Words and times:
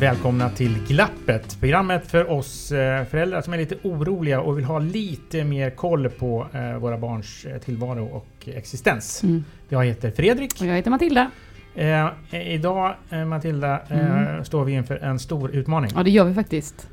Välkomna 0.00 0.50
till 0.50 0.78
Glappet, 0.88 1.60
programmet 1.60 2.10
för 2.10 2.30
oss 2.30 2.72
eh, 2.72 3.04
föräldrar 3.04 3.40
som 3.40 3.52
är 3.52 3.58
lite 3.58 3.76
oroliga 3.82 4.40
och 4.40 4.58
vill 4.58 4.64
ha 4.64 4.78
lite 4.78 5.44
mer 5.44 5.70
koll 5.70 6.08
på 6.08 6.46
eh, 6.52 6.78
våra 6.78 6.98
barns 6.98 7.44
eh, 7.44 7.58
tillvaro 7.58 8.04
och 8.04 8.48
existens. 8.48 9.22
Mm. 9.22 9.44
Jag 9.68 9.84
heter 9.84 10.10
Fredrik. 10.10 10.60
Och 10.60 10.66
jag 10.66 10.74
heter 10.74 10.90
Matilda. 10.90 11.30
Eh, 11.74 12.08
idag, 12.54 12.94
Matilda, 13.26 13.80
eh, 13.88 14.42
står 14.42 14.64
vi 14.64 14.72
inför 14.72 14.96
en 14.96 15.18
stor 15.18 15.50
utmaning. 15.50 15.90
Ja, 15.94 16.02
det 16.02 16.10
gör 16.10 16.24
vi 16.24 16.34
faktiskt. 16.34 16.88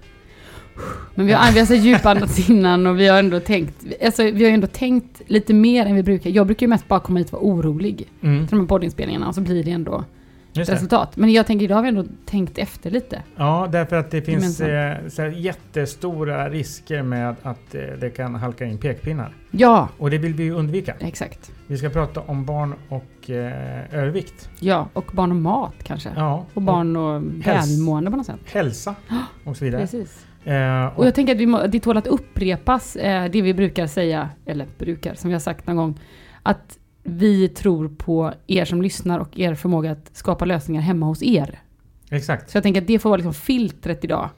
Men 1.16 1.26
vi 1.26 1.34
har, 1.34 1.52
vi 1.52 1.60
har 1.60 1.66
så 1.66 1.74
djupandats 1.76 2.50
innan 2.50 2.88
och 2.88 3.00
vi 3.00 3.08
har 3.08 3.20
ändå 3.20 3.40
tänkt, 3.40 3.86
alltså, 4.06 4.24
vi 4.24 4.44
har 4.46 4.52
ändå 4.52 4.68
tänkt 4.68 5.22
lite 5.28 5.54
mer 5.54 5.86
än 5.86 5.96
vi 5.96 6.04
brukar. 6.04 6.30
Jag 6.30 6.46
brukar 6.46 6.66
ju 6.66 6.70
mest 6.70 6.88
bara 6.88 7.00
komma 7.00 7.20
hit 7.20 7.34
och 7.34 7.42
vara 7.42 7.54
orolig 7.54 8.08
Mm, 8.22 8.48
till 8.48 8.58
de 8.58 8.60
här 8.60 8.68
poddinspelningarna 8.68 9.28
och 9.28 9.36
så 9.36 9.42
blir 9.42 9.64
det 9.64 9.72
ändå. 9.72 10.04
Resultat. 10.58 11.18
Men 11.18 11.32
jag 11.32 11.48
tänker 11.48 11.66
idag 11.66 11.76
har 11.76 11.84
vi 11.84 11.90
ändå 11.90 12.06
tänkt 12.26 12.58
efter 12.58 12.92
lite. 12.92 13.22
Ja, 13.36 13.68
därför 13.72 13.96
att 13.96 14.12
det 14.12 14.22
finns 14.22 14.62
eh, 14.62 14.98
jättestora 15.36 16.50
risker 16.50 17.02
med 17.04 17.36
att 17.42 17.76
eh, 17.76 17.82
det 18.00 18.10
kan 18.10 18.36
halka 18.36 18.66
in 18.66 18.78
pekpinnar. 18.78 19.34
Ja, 19.52 19.90
Och 19.98 20.10
det 20.10 20.18
vill 20.18 20.34
vi 20.34 20.44
ju 20.44 20.52
undvika. 20.52 20.96
exakt. 21.00 21.52
Vi 21.68 21.78
ska 21.78 21.90
prata 21.90 22.22
om 22.22 22.46
barn 22.46 22.76
och 22.90 23.30
eh, 23.30 23.94
övervikt. 23.96 24.50
Ja, 24.60 24.90
och 24.94 25.06
barn 25.14 25.32
och 25.32 25.36
mat 25.38 25.74
kanske. 25.84 26.10
Ja, 26.16 26.46
Och 26.54 26.62
barn 26.62 26.96
och 26.96 27.22
välmående 27.46 28.12
på 28.12 28.18
något 28.18 28.26
sätt. 28.26 28.40
hälsa 28.46 28.96
och 29.46 29.58
så 29.58 29.66
vidare. 29.66 29.82
Precis. 29.82 30.26
Eh, 30.44 30.86
Och 30.98 31.06
jag 31.06 31.16
tänker 31.16 31.34
att 31.34 31.40
vi 31.40 31.46
må, 31.46 31.68
det 31.68 31.80
tål 31.80 31.98
att 31.98 32.08
upprepas 32.08 32.96
eh, 32.96 33.32
det 33.32 33.42
vi 33.42 33.54
brukar 33.54 33.88
säga, 33.88 34.30
eller 34.46 34.68
brukar, 34.78 35.14
som 35.16 35.28
vi 35.28 35.34
har 35.34 35.40
sagt 35.40 35.68
någon 35.68 35.76
gång, 35.76 36.00
att 36.44 36.78
vi 37.08 37.50
tror 37.50 37.88
på 37.88 38.34
er 38.48 38.66
som 38.66 38.82
lyssnar 38.82 39.20
och 39.20 39.40
er 39.40 39.56
förmåga 39.56 39.92
att 39.92 40.10
skapa 40.14 40.46
lösningar 40.46 40.82
hemma 40.82 41.06
hos 41.06 41.24
er. 41.24 41.60
exakt. 42.10 42.50
Så 42.50 42.58
jag 42.58 42.64
tänker 42.64 42.82
att 42.82 42.88
det 42.88 43.00
får 43.00 43.10
vara 43.10 43.18
liksom 43.18 43.34
filtret 43.34 44.04
idag. 44.04 44.30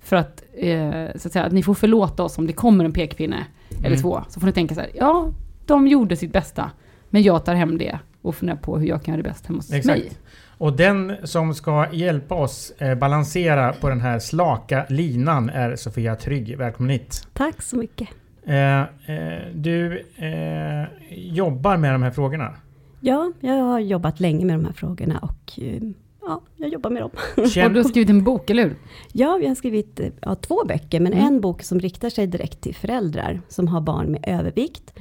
För 0.00 0.16
att, 0.16 0.42
eh, 0.58 1.04
så 1.16 1.28
att 1.28 1.32
säga, 1.32 1.44
att 1.44 1.52
ni 1.52 1.62
får 1.62 1.74
förlåta 1.74 2.22
oss 2.22 2.38
om 2.38 2.46
det 2.46 2.52
kommer 2.52 2.84
en 2.84 2.92
pekpinne 2.92 3.46
eller 3.78 3.86
Mm. 3.86 4.00
två. 4.02 4.22
Så 4.28 4.40
får 4.40 4.46
ni 4.46 4.52
tänka 4.52 4.74
så 4.74 4.80
här, 4.80 4.90
ja, 4.94 5.32
de 5.66 5.86
gjorde 5.88 6.16
sitt 6.16 6.32
bästa, 6.32 6.70
men 7.10 7.22
jag 7.22 7.44
tar 7.44 7.54
hem 7.54 7.78
det 7.78 7.98
och 8.22 8.34
funderar 8.34 8.56
på 8.58 8.78
hur 8.78 8.86
jag 8.86 9.02
kan 9.02 9.14
göra 9.14 9.22
det 9.22 9.28
bäst 9.28 9.46
hemma 9.46 9.58
hos 9.58 9.72
Exakt. 9.72 9.98
mig. 9.98 10.12
Och 10.58 10.76
den 10.76 11.12
som 11.24 11.54
ska 11.54 11.86
hjälpa 11.92 12.34
oss 12.34 12.72
eh, 12.78 12.94
balansera 12.94 13.72
på 13.72 13.88
den 13.88 14.00
här 14.00 14.18
slaka 14.18 14.86
linan 14.88 15.50
är 15.50 15.76
Sofia 15.76 16.16
Trygg. 16.16 16.56
Välkommen 16.58 16.90
hit. 16.90 17.26
Tack 17.32 17.62
så 17.62 17.76
mycket. 17.76 18.08
Eh, 18.46 18.80
eh, 18.80 19.42
du 19.54 20.04
eh, 20.16 20.84
jobbar 21.10 21.76
med 21.76 21.94
de 21.94 22.02
här 22.02 22.10
frågorna. 22.10 22.54
Ja, 23.00 23.32
jag 23.40 23.54
har 23.54 23.78
jobbat 23.78 24.20
länge 24.20 24.44
med 24.44 24.58
de 24.58 24.64
här 24.64 24.72
frågorna 24.72 25.18
och 25.18 25.60
eh, 25.62 25.82
ja, 26.20 26.40
jag 26.56 26.68
jobbar 26.68 26.90
med 26.90 27.02
dem. 27.02 27.10
Och 27.36 27.42
du 27.42 27.48
Känn, 27.48 27.76
har 27.76 27.82
skrivit 27.82 28.10
en 28.10 28.24
bok, 28.24 28.50
eller 28.50 28.62
hur? 28.62 28.76
Ja, 29.12 29.36
vi 29.40 29.46
har 29.46 29.54
skrivit 29.54 30.00
ja, 30.20 30.34
två 30.34 30.64
böcker, 30.68 31.00
men 31.00 31.12
Mm. 31.12 31.26
en 31.26 31.40
bok 31.40 31.62
som 31.62 31.80
riktar 31.80 32.10
sig 32.10 32.26
direkt 32.26 32.60
till 32.60 32.74
föräldrar 32.74 33.40
som 33.48 33.68
har 33.68 33.80
barn 33.80 34.06
med 34.06 34.24
övervikt. 34.26 34.94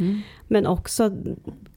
Men 0.47 0.65
också 0.67 1.11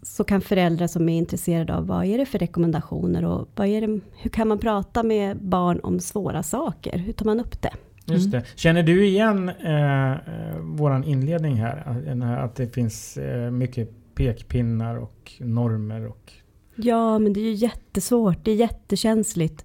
så 0.03 0.25
kan 0.25 0.41
föräldrar 0.41 0.87
som 0.87 1.09
är 1.09 1.19
intresserade 1.19 1.77
av 1.77 1.87
vad 1.87 2.05
är 2.05 2.19
det 2.19 2.27
för 2.27 2.39
rekommendationer 2.39 3.25
och 3.25 3.49
vad 3.57 3.67
är 3.67 3.81
det, 3.81 4.01
hur 4.17 4.31
kan 4.31 4.49
man 4.49 4.59
prata 4.59 5.03
med 5.03 5.37
barn 5.37 5.81
om 5.83 6.01
svåra 6.01 6.43
saker? 6.43 6.99
Hur 6.99 7.13
tar 7.13 7.27
man 7.27 7.41
upp 7.41 7.63
det? 7.63 7.73
Just 8.15 8.31
det. 8.31 8.45
Känner 8.55 8.83
du 8.83 9.07
igen 9.07 9.49
eh, 9.49 10.17
våran 10.61 11.05
inledning 11.05 11.55
här? 11.55 11.83
Att- 11.87 12.05
den 12.05 12.23
här? 12.23 12.45
Att 12.45 12.57
det 12.57 12.75
finns 12.75 13.17
eh, 13.17 13.51
mycket 13.51 13.91
pekpinnar 14.15 14.97
och 14.97 15.33
normer 15.41 16.07
och... 16.07 16.33
Ja, 16.77 17.19
men 17.19 17.33
det 17.33 17.41
är 17.41 17.45
ju 17.45 17.53
jättesvårt, 17.53 18.45
det 18.45 18.51
är 18.51 18.55
jättekänsligt. 18.55 19.65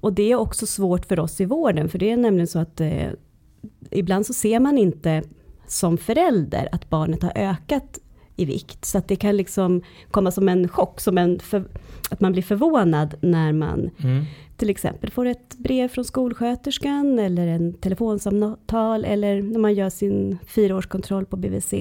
Och 0.00 0.12
det 0.12 0.32
är 0.32 0.36
också 0.36 0.66
svårt 0.66 1.04
för 1.06 1.20
oss 1.20 1.40
i 1.40 1.44
vården, 1.44 1.88
för 1.88 1.98
det 1.98 2.10
är 2.10 2.16
nämligen 2.16 2.46
så 2.46 2.58
att 2.58 2.80
eh, 2.80 3.08
ibland 3.90 4.26
så 4.26 4.32
ser 4.32 4.60
man 4.60 4.78
inte 4.78 5.22
som 5.66 5.98
förälder 5.98 6.68
att 6.72 6.90
barnet 6.90 7.22
har 7.22 7.32
ökat 7.34 7.98
i 8.36 8.44
vikt. 8.44 8.84
Så 8.84 8.98
att 8.98 9.08
det 9.08 9.16
kan 9.16 9.36
liksom 9.36 9.82
komma 10.10 10.30
som 10.30 10.48
en 10.48 10.68
chock, 10.68 11.00
som 11.00 11.18
en 11.18 11.38
för, 11.38 11.64
att 12.10 12.20
man 12.20 12.32
blir 12.32 12.42
förvånad 12.42 13.14
när 13.20 13.52
man 13.52 13.90
Mm. 14.02 14.24
till 14.56 14.70
exempel 14.70 15.10
får 15.10 15.26
ett 15.26 15.56
brev 15.58 15.88
från 15.88 16.04
skolsköterskan 16.04 17.18
eller 17.18 17.46
en 17.46 17.72
telefonsamtal 17.74 19.04
eller 19.04 19.42
när 19.42 19.58
man 19.58 19.74
gör 19.74 19.90
sin 19.90 20.38
fyraårskontroll 20.46 21.26
på 21.26 21.36
BVC. 21.36 21.74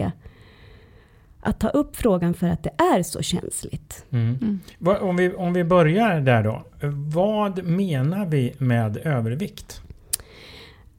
Att 1.41 1.59
ta 1.59 1.67
upp 1.69 1.95
frågan 1.95 2.33
för 2.33 2.47
att 2.47 2.63
det 2.63 2.73
är 2.77 3.03
så 3.03 3.21
känsligt. 3.21 4.05
Mm. 4.09 4.37
Mm. 4.41 4.59
Om, 5.01 5.15
vi, 5.17 5.33
om 5.33 5.53
vi 5.53 5.63
börjar 5.63 6.21
där 6.21 6.43
då. 6.43 6.63
Vad 7.13 7.63
menar 7.63 8.25
vi 8.25 8.53
med 8.57 8.97
övervikt? 8.97 9.81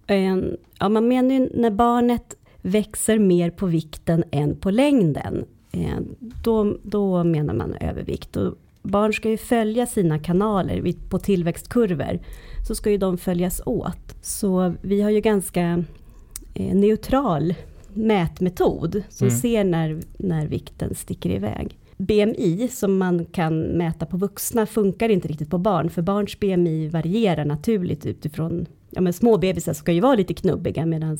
En, 0.07 0.57
ja, 0.81 0.89
man 0.89 1.09
menar 1.09 1.35
ju 1.35 1.51
när 1.55 1.71
barnet 1.71 2.37
växer 2.67 3.19
mer 3.19 3.51
på 3.51 3.67
vikten 3.67 4.25
än 4.31 4.57
på 4.57 4.71
längden. 4.71 5.45
Eh, 5.73 5.99
då, 6.45 6.77
då 6.83 7.25
menar 7.25 7.55
man 7.55 7.75
övervikt. 7.81 8.37
Och 8.37 8.55
barn 8.83 9.13
ska 9.13 9.31
ju 9.31 9.37
följa 9.37 9.87
sina 9.87 10.19
kanaler 10.19 10.93
på 11.09 11.19
tillväxtkurvor. 11.19 12.19
Så 12.69 12.75
ska 12.75 12.91
ju 12.91 12.99
de 12.99 13.19
följas 13.19 13.63
åt. 13.67 14.15
Så 14.23 14.75
vi 14.83 15.03
har 15.03 15.11
ju 15.11 15.21
ganska 15.21 15.85
eh, 16.55 16.75
neutral 16.77 17.55
mätmetod 17.95 19.03
som 19.09 19.29
Mm. 19.29 19.41
ser 19.41 19.65
när, 19.65 20.01
när 20.19 20.47
vikten 20.47 20.95
sticker 20.95 21.31
iväg. 21.31 21.79
BMI 21.97 22.69
som 22.73 22.99
man 22.99 23.25
kan 23.25 23.61
mäta 23.61 24.07
på 24.07 24.17
vuxna 24.17 24.67
funkar 24.67 25.09
inte 25.09 25.29
riktigt 25.29 25.51
på 25.51 25.59
barn, 25.59 25.91
för 25.91 26.03
barns 26.03 26.41
BMI 26.41 26.89
varierar 26.89 27.45
naturligt 27.45 28.07
utifrån, 28.07 28.67
ja 28.91 29.01
men 29.01 29.13
små 29.13 29.39
bebisar 29.39 29.73
ska 29.73 29.93
ju 29.93 30.01
vara 30.01 30.15
lite 30.15 30.35
knubbiga 30.35 30.87
medan 30.87 31.19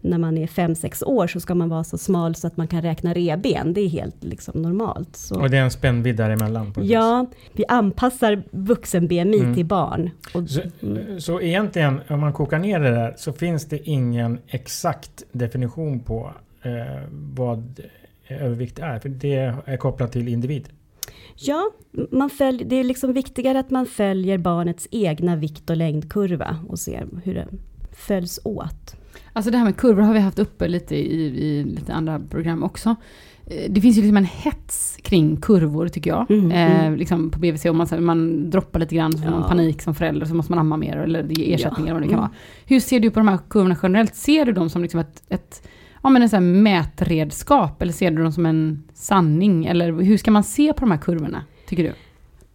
när 0.00 0.18
man 0.18 0.38
är 0.38 0.46
5-6 0.46 1.04
år 1.04 1.26
så 1.26 1.40
ska 1.40 1.54
man 1.54 1.68
vara 1.68 1.84
så 1.84 1.98
smal 1.98 2.34
så 2.34 2.46
att 2.46 2.56
man 2.56 2.68
kan 2.68 2.82
räkna 2.82 3.14
reben, 3.14 3.72
det 3.72 3.80
är 3.80 3.88
helt 3.88 4.24
liksom 4.24 4.62
normalt. 4.62 5.16
Så. 5.16 5.40
Och 5.40 5.50
det 5.50 5.56
är 5.56 5.62
en 5.62 5.70
spännvidd 5.70 6.16
däremellan? 6.16 6.74
Ja, 6.82 7.26
vi 7.52 7.64
anpassar 7.68 8.42
vuxen-BMI 8.50 9.38
Mm. 9.40 9.54
till 9.54 9.66
barn. 9.66 10.10
Och, 10.34 10.50
Så, 10.50 10.60
mm. 10.82 11.20
så 11.20 11.40
egentligen, 11.40 12.00
om 12.08 12.20
man 12.20 12.32
kokar 12.32 12.58
ner 12.58 12.80
det 12.80 12.90
där, 12.90 13.14
så 13.16 13.32
finns 13.32 13.64
det 13.64 13.88
ingen 13.88 14.38
exakt 14.46 15.22
definition 15.32 16.00
på 16.00 16.32
eh, 16.62 16.72
vad 17.10 17.80
övervikt 18.28 18.78
är? 18.78 18.98
För 18.98 19.08
det 19.08 19.54
är 19.64 19.76
kopplat 19.76 20.12
till 20.12 20.28
individ. 20.28 20.68
Ja, 21.36 21.70
man 22.10 22.30
följ, 22.30 22.64
det 22.64 22.76
är 22.76 22.84
liksom 22.84 23.12
viktigare 23.12 23.58
att 23.58 23.70
man 23.70 23.86
följer 23.86 24.38
barnets 24.38 24.88
egna 24.90 25.36
vikt 25.36 25.70
och 25.70 25.76
längdkurva 25.76 26.56
och 26.68 26.78
ser 26.78 27.06
hur 27.24 27.34
den 27.34 27.60
följs 27.92 28.40
åt. 28.44 28.96
Alltså 29.32 29.50
det 29.50 29.58
här 29.58 29.64
med 29.64 29.76
kurvor 29.76 30.02
har 30.02 30.14
vi 30.14 30.20
haft 30.20 30.38
uppe 30.38 30.68
lite 30.68 30.96
i, 30.96 31.24
i 31.24 31.64
lite 31.64 31.94
andra 31.94 32.20
program 32.30 32.62
också. 32.62 32.96
Eh, 33.46 33.70
Det 33.70 33.80
finns 33.80 33.96
ju 33.96 34.00
liksom 34.00 34.16
en 34.16 34.24
hets 34.24 34.98
kring 35.02 35.36
kurvor 35.36 35.88
tycker 35.88 36.10
jag. 36.10 36.30
Mm, 36.30 36.50
eh, 36.52 36.86
mm. 36.86 36.98
liksom 36.98 37.30
på 37.30 37.38
BVC, 37.38 37.66
om 37.66 37.76
man, 37.76 38.04
man 38.04 38.50
droppar 38.50 38.80
lite 38.80 38.94
grann 38.94 39.12
så 39.12 39.18
får 39.18 39.30
man 39.30 39.40
Ja. 39.40 39.48
panik 39.48 39.82
som 39.82 39.94
förälder 39.94 40.26
så 40.26 40.34
måste 40.34 40.52
man 40.52 40.58
amma 40.58 40.76
mer 40.76 40.96
eller 40.96 41.22
ge 41.28 41.54
ersättning 41.54 41.86
Ja, 41.86 41.92
vad 41.94 42.02
det 42.02 42.06
kan 42.06 42.18
mm. 42.18 42.20
vara. 42.20 42.30
Hur 42.66 42.80
ser 42.80 43.00
du 43.00 43.10
på 43.10 43.20
de 43.20 43.28
här 43.28 43.38
kurvorna 43.48 43.76
generellt? 43.82 44.14
Ser 44.14 44.44
du 44.44 44.52
dem 44.52 44.70
som 44.70 44.82
liksom 44.82 45.00
ett, 45.00 45.22
ett 45.28 45.68
ja, 46.02 46.10
men 46.10 46.22
en 46.22 46.28
sån 46.28 46.62
mätredskap 46.62 47.82
eller 47.82 47.92
ser 47.92 48.10
du 48.10 48.22
dem 48.22 48.32
som 48.32 48.46
en 48.46 48.82
sanning? 48.94 49.66
Eller 49.66 49.92
hur 49.92 50.16
ska 50.16 50.30
man 50.30 50.44
se 50.44 50.72
på 50.72 50.80
de 50.80 50.90
här 50.90 50.98
kurvorna, 50.98 51.44
tycker 51.68 51.82
du? 51.82 51.92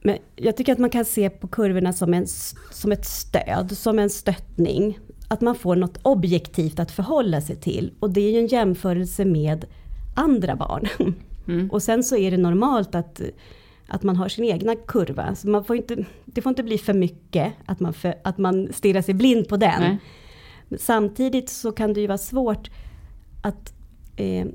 Men 0.05 0.17
jag 0.35 0.57
tycker 0.57 0.73
att 0.73 0.79
man 0.79 0.89
kan 0.89 1.05
se 1.05 1.29
på 1.29 1.47
kurvorna 1.47 1.93
som, 1.93 2.13
en, 2.13 2.27
som 2.71 2.91
ett 2.91 3.05
stöd, 3.05 3.77
som 3.77 3.99
en 3.99 4.09
stöttning. 4.09 4.99
Att 5.33 5.41
man 5.41 5.56
får 5.56 5.75
något 5.75 5.97
objektivt 6.01 6.80
att 6.80 6.91
förhålla 6.91 7.41
sig 7.41 7.56
till. 7.56 7.91
Och 8.00 8.09
det 8.09 8.21
är 8.21 8.31
ju 8.31 8.39
en 8.39 8.47
jämförelse 8.47 9.25
med 9.25 9.65
andra 10.15 10.56
barn. 10.56 10.88
Mm. 11.47 11.69
Och 11.71 11.83
sen 11.83 12.03
så 12.03 12.18
är 12.18 12.31
det 12.31 12.38
normalt 12.38 12.95
att, 12.95 13.21
att 13.88 14.03
man 14.03 14.15
har 14.15 14.30
sin 14.30 14.45
egna 14.45 14.75
kurva. 14.75 15.35
Så 15.35 15.47
man 15.47 15.63
får 15.63 15.75
inte, 15.75 16.06
det 16.25 16.41
får 16.41 16.50
inte 16.50 16.63
bli 16.63 16.77
för 16.77 16.94
mycket, 16.94 17.53
att 17.65 17.80
man, 17.80 17.94
för, 17.94 18.15
att 18.24 18.38
man 18.38 18.69
stirrar 18.74 19.01
sig 19.01 19.13
blind 19.13 19.47
på 19.47 19.57
den. 19.57 19.81
Nej. 19.81 19.97
Samtidigt 20.80 21.50
så 21.50 21.71
kan 21.71 21.94
det 21.94 22.01
ju 22.01 22.07
vara 22.07 22.18
svårt 22.18 22.69
att, 23.41 23.74
eh, 24.15 24.45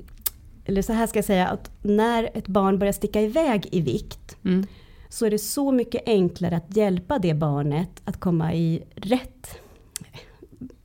eller 0.65 0.81
så 0.81 0.93
här 0.93 1.07
ska 1.07 1.17
jag 1.17 1.25
säga, 1.25 1.47
att 1.47 1.71
när 1.81 2.29
ett 2.33 2.47
barn 2.47 2.79
börjar 2.79 2.93
sticka 2.93 3.21
iväg 3.21 3.67
i 3.71 3.81
vikt, 3.81 4.37
Mm. 4.45 4.65
så 5.09 5.25
är 5.25 5.31
det 5.31 5.39
så 5.39 5.71
mycket 5.71 6.01
enklare 6.05 6.57
att 6.57 6.77
hjälpa 6.77 7.19
det 7.19 7.33
barnet 7.33 8.01
att 8.05 8.19
komma 8.19 8.53
i 8.53 8.83
rätt 8.95 9.59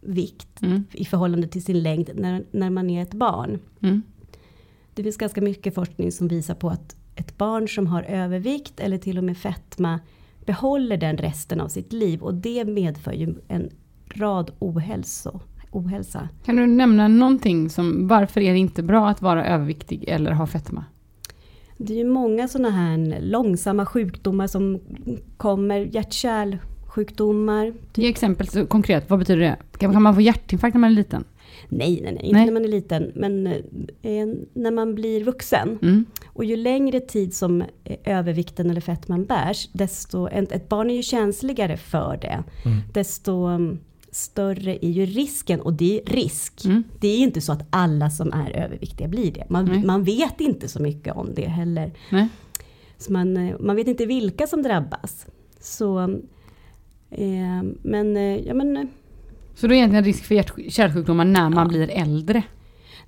vikt 0.07 0.63
Mm. 0.63 0.85
i 0.93 1.05
förhållande 1.05 1.47
till 1.47 1.65
sin 1.65 1.83
längd 1.83 2.11
när, 2.15 2.45
när 2.51 2.71
man 2.71 2.91
är 2.91 3.03
ett 3.03 3.15
barn. 3.15 3.59
Mm. 3.81 4.03
Det 4.95 5.03
finns 5.03 5.17
ganska 5.17 5.41
mycket 5.41 5.75
forskning 5.75 6.13
som 6.13 6.29
visar 6.29 6.55
på 6.55 6.69
att 6.69 6.97
ett 7.17 7.39
barn 7.39 7.69
som 7.69 7.87
har 7.87 8.03
övervikt 8.03 8.81
eller 8.81 8.99
till 8.99 9.19
och 9.19 9.25
med 9.25 9.39
fetma 9.39 10.01
behåller 10.47 10.97
den 10.97 11.17
resten 11.17 11.61
av 11.61 11.69
sitt 11.69 11.93
liv 11.93 12.23
och 12.23 12.35
det 12.35 12.65
medför 12.65 13.13
ju 13.13 13.35
en 13.49 13.71
rad 14.09 14.51
ohälso, 14.59 15.41
ohälsa. 15.71 16.29
Kan 16.45 16.57
du 16.57 16.67
nämna 16.67 17.09
någonting 17.09 17.71
som, 17.71 18.09
varför 18.09 18.41
är 18.41 18.53
det 18.53 18.59
inte 18.59 18.83
bra 18.83 19.09
att 19.09 19.23
vara 19.23 19.47
överviktig 19.47 20.05
eller 20.09 20.33
ha 20.33 20.47
fetma? 20.47 20.85
Det 21.77 21.93
är 21.93 21.99
ju 21.99 22.05
många 22.11 22.49
sådana 22.49 22.71
här 22.71 23.21
långsamma 23.21 23.87
sjukdomar 23.87 24.47
som 24.47 24.81
kommer, 25.37 25.81
hjärt-kärlsjukdomar. 26.95 27.73
Ge 27.95 28.09
exempel 28.09 28.49
så 28.49 28.67
konkret, 28.67 29.11
vad 29.11 29.19
betyder 29.19 29.41
det? 29.41 29.57
Kan, 29.79 29.93
kan 29.93 30.03
man 30.03 30.15
få 30.15 30.21
hjärtinfarkt 30.21 30.75
när 30.75 30.81
man 30.81 30.91
är 30.91 30.95
liten? 30.95 31.25
Nej, 31.69 32.01
nej, 32.03 32.13
nej, 32.13 32.25
inte 32.25 32.37
Nej. 32.37 32.47
när 32.47 32.53
man 32.53 32.65
är 32.65 32.69
liten, 32.69 33.13
men 33.15 33.47
eh, 34.03 34.27
när 34.55 34.71
man 34.71 34.95
blir 34.95 35.25
vuxen. 35.25 35.79
Mm. 35.83 36.05
Och 36.27 36.45
ju 36.45 36.57
längre 36.57 37.01
tid 37.01 37.35
som 37.35 37.63
eh, 37.85 37.97
övervikten 38.05 38.71
eller 38.71 38.81
fettman 38.81 39.25
bärs, 39.25 39.69
desto, 39.73 40.29
ett, 40.29 40.53
ett 40.53 40.69
barn 40.69 40.91
är 40.91 40.95
ju 40.95 41.03
känsligare 41.03 41.77
för 41.77 42.19
det. 42.23 42.43
Desto 42.93 43.33
mm, 43.33 43.79
större 44.11 44.87
är 44.87 44.91
ju 44.91 45.07
risken, 45.07 45.61
och 45.61 45.73
det 45.73 46.01
är 46.01 46.15
risk. 46.15 46.65
Mm. 46.65 46.85
Det 47.01 47.09
är 47.09 47.19
inte 47.19 47.41
så 47.41 47.53
att 47.53 47.67
alla 47.71 48.11
som 48.11 48.33
är 48.33 48.51
överviktiga 48.65 49.09
blir 49.09 49.33
det. 49.33 49.45
Man, 49.49 49.65
Nej. 49.65 49.85
man 49.85 50.05
vet 50.05 50.41
inte 50.41 50.69
så 50.69 50.83
mycket 50.83 51.17
om 51.17 51.35
det 51.35 51.49
heller. 51.49 51.93
Nej. 52.11 52.29
Så 52.99 53.13
man, 53.13 53.37
eh, 53.37 53.57
man 53.61 53.77
vet 53.77 53.89
inte 53.89 54.07
vilka 54.07 54.47
som 54.47 54.63
drabbas. 54.63 55.27
Så, 55.61 56.19
eh, 57.15 57.63
men, 57.83 58.17
eh, 58.17 58.37
ja, 58.37 58.55
men 58.55 58.77
eh, 58.77 58.85
Så 59.55 59.67
då 59.67 59.73
är 59.75 59.77
egentligen 59.77 60.05
risk 60.05 60.25
för 60.25 60.35
hjärt- 60.35 60.73
kärlsjukdomar 60.73 61.25
när 61.25 61.51
man 61.51 61.69
blir 61.69 61.91
äldre? 61.91 62.43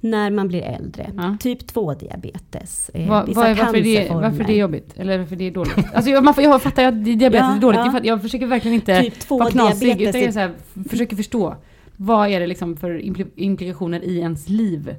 när 0.00 0.30
man 0.30 0.48
blir 0.48 0.62
äldre. 0.62 1.12
Ja. 1.16 1.36
Typ 1.40 1.62
2-diabetes. 1.72 2.90
Eh, 2.94 3.08
Vad- 3.08 3.26
vissa 3.26 3.40
vad 3.40 3.50
är- 3.50 3.54
varför, 3.54 3.76
är 3.78 3.82
det, 3.82 4.08
varför 4.14 4.40
är 4.40 4.46
det 4.46 4.56
jobbigt? 4.56 4.92
Eller 4.96 5.18
varför 5.18 5.34
är 5.34 5.38
det 5.38 5.50
dåligt? 5.50 5.76
Alltså 5.94 6.10
jag, 6.10 6.24
man 6.24 6.34
jag 6.38 6.62
fattar 6.62 6.84
att 6.84 7.04
diabetes 7.04 7.40
Ja, 7.40 7.56
är 7.56 7.60
dåligt. 7.60 7.78
ja. 7.78 7.92
Jag, 7.94 8.06
jag 8.06 8.22
försöker 8.22 8.46
verkligen 8.46 8.74
inte 8.74 9.00
Typ 9.02 9.18
2 9.18 9.38
vara 9.38 9.50
knasig. 9.50 10.02
Utan 10.02 10.20
jag 10.20 10.32
här, 10.32 10.54
försöker 10.88 11.16
förstå. 11.16 11.54
Vad 11.96 12.28
är 12.28 12.40
det 12.40 12.46
liksom 12.46 12.76
för 12.76 12.98
impli- 12.98 13.30
implikationer 13.36 14.04
i 14.04 14.18
ens 14.18 14.48
liv? 14.48 14.94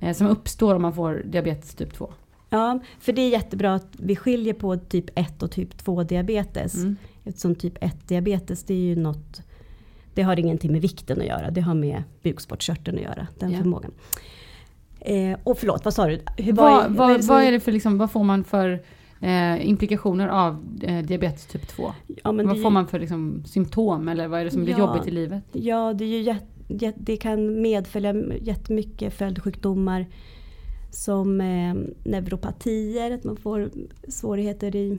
Eh, 0.00 0.12
som 0.14 0.26
uppstår 0.26 0.74
om 0.74 0.82
man 0.82 0.92
får 0.94 1.22
diabetes 1.26 1.74
typ 1.74 1.94
2? 1.94 2.12
Ja, 2.50 2.80
för 3.00 3.12
det 3.12 3.22
är 3.22 3.28
jättebra 3.28 3.74
att 3.74 3.88
vi 3.92 4.16
skiljer 4.16 4.54
på 4.54 4.76
typ 4.76 5.18
1 5.18 5.42
och 5.42 5.50
typ 5.50 5.78
2 5.78 6.02
diabetes. 6.02 6.74
Mm. 6.74 6.96
Eftersom 7.24 7.54
typ 7.54 7.74
1 7.80 8.08
diabetes 8.08 8.64
det 8.64 8.74
är 8.74 8.78
ju 8.78 8.96
något, 8.96 9.42
det 10.14 10.22
har 10.22 10.38
ingenting 10.38 10.72
med 10.72 10.80
vikten 10.82 11.20
att 11.20 11.26
göra. 11.26 11.50
Det 11.50 11.60
har 11.60 11.74
med 11.74 12.02
bukspottkörteln 12.22 12.96
att 12.98 13.04
göra, 13.04 13.26
den 13.38 13.50
Ja. 13.50 13.58
förmågan. 13.58 13.90
Eh, 15.00 15.38
och 15.44 15.58
förlåt, 15.58 15.84
vad 15.84 15.94
sa 15.94 16.06
du? 16.06 16.20
Hur, 16.36 16.52
Vad, 16.52 16.84
är- 16.84 16.88
vad, 16.88 17.10
det 17.18 17.22
som- 17.22 17.34
vad 17.34 17.44
är 17.44 17.52
det 17.52 17.60
för 17.60 17.72
liksom, 17.72 17.98
vad 17.98 18.10
får 18.10 18.24
man 18.24 18.44
för 18.44 18.82
eh, 19.20 19.68
implikationer 19.68 20.28
av 20.28 20.78
eh, 20.82 21.02
diabetes 21.04 21.46
typ 21.46 21.68
2? 21.68 21.82
ja, 22.06 22.32
det, 22.32 22.42
Vad 22.44 22.58
är 22.58 22.62
får 22.62 22.70
man 22.70 22.86
för 22.86 23.00
liksom, 23.00 23.42
symptom 23.46 24.08
eller 24.08 24.28
vad 24.28 24.40
är 24.40 24.44
det 24.44 24.50
som 24.50 24.64
blir 24.64 24.74
Ja. 24.74 24.78
jobbigt 24.78 25.06
i 25.08 25.10
livet? 25.10 25.42
Ja, 25.52 25.92
det, 25.92 26.04
är 26.04 26.08
ju 26.08 26.20
jätt, 26.22 26.44
jätt, 26.68 26.94
det 26.98 27.16
kan 27.16 27.62
medfölja 27.62 28.14
jättemycket 28.40 29.14
följdsjukdomar. 29.14 30.06
Som 30.92 31.40
eh, 31.40 31.74
neuropatier, 32.04 33.10
att 33.10 33.24
man 33.24 33.36
får 33.36 33.70
svårigheter 34.08 34.76
i, 34.76 34.98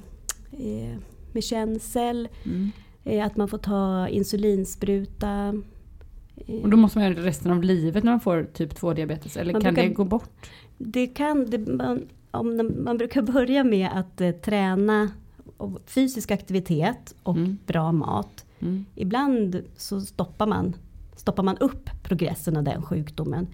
eh, 0.52 0.98
med 1.34 1.44
känsel. 1.44 2.28
Mm. 2.46 2.72
Eh, 3.04 3.26
att 3.26 3.38
man 3.38 3.48
får 3.48 3.58
ta 3.58 4.08
insulinspruta. 4.08 5.54
Och 6.64 6.70
då 6.70 6.78
måste 6.78 6.98
man 6.98 7.06
göra 7.08 7.16
det 7.22 7.28
resten 7.28 7.52
av 7.52 7.64
livet 7.64 8.04
när 8.04 8.12
man 8.12 8.20
får 8.20 8.44
typ 8.54 8.76
2 8.76 8.94
diabetes? 8.94 9.38
Eller 9.38 9.54
Man 9.54 9.62
kan 9.62 9.74
brukar- 9.74 9.90
det 9.90 9.96
gå 9.96 10.04
bort? 10.04 10.50
Det 10.78 11.08
kan, 11.08 11.46
det, 11.50 11.58
man, 11.58 12.08
om 12.32 12.72
man, 12.84 12.98
brukar 12.98 13.22
börja 13.22 13.64
med 13.64 13.90
att 13.94 14.22
eh, 14.22 14.32
träna 14.32 15.10
och 15.58 15.80
fysisk 15.86 16.32
aktivitet 16.32 17.16
och 17.24 17.36
Mm. 17.38 17.58
bra 17.66 17.92
mat. 17.92 18.46
Mm. 18.60 18.86
Ibland 18.96 19.62
så 19.78 20.02
stoppar 20.02 20.48
man, 20.48 20.74
stoppar 21.16 21.44
man 21.44 21.58
upp 21.58 21.90
progressen 22.04 22.58
av 22.58 22.64
den 22.64 22.82
sjukdomen. 22.82 23.48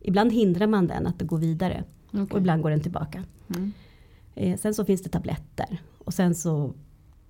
Ibland 0.00 0.32
hindrar 0.32 0.66
man 0.66 0.86
den 0.86 1.06
att 1.06 1.18
det 1.18 1.24
går 1.24 1.38
vidare 1.38 1.84
och 2.10 2.20
Okej. 2.20 2.38
ibland 2.38 2.62
går 2.62 2.70
den 2.70 2.80
tillbaka. 2.80 3.24
Mm. 3.56 3.72
Eh, 4.34 4.58
sen 4.58 4.74
så 4.74 4.84
finns 4.84 5.02
det 5.02 5.08
tabletter 5.08 5.82
och 5.98 6.14
sen 6.14 6.34
så 6.34 6.72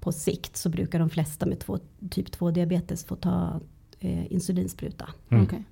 på 0.00 0.12
sikt 0.12 0.56
så 0.56 0.68
brukar 0.68 0.98
de 0.98 1.10
flesta 1.10 1.46
med 1.46 1.58
två, 1.60 1.78
typ 2.10 2.32
2 2.32 2.50
diabetes 2.50 3.04
få 3.04 3.16
ta 3.16 3.60
eh, 4.00 4.32
insulinspruta. 4.32 5.08
Mm. 5.30 5.44
Okej. 5.44 5.62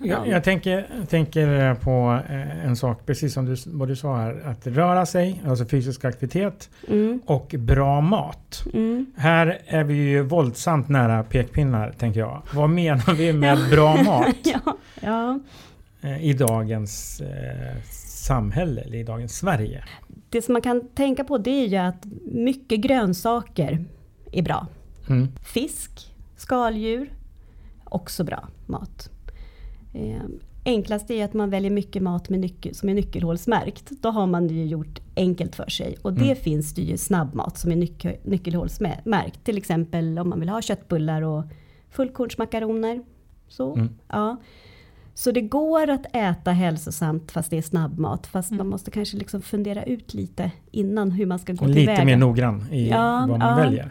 Jag, 0.00 0.28
jag 0.28 0.44
tänker, 0.44 0.86
tänker 1.08 1.74
på 1.74 2.20
eh, 2.28 2.64
en 2.66 2.76
sak, 2.76 3.06
precis 3.06 3.32
som 3.34 3.44
du, 3.44 3.56
vad 3.66 3.88
du 3.88 3.96
sa 3.96 4.16
här. 4.16 4.42
Att 4.46 4.66
röra 4.66 5.06
sig, 5.06 5.42
alltså 5.46 5.64
fysisk 5.64 6.04
aktivitet 6.04 6.70
Mm, 6.88 7.20
och 7.26 7.54
bra 7.58 8.00
mat. 8.00 8.64
mm. 8.74 9.06
Här 9.16 9.62
är 9.66 9.84
vi 9.84 9.94
ju 9.94 10.22
våldsamt 10.22 10.88
nära 10.88 11.22
pekpinnar, 11.22 11.92
tänker 11.98 12.20
jag. 12.20 12.42
Vad 12.54 12.70
menar 12.70 13.14
vi 13.14 13.32
med 13.32 13.58
bra 13.70 14.02
mat 14.02 14.36
ja, 14.44 14.76
ja. 15.00 15.40
eh, 16.00 16.24
i 16.24 16.32
dagens 16.32 17.20
eh, 17.20 17.82
samhälle, 18.26 18.80
eller 18.80 18.98
i 18.98 19.02
dagens 19.04 19.36
Sverige? 19.36 19.84
Det 20.32 20.42
som 20.42 20.52
man 20.52 20.62
kan 20.62 20.88
tänka 20.94 21.24
på 21.24 21.38
det 21.38 21.50
är 21.64 21.66
ju 21.68 21.76
att 21.76 22.06
mycket 22.24 22.80
grönsaker 22.80 23.84
är 24.32 24.42
bra. 24.42 24.66
Mm. 25.08 25.28
Fisk, 25.54 26.14
skaldjur, 26.36 27.12
också 27.84 28.24
bra 28.24 28.48
mat. 28.66 29.10
Eh, 29.94 30.22
enklast 30.64 31.10
är 31.10 31.24
att 31.24 31.34
man 31.34 31.50
väljer 31.50 31.70
mycket 31.70 32.02
mat 32.02 32.28
med 32.28 32.40
nyckel, 32.40 32.74
som 32.74 32.88
är 32.88 32.94
nyckelhålsmärkt. 32.94 33.90
Då 33.90 34.08
har 34.10 34.26
man 34.26 34.48
det 34.48 34.54
ju 34.54 34.64
gjort 34.66 35.00
enkelt 35.16 35.56
för 35.56 35.68
sig. 35.70 35.96
Och 36.02 36.12
det 36.12 36.24
Mm. 36.24 36.36
finns 36.36 36.74
det 36.74 36.82
ju 36.82 36.96
snabbmat 36.96 37.58
som 37.58 37.72
är 37.72 37.76
nyckel, 37.76 38.16
nyckelhålsmärkt. 38.24 39.44
Till 39.44 39.56
exempel 39.58 40.18
om 40.18 40.28
man 40.28 40.40
vill 40.40 40.48
ha 40.48 40.62
köttbullar 40.62 41.22
och 41.22 41.44
fullkornsmakaroner. 41.90 43.02
Så, 43.48 43.74
Mm. 43.74 43.88
ja. 44.08 44.36
Så 45.14 45.30
det 45.30 45.40
går 45.40 45.90
att 45.90 46.06
äta 46.16 46.50
hälsosamt 46.50 47.32
fast 47.32 47.50
det 47.50 47.58
är 47.58 47.62
snabbmat. 47.62 48.26
Fast 48.26 48.50
Mm. 48.50 48.58
man 48.58 48.68
måste 48.70 48.90
kanske 48.90 49.16
liksom 49.16 49.42
fundera 49.42 49.82
ut 49.84 50.14
lite 50.14 50.50
innan 50.70 51.10
hur 51.10 51.26
man 51.26 51.38
ska 51.38 51.52
gå 51.52 51.64
Lite 51.66 51.78
tillväga. 51.78 52.04
mer 52.04 52.16
noggrann 52.16 52.64
i 52.72 52.88
Ja, 52.90 53.26
vad 53.28 53.38
man 53.38 53.48
ja. 53.50 53.56
väljer. 53.56 53.90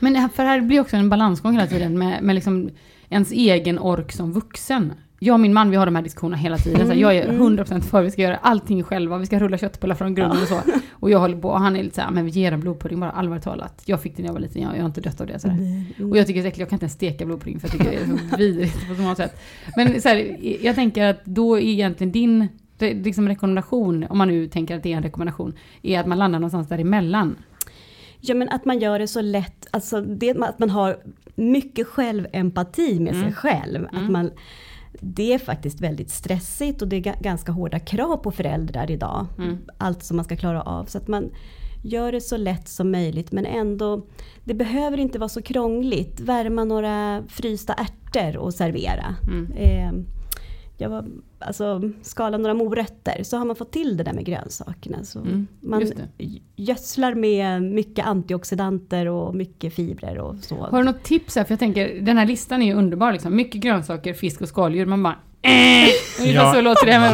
Men 0.00 0.28
för 0.28 0.44
här 0.44 0.60
blir 0.60 0.80
också 0.80 0.96
en 0.96 1.08
balansgång 1.08 1.52
hela 1.52 1.66
tiden 1.66 1.98
med, 1.98 2.22
med 2.22 2.34
liksom 2.34 2.70
ens 3.08 3.30
egen 3.32 3.78
ork 3.78 4.12
som 4.12 4.32
vuxen. 4.32 4.92
Jag 5.26 5.34
och 5.34 5.40
min 5.40 5.52
man 5.54 5.70
vi 5.70 5.76
har 5.76 5.86
de 5.86 5.94
här 5.96 6.02
diskussionerna 6.02 6.36
hela 6.36 6.58
tiden. 6.58 6.80
Så 6.86 6.92
här, 6.92 7.00
jag 7.00 7.16
är 7.16 7.28
Mm, 7.28 7.42
100% 7.58 7.80
för 7.80 8.02
vi 8.02 8.10
ska 8.10 8.22
göra 8.22 8.36
allting 8.36 8.82
själva. 8.82 9.18
Vi 9.18 9.26
ska 9.26 9.38
rulla 9.38 9.58
köttbullar 9.58 9.94
från 9.94 10.14
grunden 10.14 10.42
och 10.42 10.48
så. 10.48 10.60
Och 10.92 11.10
jag 11.10 11.18
håller 11.18 11.36
på 11.36 11.48
och 11.48 11.60
han 11.60 11.76
är 11.76 11.82
lite 11.82 11.94
såhär, 11.96 12.10
men 12.10 12.24
vi 12.24 12.30
ger 12.30 12.52
en 12.52 12.60
blodpudding 12.60 13.00
bara 13.00 13.10
allvarligt 13.10 13.44
talat. 13.44 13.82
Jag 13.86 14.02
fick 14.02 14.16
den 14.16 14.22
när 14.22 14.28
jag 14.28 14.32
var 14.34 14.40
liten, 14.40 14.62
jag, 14.62 14.74
jag 14.76 14.80
har 14.80 14.86
inte 14.86 15.00
dött 15.00 15.20
av 15.20 15.26
det. 15.26 15.38
Så. 15.38 15.48
Mm. 15.48 16.10
Och 16.10 16.16
jag 16.16 16.26
tycker 16.26 16.42
det 16.42 16.46
är 16.46 16.48
äckligt, 16.48 16.58
jag 16.60 16.68
kan 16.68 16.76
inte 16.76 16.84
ens 16.84 16.92
steka 16.92 17.26
blodpudding 17.26 17.60
för 17.60 17.68
jag 17.68 17.72
tycker 17.72 17.90
det 17.90 17.96
är 17.96 18.06
så 18.30 18.36
vidrigt 18.38 18.88
på 18.88 18.94
så 18.94 19.02
många 19.02 19.14
sätt. 19.14 19.40
Men 19.76 20.00
så 20.00 20.08
här, 20.08 20.36
jag 20.64 20.74
tänker 20.74 21.04
att 21.04 21.24
då 21.24 21.56
är 21.58 21.62
egentligen 21.62 22.12
din 22.12 22.48
det- 22.78 22.94
liksom 22.94 23.28
rekommendation, 23.28 24.06
om 24.10 24.18
man 24.18 24.28
nu 24.28 24.46
tänker 24.48 24.76
att 24.76 24.82
det 24.82 24.92
är 24.92 24.96
en 24.96 25.02
rekommendation, 25.02 25.52
är 25.82 26.00
att 26.00 26.06
man 26.06 26.18
landar 26.18 26.38
någonstans 26.38 26.68
däremellan. 26.68 27.36
Ja 28.20 28.34
men 28.34 28.48
att 28.48 28.64
man 28.64 28.78
gör 28.78 28.98
det 28.98 29.08
så 29.08 29.20
lätt, 29.20 29.66
alltså 29.70 30.00
det, 30.00 30.30
att 30.40 30.58
man 30.58 30.70
har 30.70 30.96
mycket 31.34 31.86
självempati 31.86 33.00
med 33.00 33.14
Mm. 33.14 33.24
sig 33.24 33.32
själv. 33.34 33.86
Att 33.92 34.10
man, 34.10 34.30
det 35.00 35.32
är 35.34 35.38
faktiskt 35.38 35.80
väldigt 35.80 36.10
stressigt 36.10 36.82
och 36.82 36.88
det 36.88 36.96
är 36.96 37.00
ga- 37.00 37.22
ganska 37.22 37.52
hårda 37.52 37.78
krav 37.78 38.16
på 38.16 38.30
föräldrar 38.30 38.90
idag. 38.90 39.26
Mm. 39.38 39.58
Allt 39.78 40.02
som 40.02 40.16
man 40.16 40.24
ska 40.24 40.36
klara 40.36 40.62
av. 40.62 40.84
Så 40.84 40.98
att 40.98 41.08
man 41.08 41.30
gör 41.82 42.12
det 42.12 42.20
så 42.20 42.36
lätt 42.36 42.68
som 42.68 42.90
möjligt 42.90 43.32
men 43.32 43.46
ändå, 43.46 44.06
det 44.44 44.54
behöver 44.54 44.98
inte 44.98 45.18
vara 45.18 45.28
så 45.28 45.42
krångligt. 45.42 46.20
Värma 46.20 46.64
några 46.64 47.22
frysta 47.28 47.72
ärtor 47.72 48.36
och 48.36 48.54
servera. 48.54 49.14
Mm. 49.28 49.52
Eh, 49.52 49.92
jag 50.76 50.88
var, 50.88 51.04
alltså, 51.38 51.90
skala 52.02 52.38
några 52.38 52.54
morötter 52.54 53.22
så 53.22 53.36
har 53.36 53.44
man 53.44 53.56
fått 53.56 53.72
till 53.72 53.96
det 53.96 54.04
där 54.04 54.12
med 54.12 54.24
grönsakerna. 54.24 55.04
Så 55.04 55.18
Mm, 55.18 55.46
man 55.60 55.92
gödslar 56.56 57.14
med 57.14 57.62
mycket 57.62 58.06
antioxidanter 58.06 59.06
och 59.06 59.34
mycket 59.34 59.74
fibrer 59.74 60.18
och 60.18 60.36
så. 60.40 60.56
Har 60.56 60.78
du 60.78 60.84
något 60.84 61.02
tips 61.02 61.36
här? 61.36 61.44
För 61.44 61.52
jag 61.52 61.58
tänker, 61.58 62.00
den 62.00 62.18
här 62.18 62.26
listan 62.26 62.62
är 62.62 62.66
ju 62.66 62.72
underbar 62.74 63.12
liksom. 63.12 63.36
Mycket 63.36 63.60
grönsaker, 63.60 64.14
fisk 64.14 64.40
och 64.40 64.48
skaldjur. 64.48 64.86
Man 64.86 65.02
bara 65.02 65.16
äh! 65.42 65.88
Ungefär 66.20 66.44
Ja, 66.44 66.54
så 66.54 66.60
låter 66.60 66.86
det. 66.86 66.98
Men, 66.98 67.12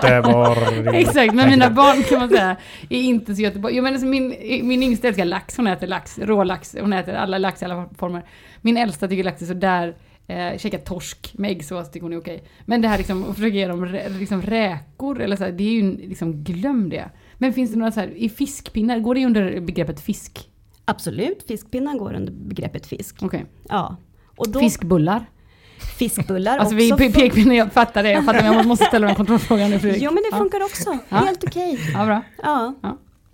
Det 0.00 0.20
var... 0.20 0.94
Exakt, 0.94 1.34
men 1.34 1.50
mina 1.50 1.70
barn 1.70 2.02
kan 2.02 2.18
man 2.18 2.28
säga 2.28 2.56
är 2.90 3.00
inte 3.00 3.34
så 3.34 3.42
Göteborg. 3.42 3.76
Jo, 3.76 3.82
men 3.82 3.92
alltså 3.92 4.06
min, 4.06 4.28
min 4.62 4.82
yngsta 4.82 5.08
älskar 5.08 5.24
lax, 5.24 5.56
hon 5.56 5.66
äter 5.66 5.86
lax, 5.86 6.18
rålax, 6.18 6.76
hon 6.80 6.92
äter 6.92 7.14
alla 7.14 7.38
lax 7.38 7.62
i 7.62 7.64
alla 7.64 7.88
former. 7.98 8.24
Min 8.60 8.76
äldsta 8.76 9.08
tycker 9.08 9.24
lax 9.24 9.42
är 9.42 9.46
sådär, 9.46 9.94
eh, 10.26 10.58
käka 10.58 10.78
torsk 10.78 11.34
med 11.38 11.50
äggsås 11.50 11.90
tycker 11.90 12.02
hon 12.04 12.12
är 12.12 12.20
okej. 12.20 12.44
Men 12.64 12.80
det 12.82 12.88
här 12.88 12.98
liksom, 12.98 13.24
att 13.30 13.34
försöka 13.36 13.56
ge 13.56 13.66
dem 13.68 13.86
rä, 13.86 14.08
liksom 14.08 14.42
räkor 14.42 15.20
eller 15.20 15.36
så 15.36 15.44
här, 15.44 15.52
det 15.52 15.64
är 15.64 15.72
ju 15.72 15.96
liksom, 15.96 16.32
glöm 16.44 16.88
det. 16.88 17.10
Men 17.38 17.52
finns 17.52 17.70
det 17.72 17.78
några 17.78 17.92
så 17.92 18.00
här, 18.00 18.08
i 18.16 18.28
fiskpinnar, 18.28 18.98
går 18.98 19.14
det 19.14 19.26
under 19.26 19.60
begreppet 19.60 20.00
fisk? 20.00 20.50
Absolut, 20.84 21.44
fiskpinnar 21.48 21.98
går 21.98 22.14
under 22.14 22.32
begreppet 22.32 22.86
fisk. 22.86 23.16
Okej. 23.22 23.44
Ja. 23.68 23.96
Och 24.36 24.48
då, 24.48 24.60
Fiskbullar? 24.60 25.24
fiskbullar 25.98 26.58
Alltså 26.58 26.76
också. 26.76 26.96
pe- 26.96 27.12
pekpinnar, 27.14 27.54
jag 27.54 27.72
fattar 27.72 28.02
det, 28.02 28.10
jag 28.10 28.24
fattar 28.24 28.42
men 28.42 28.52
jag 28.52 28.66
måste 28.66 28.84
ställa 28.84 29.06
den 29.06 29.16
kontrollfrågan 29.16 29.70
nu 29.70 29.78
Fredrik. 29.78 30.02
Jo 30.02 30.10
men 30.10 30.22
det 30.22 30.28
Ja. 30.32 30.38
funkar 30.38 30.62
också, 30.64 30.98
Ja. 31.08 31.16
helt 31.16 31.44
okej. 31.44 31.78
Ja, 31.94 32.04
bra. 32.06 32.22
Ja. 32.42 32.74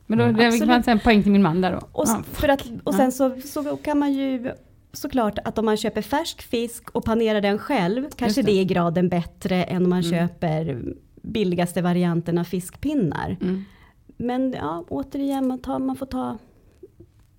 Men 0.06 0.18
då, 0.18 0.26
det 0.32 0.50
säga 0.50 0.80
en 0.86 0.98
poäng 1.00 1.22
till 1.22 1.32
min 1.32 1.42
man 1.42 1.60
där 1.60 1.72
då. 1.72 1.78
Och, 1.92 2.04
ja. 2.08 2.22
för 2.32 2.48
att, 2.48 2.60
och 2.60 2.68
Ja. 2.84 2.92
sen 2.92 3.12
så, 3.12 3.40
så 3.44 3.76
kan 3.76 3.98
man 3.98 4.12
ju 4.12 4.52
såklart 4.92 5.38
att 5.44 5.58
om 5.58 5.64
man 5.64 5.76
köper 5.76 6.02
färsk 6.02 6.42
fisk 6.42 6.90
och 6.90 7.04
panerar 7.04 7.40
den 7.40 7.58
själv, 7.58 8.06
kanske 8.16 8.42
det. 8.42 8.46
det. 8.52 8.60
är 8.60 8.64
graden 8.64 9.08
bättre 9.08 9.64
än 9.64 9.84
om 9.84 9.90
man 9.90 10.02
Mm. 10.04 10.10
köper 10.10 10.82
billigaste 11.22 11.82
varianten 11.82 12.38
av 12.38 12.44
fiskpinnar. 12.44 13.36
Mm. 13.40 13.64
Men 14.16 14.52
ja, 14.52 14.84
återigen, 14.88 15.48
man, 15.48 15.58
tar, 15.58 15.78
man 15.78 15.96
får 15.96 16.06
ta, 16.06 16.38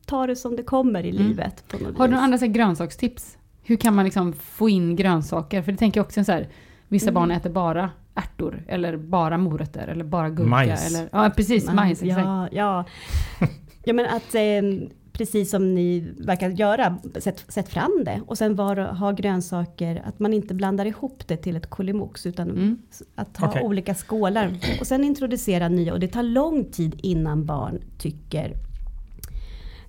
ta 0.06 0.28
det 0.28 0.36
som 0.36 0.56
det 0.56 0.64
kommer 0.64 1.06
i 1.06 1.10
Mm. 1.10 1.24
livet. 1.28 1.64
På 1.68 1.78
något 1.78 1.98
Har 1.98 2.08
du 2.08 2.12
några 2.12 2.24
andra 2.24 2.38
så 2.38 2.46
här, 2.46 2.52
grönsakstips? 2.54 3.38
Hur 3.64 3.76
kan 3.76 3.96
man 3.96 4.06
liksom 4.06 4.34
få 4.34 4.70
in 4.70 4.96
grönsaker? 4.96 5.62
För 5.62 5.72
det 5.72 5.78
tänker 5.78 6.00
jag 6.00 6.06
också 6.06 6.24
så 6.24 6.32
här, 6.32 6.50
vissa 6.88 7.10
Mm. 7.10 7.14
barn 7.14 7.32
äter 7.32 7.50
bara 7.50 7.92
ärtor, 8.16 8.64
eller 8.68 8.98
bara 8.98 9.38
morötter, 9.38 9.88
eller 9.88 10.04
bara 10.04 10.30
gurka. 10.30 10.50
Majs. 10.50 10.88
Eller, 10.96 11.10
ja, 11.12 11.30
precis, 11.36 11.72
majs. 11.74 12.02
Exakt. 12.04 12.26
Ja, 12.26 12.48
ja. 12.52 12.86
ja 13.84 13.94
men 13.94 14.06
att 14.06 14.36
eh, 14.36 14.88
precis 15.14 15.50
som 15.50 15.76
ni 15.76 16.14
verkar 16.18 16.50
göra, 16.50 16.98
sätt, 17.20 17.46
sätt 17.48 17.70
fram 17.70 18.02
det. 18.06 18.22
Och 18.28 18.38
sen 18.38 18.56
var, 18.56 18.76
ha 18.76 19.12
grönsaker, 19.12 20.02
att 20.06 20.20
man 20.20 20.34
inte 20.34 20.54
blandar 20.54 20.86
ihop 20.86 21.28
det 21.28 21.38
till 21.38 21.56
ett 21.56 21.70
kolimox. 21.70 22.26
Utan 22.26 22.50
Mm. 22.50 22.78
att 23.16 23.38
ha 23.38 23.48
Okej. 23.48 23.62
olika 23.64 23.96
skålar. 23.96 24.52
Och 24.80 24.88
sen 24.88 25.04
introducera 25.04 25.70
nya. 25.70 25.94
Och 25.94 26.00
det 26.00 26.08
tar 26.08 26.24
lång 26.24 26.66
tid 26.66 26.96
innan 27.04 27.46
barn 27.46 27.82
tycker 27.98 28.54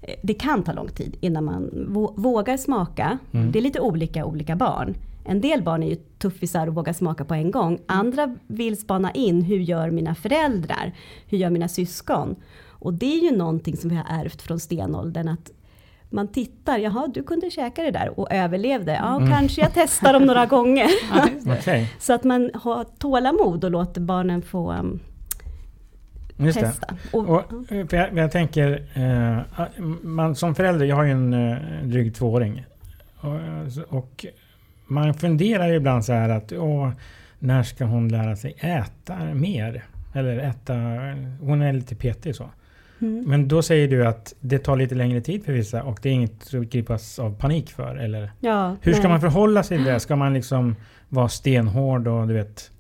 eh, 0.03 0.15
det 0.23 0.35
kan 0.35 0.63
ta 0.63 0.73
lång 0.73 0.89
tid 0.89 1.17
innan 1.21 1.45
man 1.45 1.71
vå- 1.91 2.15
vågar 2.17 2.57
smaka. 2.57 3.19
Mm. 3.33 3.53
Det 3.53 3.59
är 3.59 3.63
lite 3.63 3.81
olika 3.81 4.25
olika 4.25 4.57
barn. 4.57 4.95
En 5.27 5.41
del 5.41 5.63
barn 5.63 5.83
är 5.83 5.89
ju 5.89 5.97
tuffisar 6.19 6.67
och 6.67 6.75
vågar 6.75 6.93
smaka 6.93 7.25
på 7.25 7.35
en 7.35 7.51
gång. 7.51 7.79
Andra 7.87 8.37
vill 8.47 8.77
spana 8.81 9.11
in, 9.13 9.43
hur 9.43 9.59
gör 9.59 9.91
mina 9.91 10.15
föräldrar? 10.15 10.93
Hur 11.27 11.39
gör 11.39 11.51
mina 11.51 11.69
syskon? 11.69 12.37
Och 12.85 12.95
det 12.95 13.15
är 13.19 13.31
ju 13.31 13.37
någonting 13.37 13.77
som 13.77 13.91
vi 13.91 13.97
har 13.97 14.07
ärvt 14.25 14.43
från 14.43 14.61
stenåldern. 14.61 15.29
Att 15.29 15.51
man 16.11 16.29
tittar, 16.29 16.79
jaha 16.79 17.07
du 17.15 17.23
kunde 17.23 17.51
käka 17.51 17.83
det 17.83 17.91
där 17.91 18.21
och 18.21 18.33
överlevde. 18.33 18.93
Ja, 18.93 19.17
Mm. 19.17 19.31
kanske 19.31 19.61
jag 19.61 19.71
testar 19.75 20.13
dem 20.13 20.23
några 20.23 20.47
gånger. 20.47 20.87
Ja, 21.67 21.87
Så 21.99 22.13
att 22.13 22.25
man 22.25 22.51
har 22.55 22.85
tålamod 22.99 23.65
och 23.65 23.71
låter 23.71 24.01
barnen 24.01 24.43
få 24.43 24.73
um, 24.73 25.01
just 26.37 26.61
det. 26.61 26.67
testa. 26.67 26.97
Och, 27.13 27.29
Och, 27.29 27.73
eh, 27.73 27.87
för 27.87 27.97
jag, 27.97 28.19
jag 28.19 28.33
tänker, 28.33 28.87
eh, 28.95 29.65
man 30.03 30.35
som 30.35 30.55
förälder, 30.55 30.87
jag 30.87 30.97
har 30.97 31.05
ju 31.05 31.11
en 31.11 31.33
eh, 31.35 31.57
dryg 31.85 32.15
tvååring. 32.15 32.65
Och, 33.21 33.35
eh, 33.35 33.83
och 33.89 34.27
man 34.87 35.15
funderar 35.15 35.69
ju 35.69 35.75
ibland 35.75 36.05
så 36.05 36.13
här 36.13 36.29
att 36.29 36.53
åh, 36.53 36.91
när 37.39 37.63
ska 37.63 37.85
hon 37.85 38.09
lära 38.09 38.37
sig 38.37 38.55
äta 38.61 39.17
mer? 39.35 39.85
Eller 40.15 40.39
äta, 40.39 40.75
hon 41.41 41.63
är 41.63 41.73
lite 41.73 41.95
petig 41.95 42.35
så. 42.37 42.51
Mm. 43.05 43.25
Men 43.27 43.49
då 43.49 43.63
säger 43.63 43.89
du 43.89 44.07
att 44.07 44.35
det 44.41 44.59
tar 44.59 44.77
lite 44.77 44.95
längre 44.95 45.21
tid 45.21 45.45
för 45.45 45.53
vissa 45.53 45.83
och 45.83 45.99
det 46.03 46.09
är 46.09 46.13
inget 46.13 46.55
att 46.55 46.71
gripas 46.71 47.19
av 47.19 47.39
panik 47.39 47.71
för? 47.71 47.97
Eller? 47.97 48.31
ja, 48.41 48.77
Hur 48.81 48.93
ska 48.93 49.03
nej. 49.03 49.11
man 49.11 49.21
förhålla 49.21 49.63
sig 49.63 49.77
till 49.79 49.87
det? 49.87 50.01
Ska 50.01 50.17
man 50.17 50.35
liksom 50.35 50.77
vara 51.09 51.29
stenhård 51.29 52.09
och 52.09 52.29
du 52.29 52.35
vet 52.35 52.71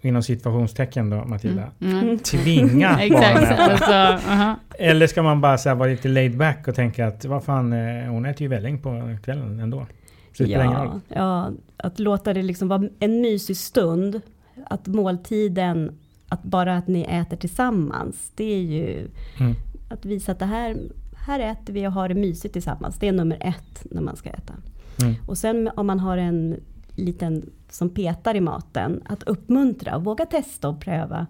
inom 0.00 0.22
situationstecken 0.22 1.10
då 1.10 1.24
Matilda? 1.24 1.70
Mm. 1.80 1.98
Mm. 1.98 2.18
Tvinga 2.18 2.98
Exakt. 3.00 3.36
att 3.36 3.42
äta? 3.42 3.96
Alltså, 3.96 4.30
aha. 4.30 4.56
Eller 4.78 5.06
ska 5.06 5.22
man 5.22 5.40
bara 5.40 5.58
så 5.58 5.68
här, 5.68 5.76
vara 5.76 5.90
lite 5.90 6.08
laid 6.08 6.36
back 6.36 6.68
och 6.68 6.74
tänka 6.74 7.06
att 7.06 7.24
vad 7.24 7.44
fan, 7.44 7.72
eh, 7.72 8.04
hon 8.04 8.26
äter 8.26 8.42
ju 8.42 8.48
välling 8.48 8.78
på 8.78 9.16
kvällen 9.24 9.60
ändå. 9.60 9.86
Så 10.36 10.42
det 10.42 10.48
ja, 10.50 11.00
ja, 11.08 11.50
att 11.76 11.98
låta 11.98 12.34
det 12.34 12.42
liksom 12.42 12.68
vara 12.68 12.88
en 12.98 13.20
mysig 13.20 13.56
stund. 13.56 14.20
Att 14.66 14.86
måltiden, 14.86 15.98
att 16.30 16.42
bara 16.42 16.76
att 16.76 16.88
ni 16.88 17.02
äter 17.02 17.36
tillsammans. 17.36 18.32
Det 18.34 18.44
är 18.54 18.60
ju 18.62 19.08
Mm. 19.40 19.54
att 19.90 20.04
visa 20.04 20.32
att 20.32 20.38
det 20.38 20.44
här, 20.46 20.76
här 21.26 21.40
äter 21.40 21.72
vi 21.72 21.86
och 21.86 21.92
har 21.92 22.08
det 22.08 22.14
mysigt 22.14 22.52
tillsammans. 22.52 22.96
Det 22.98 23.08
är 23.08 23.12
nummer 23.12 23.38
ett 23.40 23.86
när 23.90 24.02
man 24.02 24.16
ska 24.16 24.30
äta. 24.30 24.54
Mm. 25.02 25.14
Och 25.26 25.38
sen 25.38 25.70
om 25.76 25.86
man 25.86 26.00
har 26.00 26.16
en 26.16 26.56
liten 26.96 27.50
som 27.70 27.88
petar 27.90 28.34
i 28.36 28.40
maten, 28.40 29.02
att 29.06 29.22
uppmuntra 29.22 29.96
och 29.96 30.04
våga 30.04 30.26
testa 30.26 30.68
och 30.68 30.80
pröva. 30.80 31.26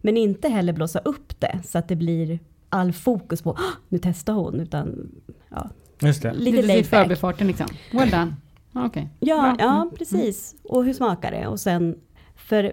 Men 0.00 0.16
inte 0.16 0.48
heller 0.48 0.72
blåsa 0.72 0.98
upp 0.98 1.40
det 1.40 1.58
så 1.64 1.78
att 1.78 1.88
det 1.88 1.96
blir 1.96 2.38
all 2.68 2.92
fokus 2.92 3.42
på 3.42 3.50
"Åh, 3.50 3.60
nu 3.88 3.98
testar 4.02 4.32
hon. 4.32 4.60
Utan 4.60 5.08
ja, 5.48 5.68
Just 6.00 6.22
det. 6.22 6.34
lite 6.34 6.62
laid 6.66 6.84
back. 6.84 6.86
förbifarten 6.86 7.46
liksom. 7.46 7.66
Well 7.92 8.10
done. 8.10 8.34
Ja, 8.72 8.86
Okej. 8.86 9.08
Ja, 9.20 9.42
Bra. 9.42 9.56
ja 9.66 9.82
Mm. 9.82 9.94
precis. 9.98 10.54
Och 10.64 10.84
hur 10.84 10.92
smakar 10.92 11.30
det? 11.30 11.46
Och 11.46 11.60
sen 11.60 11.94
för 12.36 12.72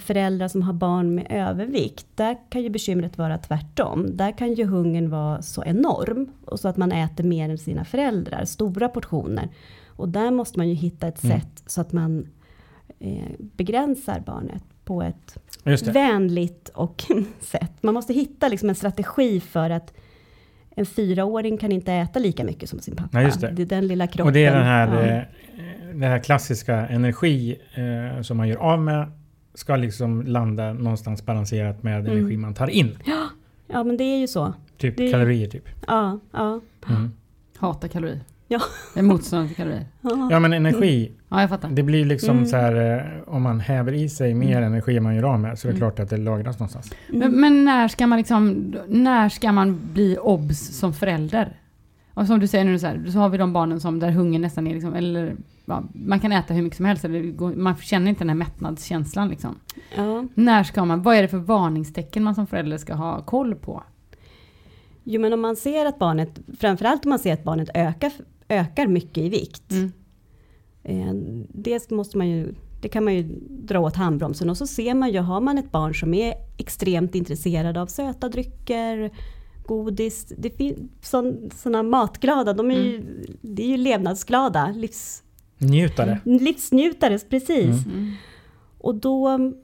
föräldrar 0.00 0.48
som 0.48 0.62
har 0.62 0.72
barn 0.72 1.14
med 1.14 1.26
övervikt, 1.30 2.06
där 2.14 2.36
kan 2.50 2.62
ju 2.62 2.70
bekymret 2.70 3.18
vara 3.18 3.38
tvärtom. 3.38 4.16
Där 4.16 4.32
kan 4.38 4.54
ju 4.54 4.64
hungern 4.64 5.10
vara 5.10 5.42
så 5.42 5.64
enorm. 5.64 6.30
Och 6.44 6.60
så 6.60 6.68
att 6.68 6.76
man 6.76 6.92
äter 6.92 7.24
mer 7.24 7.48
än 7.48 7.58
sina 7.58 7.84
föräldrar, 7.84 8.44
stora 8.44 8.88
portioner. 8.88 9.48
Och 9.86 10.08
där 10.08 10.30
måste 10.30 10.58
man 10.58 10.68
ju 10.68 10.74
hitta 10.74 11.08
ett 11.08 11.24
Mm. 11.24 11.40
sätt 11.40 11.62
så 11.66 11.80
att 11.80 11.92
man 11.92 12.26
eh, 12.98 13.22
begränsar 13.38 14.22
barnet 14.26 14.62
på 14.84 15.02
ett 15.02 15.38
det. 15.64 15.90
vänligt 15.90 16.68
och 16.74 17.04
sätt. 17.40 17.72
Man 17.80 17.94
måste 17.94 18.12
hitta 18.12 18.48
liksom 18.48 18.68
en 18.68 18.74
strategi 18.74 19.40
för 19.40 19.70
att 19.70 19.94
en 20.76 20.86
fyraåring 20.86 21.58
kan 21.58 21.72
inte 21.72 21.92
äta 21.92 22.18
lika 22.18 22.44
mycket 22.44 22.68
som 22.68 22.78
sin 22.80 22.96
pappa. 22.96 23.08
Nej, 23.12 23.24
just 23.24 23.40
det. 23.40 23.46
är 23.46 23.52
den 23.66 23.86
lilla 23.86 24.06
kroppen. 24.06 24.26
Och 24.26 24.32
det 24.32 24.44
är 24.44 24.54
den 24.54 24.64
här, 24.66 24.88
Ja. 25.06 25.16
eh, 25.16 25.22
det 25.94 26.06
här 26.06 26.18
klassiska 26.18 26.74
energi 26.88 27.56
eh, 27.74 28.22
som 28.22 28.36
man 28.36 28.48
gör 28.48 28.56
av 28.56 28.82
med 28.82 29.12
ska 29.54 29.76
liksom 29.76 30.22
landa 30.22 30.72
någonstans 30.72 31.26
balanserat 31.26 31.82
med 31.82 32.00
Mm. 32.00 32.12
energi 32.18 32.36
man 32.36 32.54
tar 32.54 32.70
in. 32.70 32.98
Ja 33.66 33.84
men 33.84 33.96
det 33.96 34.04
är 34.04 34.18
ju 34.18 34.28
så. 34.28 34.52
Typ 34.78 34.96
Det- 34.96 35.10
kalorier 35.10 35.48
typ. 35.48 35.68
Ja, 35.86 36.18
ja. 36.32 36.60
Mm. 36.88 37.10
Hatar 37.58 37.88
kalorier. 37.88 38.20
Ja. 38.48 38.60
Jag 38.94 39.04
är 39.04 39.08
motståndare 39.08 39.48
till 39.48 39.56
kalorier. 39.56 39.86
ja. 40.00 40.28
Ja 40.30 40.40
men 40.40 40.52
energi, 40.52 41.12
Ja, 41.28 41.40
jag 41.40 41.50
fattar. 41.50 41.70
det 41.70 41.82
blir 41.82 42.04
liksom 42.04 42.36
Mm. 42.36 42.46
så 42.46 42.56
här 42.56 42.96
eh, 42.98 43.34
om 43.34 43.42
man 43.42 43.60
häver 43.60 43.92
i 43.92 44.08
sig 44.08 44.34
mer 44.34 44.62
energi 44.62 44.96
än 44.96 45.02
man 45.02 45.14
gör 45.14 45.22
av 45.22 45.40
med 45.40 45.58
så 45.58 45.68
är 45.68 45.72
det 45.72 45.78
Mm. 45.78 45.90
klart 45.90 46.00
att 46.04 46.10
det 46.10 46.16
lagras 46.16 46.58
någonstans. 46.58 46.92
Men, 47.08 47.40
men 47.40 47.64
när 47.64 47.88
ska 47.88 48.06
man 48.06 48.18
liksom, 48.18 48.74
när 48.88 49.28
ska 49.28 49.52
man 49.52 49.80
bli 49.92 50.16
obs 50.18 50.58
som 50.78 50.92
förälder? 50.92 51.56
Och 52.20 52.26
som 52.26 52.40
du 52.40 52.46
säger 52.46 52.64
nu 52.64 52.78
så 52.78 52.86
här, 52.86 53.06
så 53.12 53.18
har 53.18 53.28
vi 53.28 53.38
de 53.38 53.52
barnen 53.52 53.80
som 53.80 53.98
där 53.98 54.10
hungern 54.10 54.42
nästan 54.42 54.66
är 54.66 54.74
liksom, 54.74 54.94
eller 54.94 55.36
ja, 55.64 55.82
man 55.92 56.20
kan 56.20 56.32
äta 56.32 56.54
hur 56.54 56.62
mycket 56.62 56.76
som 56.76 56.86
helst, 56.86 57.04
eller 57.04 57.56
man 57.56 57.76
känner 57.76 58.08
inte 58.08 58.20
den 58.20 58.28
här 58.28 58.36
mättnadskänslan 58.36 59.28
liksom. 59.28 59.56
ja. 59.96 60.24
När 60.34 60.64
ska 60.64 60.84
man, 60.84 61.02
vad 61.02 61.16
är 61.16 61.22
det 61.22 61.28
för 61.28 61.38
varningstecken 61.38 62.22
man 62.22 62.34
som 62.34 62.46
förälder 62.46 62.78
ska 62.78 62.94
ha 62.94 63.22
koll 63.22 63.54
på? 63.54 63.82
Jo 65.04 65.20
men 65.20 65.32
om 65.32 65.40
man 65.40 65.56
ser 65.56 65.86
att 65.86 65.98
barnet, 65.98 66.40
framförallt 66.58 67.04
om 67.04 67.08
man 67.08 67.18
ser 67.18 67.32
att 67.32 67.44
barnet 67.44 67.68
ökar, 67.74 68.12
ökar 68.48 68.86
mycket 68.86 69.18
i 69.18 69.28
vikt. 69.28 69.72
Mm. 69.72 69.92
Eh, 70.82 71.14
det 71.48 71.90
måste 71.90 72.18
man 72.18 72.28
ju, 72.28 72.54
det 72.82 72.88
kan 72.88 73.04
man 73.04 73.14
ju 73.14 73.22
dra 73.48 73.80
åt 73.80 73.96
handbromsen 73.96 74.50
och 74.50 74.56
så 74.56 74.66
ser 74.66 74.94
man 74.94 75.10
ju, 75.10 75.18
har 75.18 75.40
man 75.40 75.58
ett 75.58 75.70
barn 75.70 75.94
som 75.94 76.14
är 76.14 76.34
extremt 76.58 77.14
intresserad 77.14 77.76
av 77.76 77.86
söta 77.86 78.28
drycker, 78.28 79.10
godis, 79.66 80.32
det 80.38 80.50
finns 80.50 80.80
sådana 81.62 81.82
matglada, 81.82 82.52
de 82.52 82.70
är 82.70 82.74
ju, 82.74 83.02
det 83.40 83.62
är 83.62 83.66
ju 83.68 83.76
levnadsglada, 83.76 84.74
livs, 84.76 85.22
Njutare. 85.58 86.20
livsnjutare, 86.24 87.18
precis. 87.18 87.86
Mm. 87.86 88.12
Och 88.78 88.94
då 88.94 89.28
mm, 89.28 89.54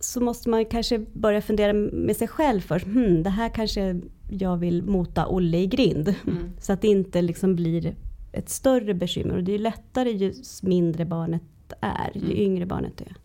så 0.00 0.20
måste 0.20 0.50
man 0.50 0.64
kanske 0.64 0.98
börja 0.98 1.42
fundera 1.42 1.72
med 1.72 2.16
sig 2.16 2.28
själv 2.28 2.60
först. 2.60 2.86
Hmm, 2.86 3.22
det 3.22 3.30
här 3.30 3.48
kanske 3.48 4.00
jag 4.30 4.56
vill 4.56 4.82
mota 4.82 5.26
Olle 5.26 5.58
i 5.58 5.66
grind. 5.66 6.14
Mm. 6.26 6.50
Så 6.60 6.72
att 6.72 6.82
det 6.82 6.88
inte 6.88 7.22
liksom 7.22 7.56
blir 7.56 7.94
ett 8.32 8.50
större 8.50 8.94
bekymmer. 8.94 9.36
Och 9.36 9.44
det 9.44 9.52
är 9.52 9.56
ju 9.56 9.62
lättare 9.62 10.10
ju 10.10 10.34
mindre 10.62 11.04
barnet 11.04 11.42
barnet 11.80 12.14
är, 12.14 12.18
ju 12.18 12.42
yngre 12.42 12.66
barnet 12.66 13.00
är. 13.00 13.16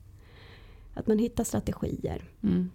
Att 0.93 1.07
man 1.07 1.19
hittar 1.19 1.43
strategier. 1.43 2.23
Mm. 2.43 2.69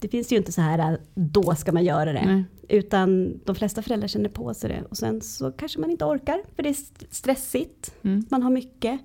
Det 0.00 0.08
finns 0.08 0.32
ju 0.32 0.36
inte 0.36 0.52
så 0.52 0.60
här, 0.60 0.98
då 1.14 1.54
ska 1.54 1.72
man 1.72 1.84
göra 1.84 2.12
det. 2.12 2.26
Nej. 2.26 2.44
Utan 2.68 3.40
de 3.44 3.54
flesta 3.54 3.82
föräldrar 3.82 4.08
känner 4.08 4.28
på 4.28 4.54
sig 4.54 4.70
det. 4.70 4.82
Och 4.90 4.96
sen 4.96 5.20
så 5.20 5.52
kanske 5.52 5.80
man 5.80 5.90
inte 5.90 6.04
orkar, 6.04 6.42
för 6.56 6.62
det 6.62 6.68
är 6.68 6.70
st- 6.70 7.06
stressigt. 7.10 7.94
Mm. 8.02 8.24
Man 8.30 8.42
har 8.42 8.50
mycket. 8.50 9.00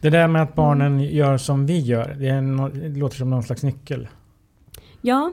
Det 0.00 0.10
där 0.10 0.28
med 0.28 0.42
att 0.42 0.54
barnen 0.54 1.00
gör 1.00 1.38
som 1.38 1.66
vi 1.66 1.78
gör, 1.78 2.14
det, 2.18 2.28
är 2.28 2.40
no, 2.40 2.68
det 2.68 2.88
låter 2.88 3.16
som 3.16 3.30
någon 3.30 3.42
slags 3.42 3.62
nyckel. 3.62 4.08
Ja, 5.00 5.32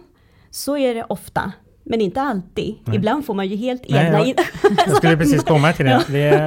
så 0.50 0.78
är 0.78 0.96
det 0.96 1.04
ofta. 1.04 1.52
Men 1.90 2.02
inte 2.02 2.22
alltid. 2.22 2.76
Nej. 2.86 2.96
Ibland 2.96 3.26
får 3.26 3.34
man 3.34 3.48
ju 3.48 3.56
helt 3.56 3.84
Nej, 3.90 4.06
egna... 4.06 4.20
jag- 4.20 4.36
Jag 4.88 4.96
skulle 4.96 5.18
precis 5.18 5.44
komma 5.44 5.74
till 5.74 5.86
det. 5.86 6.04
Det 6.08 6.38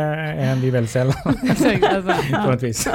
händer 0.43 0.65
ju 0.65 0.71
väldigt 0.71 0.91
sällan 0.91 1.15
alltså. 1.25 1.65
på 2.47 2.51
ett 2.53 2.63
vis. 2.63 2.89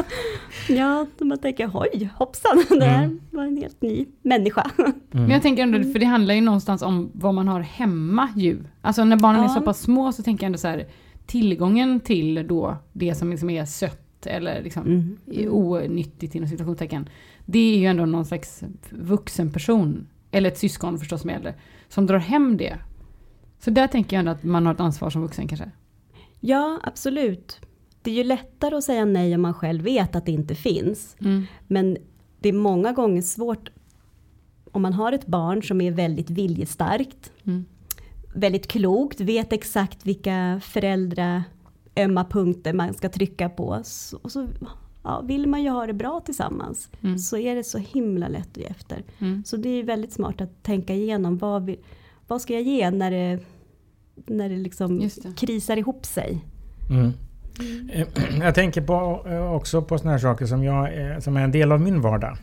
ja, 0.69 1.05
då 1.17 1.25
man 1.25 1.37
tänker 1.37 1.69
oj, 1.73 2.09
hoppsan, 2.15 2.63
det 2.69 2.85
här 2.85 3.03
Mm. 3.03 3.19
var 3.31 3.43
en 3.43 3.57
helt 3.57 3.81
ny 3.81 4.05
människa. 4.21 4.71
Men 5.11 5.29
jag 5.29 5.41
tänker 5.41 5.63
ändå, 5.63 5.83
för 5.91 5.99
det 5.99 6.05
handlar 6.05 6.33
ju 6.35 6.41
någonstans 6.41 6.81
om 6.81 7.09
vad 7.13 7.33
man 7.33 7.47
har 7.47 7.61
hemma 7.61 8.29
ju. 8.35 8.57
Alltså 8.81 9.03
när 9.05 9.17
barnen 9.17 9.41
är 9.41 9.45
Ja. 9.47 9.53
så 9.53 9.61
pass 9.61 9.79
små 9.81 10.11
så 10.11 10.23
tänker 10.23 10.43
jag 10.43 10.47
ändå 10.47 10.57
så 10.57 10.67
här, 10.67 10.85
tillgången 11.25 11.99
till 11.99 12.47
då 12.47 12.77
det 12.93 13.15
som 13.15 13.29
liksom 13.31 13.49
är 13.49 13.65
sött 13.65 14.25
eller 14.25 14.61
liksom 14.63 14.83
Mm. 14.85 15.17
är 15.31 15.49
onyttigt 15.53 16.35
inom 16.35 16.49
situationstecken. 16.49 17.09
Det 17.45 17.75
är 17.75 17.77
ju 17.79 17.85
ändå 17.85 18.05
någon 18.05 18.25
slags 18.25 18.63
vuxen 18.89 19.51
person, 19.51 20.07
eller 20.31 20.49
ett 20.49 20.57
syskon 20.57 20.99
förstås 20.99 21.21
som 21.21 21.29
är 21.29 21.33
äldre, 21.35 21.53
som 21.89 22.05
drar 22.05 22.17
hem 22.17 22.57
det. 22.57 22.77
Så 23.59 23.71
där 23.71 23.87
tänker 23.87 24.15
jag 24.15 24.19
ändå 24.19 24.31
att 24.31 24.43
man 24.43 24.65
har 24.65 24.73
ett 24.73 24.79
ansvar 24.79 25.09
som 25.09 25.21
vuxen 25.21 25.47
kanske. 25.47 25.71
Ja, 26.39 26.79
absolut. 26.83 27.59
Det 28.01 28.11
är 28.11 28.15
ju 28.15 28.23
lättare 28.23 28.75
att 28.75 28.83
säga 28.83 29.05
nej 29.05 29.35
om 29.35 29.41
man 29.41 29.53
själv 29.53 29.83
vet 29.83 30.15
att 30.15 30.25
det 30.25 30.31
inte 30.31 30.55
finns. 30.55 31.15
Mm. 31.19 31.45
Men 31.67 31.97
det 32.39 32.49
är 32.49 32.53
många 32.53 32.91
gånger 32.91 33.21
svårt 33.21 33.69
om 34.71 34.81
man 34.81 34.93
har 34.93 35.11
ett 35.11 35.25
barn 35.25 35.63
som 35.63 35.81
är 35.81 35.91
väldigt 35.91 36.29
viljestarkt, 36.29 37.31
Mm. 37.43 37.65
väldigt 38.33 38.67
klokt, 38.67 39.19
vet 39.21 39.53
exakt 39.53 40.05
vilka 40.05 40.61
föräldrar 40.63 41.43
ömma 41.97 42.25
punkter 42.25 42.73
man 42.73 42.93
ska 42.93 43.09
trycka 43.09 43.49
på. 43.49 43.83
Och 44.21 44.31
så 44.31 44.47
ja, 45.05 45.21
vill 45.21 45.47
man 45.47 45.63
ju 45.63 45.69
ha 45.69 45.85
det 45.87 45.93
bra 45.93 46.19
tillsammans. 46.25 46.89
Mm. 47.03 47.17
Så 47.17 47.37
är 47.37 47.55
det 47.55 47.63
så 47.63 47.77
himla 47.77 48.27
lätt 48.27 48.47
att 48.51 48.57
ge 48.57 48.65
efter. 48.65 49.03
Mm. 49.19 49.43
Så 49.45 49.57
det 49.57 49.69
är 49.69 49.83
väldigt 49.83 50.13
smart 50.13 50.41
att 50.41 50.63
tänka 50.63 50.93
igenom 50.93 51.37
vad, 51.37 51.65
vi, 51.65 51.79
vad 52.27 52.41
ska 52.41 52.53
jag 52.53 52.61
ge 52.63 52.91
när 52.91 53.11
det, 53.11 53.39
när 54.15 54.49
det 54.49 54.57
liksom 54.57 54.99
det. 54.99 55.35
krisar 55.37 55.77
ihop 55.77 56.05
sig. 56.05 56.45
Mm. 56.89 57.11
Eh, 57.91 58.07
Jag 58.41 58.55
tänker 58.55 58.81
på, 58.81 59.25
eh, 59.29 59.51
också 59.53 59.81
på 59.81 59.97
såna 59.97 60.11
här 60.11 60.17
saker 60.19 60.45
som, 60.45 60.63
jag, 60.63 61.11
eh, 61.11 61.19
som 61.19 61.37
är 61.37 61.41
en 61.43 61.51
del 61.51 61.71
av 61.71 61.81
min 61.81 62.01
vardag. 62.01 62.37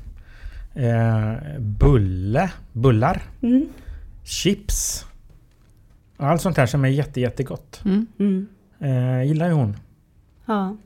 Eh, 0.75 1.61
bulle, 1.61 2.52
bullar, 2.73 3.23
Mm. 3.42 3.66
chips. 4.25 5.07
Allt 6.16 6.40
sånt 6.40 6.57
här 6.57 6.66
som 6.66 6.85
är 6.85 6.88
jätte, 6.88 7.21
jättegott. 7.21 7.81
Mm. 7.85 8.07
Mm. 8.19 8.47
Eh, 8.78 9.23
gillar 9.28 9.47
ju 9.49 9.52
hon. 9.52 9.76
Ja. 10.47 10.76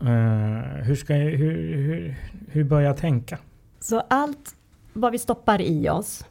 Eh, 0.00 0.84
hur, 0.84 0.94
ska 0.94 1.16
jag, 1.16 1.30
hur, 1.30 1.76
hur, 1.76 2.16
hur 2.48 2.64
bör 2.64 2.80
jag 2.80 2.96
tänka? 2.96 3.38
Så 3.80 4.00
allt 4.08 4.56
vad 4.92 5.12
vi 5.12 5.18
stoppar 5.18 5.60
i 5.60 5.88
oss, 5.88 6.24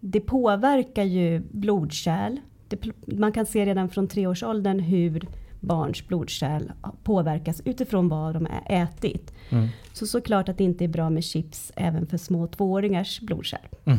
det 0.00 0.20
påverkar 0.20 1.04
ju 1.04 1.42
blodkärl. 1.50 2.36
Det, 2.68 2.86
man 3.18 3.32
kan 3.32 3.46
se 3.46 3.66
redan 3.66 3.88
från 3.88 4.08
treårsåldern 4.08 4.80
hur 4.80 5.26
barns 5.60 6.06
blodkärl 6.06 6.62
påverkas 7.04 7.62
utifrån 7.64 8.08
vad 8.08 8.34
de 8.34 8.46
har 8.46 8.82
ätit. 8.82 9.32
Mm. 9.50 9.68
Så 9.92 10.06
såklart 10.06 10.48
att 10.48 10.58
det 10.58 10.64
inte 10.64 10.84
är 10.84 10.88
bra 10.88 11.10
med 11.10 11.24
chips 11.24 11.72
även 11.76 12.06
för 12.06 12.16
små 12.16 12.46
tvååringars 12.46 13.20
blodkärl. 13.20 13.68
Mm. 13.84 13.98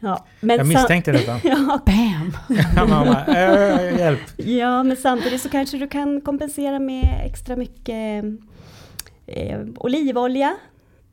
Ja, 0.00 0.26
men 0.40 0.56
Jag 0.56 0.66
misstänkte 0.66 1.12
detta. 1.12 1.40
ja, 1.44 1.80
Bam! 1.86 2.32
Bara, 2.88 3.26
eh, 3.26 3.98
hjälp. 3.98 4.20
ja, 4.36 4.82
men 4.82 4.96
samtidigt 4.96 5.42
så 5.42 5.48
kanske 5.48 5.78
du 5.78 5.88
kan 5.88 6.20
kompensera 6.20 6.78
med 6.78 7.22
extra 7.24 7.56
mycket 7.56 8.24
eh, 9.26 9.60
olivolja 9.76 10.56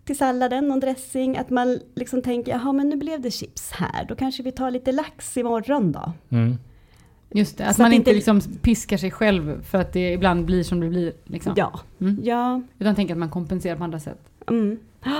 till 0.05 0.17
salladen, 0.17 0.67
någon 0.67 0.79
dressing. 0.79 1.37
Att 1.37 1.49
man 1.49 1.79
liksom 1.95 2.21
tänker, 2.21 2.51
jaha 2.51 2.73
men 2.73 2.89
nu 2.89 2.95
blev 2.95 3.21
det 3.21 3.31
chips 3.31 3.71
här, 3.71 4.05
då 4.05 4.15
kanske 4.15 4.43
vi 4.43 4.51
tar 4.51 4.71
lite 4.71 4.91
lax 4.91 5.37
imorgon 5.37 5.91
då. 5.91 6.11
Mm. 6.29 6.57
Just 7.31 7.57
det, 7.57 7.65
att 7.65 7.75
Så 7.75 7.81
man 7.81 7.91
att 7.91 7.95
inte 7.95 8.13
liksom 8.13 8.41
piskar 8.61 8.97
sig 8.97 9.11
själv 9.11 9.63
för 9.63 9.77
att 9.77 9.93
det 9.93 10.13
ibland 10.13 10.45
blir 10.45 10.63
som 10.63 10.79
det 10.79 10.89
blir. 10.89 11.13
Liksom. 11.25 11.53
Ja, 11.55 11.79
Mm. 11.99 12.19
ja. 12.23 12.61
Utan 12.79 12.95
tänker 12.95 13.13
att 13.13 13.19
man 13.19 13.29
kompenserar 13.29 13.75
på 13.77 13.83
andra 13.83 13.99
sätt. 13.99 14.19
Mm. 14.49 14.77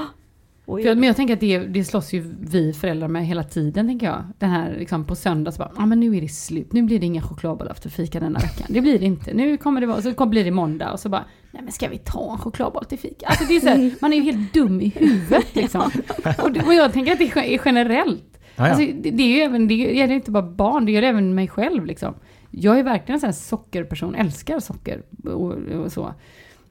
Oj. 0.69 0.83
För, 0.83 0.95
men 0.95 1.03
jag 1.03 1.15
tänker 1.15 1.33
att 1.33 1.39
det, 1.39 1.59
det 1.59 1.83
slåss 1.83 2.13
ju 2.13 2.35
vi 2.39 2.73
föräldrar 2.73 3.07
med 3.07 3.25
hela 3.25 3.43
tiden, 3.43 3.87
tänker 3.87 4.05
jag. 4.07 4.23
Den 4.39 4.49
här 4.49 4.75
liksom 4.79 5.05
på 5.05 5.15
söndag 5.15 5.51
så 5.51 5.57
bara, 5.59 5.71
ah, 5.75 5.85
men 5.85 5.99
nu 5.99 6.17
är 6.17 6.21
det 6.21 6.27
slut. 6.27 6.73
Nu 6.73 6.81
blir 6.83 6.99
det 6.99 7.05
inga 7.05 7.21
chokladbollar 7.21 7.71
efter 7.71 7.89
fika 7.89 8.19
denna 8.19 8.39
veckan. 8.39 8.67
Det 8.69 8.81
blir 8.81 8.99
det 8.99 9.05
inte. 9.05 9.33
Nu 9.33 9.57
kommer 9.57 9.81
det 9.81 9.87
vara, 9.87 10.01
så 10.01 10.25
blir 10.25 10.45
det 10.45 10.51
måndag 10.51 10.91
och 10.91 10.99
så 10.99 11.09
bara, 11.09 11.25
nej 11.51 11.63
men 11.63 11.71
ska 11.71 11.87
vi 11.87 11.97
ta 11.97 12.31
en 12.31 12.37
chokladboll 12.37 12.85
till 12.85 12.99
fika? 12.99 13.25
Alltså 13.27 13.43
det 13.47 13.55
är 13.55 13.59
så 13.59 13.67
här, 13.67 13.91
man 14.01 14.13
är 14.13 14.17
ju 14.17 14.23
helt 14.23 14.53
dum 14.53 14.81
i 14.81 14.89
huvudet 14.95 15.55
liksom. 15.55 15.81
Och, 16.37 16.67
och 16.67 16.73
jag 16.73 16.93
tänker 16.93 17.11
att 17.11 17.19
det 17.19 17.37
är 17.55 17.61
generellt. 17.65 18.36
Alltså, 18.57 18.85
det, 19.01 19.11
det 19.11 19.23
är 19.23 19.35
ju 19.35 19.41
även, 19.41 19.67
det 19.67 19.73
gäller 19.75 20.13
inte 20.13 20.31
bara 20.31 20.43
barn, 20.43 20.85
det 20.85 20.91
gäller 20.91 21.07
även 21.07 21.35
mig 21.35 21.47
själv 21.47 21.85
liksom. 21.85 22.13
Jag 22.51 22.79
är 22.79 22.83
verkligen 22.83 23.21
en 23.25 23.33
sockerperson, 23.33 24.15
älskar 24.15 24.59
socker 24.59 25.01
och, 25.23 25.53
och 25.53 25.91
så. 25.91 26.13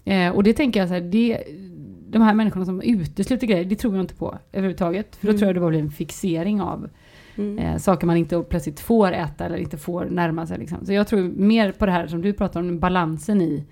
Eh, 0.05 0.31
och 0.31 0.43
det 0.43 0.53
tänker 0.53 0.81
jag 0.81 0.89
så 0.89 0.95
här, 0.95 1.01
det, 1.01 1.43
de 2.11 2.23
här 2.23 2.35
människorna 2.35 2.65
som 2.65 2.81
utesluter 2.83 3.47
grejer, 3.47 3.65
det 3.65 3.77
tror 3.77 3.95
jag 3.95 4.03
inte 4.05 4.15
på 4.15 4.39
överhuvudtaget. 4.53 5.17
För 5.17 5.27
då 5.27 5.31
Mm. 5.31 5.39
tror 5.39 5.49
jag 5.49 5.57
det 5.57 5.61
bara 5.61 5.71
blir 5.71 5.81
en 5.81 5.91
fixering 5.91 6.61
av 6.61 6.89
Mm. 7.39 7.59
eh, 7.59 7.77
saker 7.77 8.07
man 8.07 8.17
inte 8.17 8.43
plötsligt 8.43 8.81
får 8.81 9.13
äta 9.13 9.45
eller 9.47 9.57
inte 9.59 9.77
får 9.79 10.05
närma 10.05 10.47
sig. 10.47 10.59
Liksom. 10.59 10.87
Så 10.87 10.93
jag 10.93 11.07
tror 11.09 11.23
mer 11.23 11.73
på 11.73 11.87
det 11.87 11.93
här 11.93 12.07
som 12.07 12.23
du 12.23 12.33
pratar 12.33 12.61
om, 12.61 12.79
balansen 12.79 13.41
i 13.41 13.65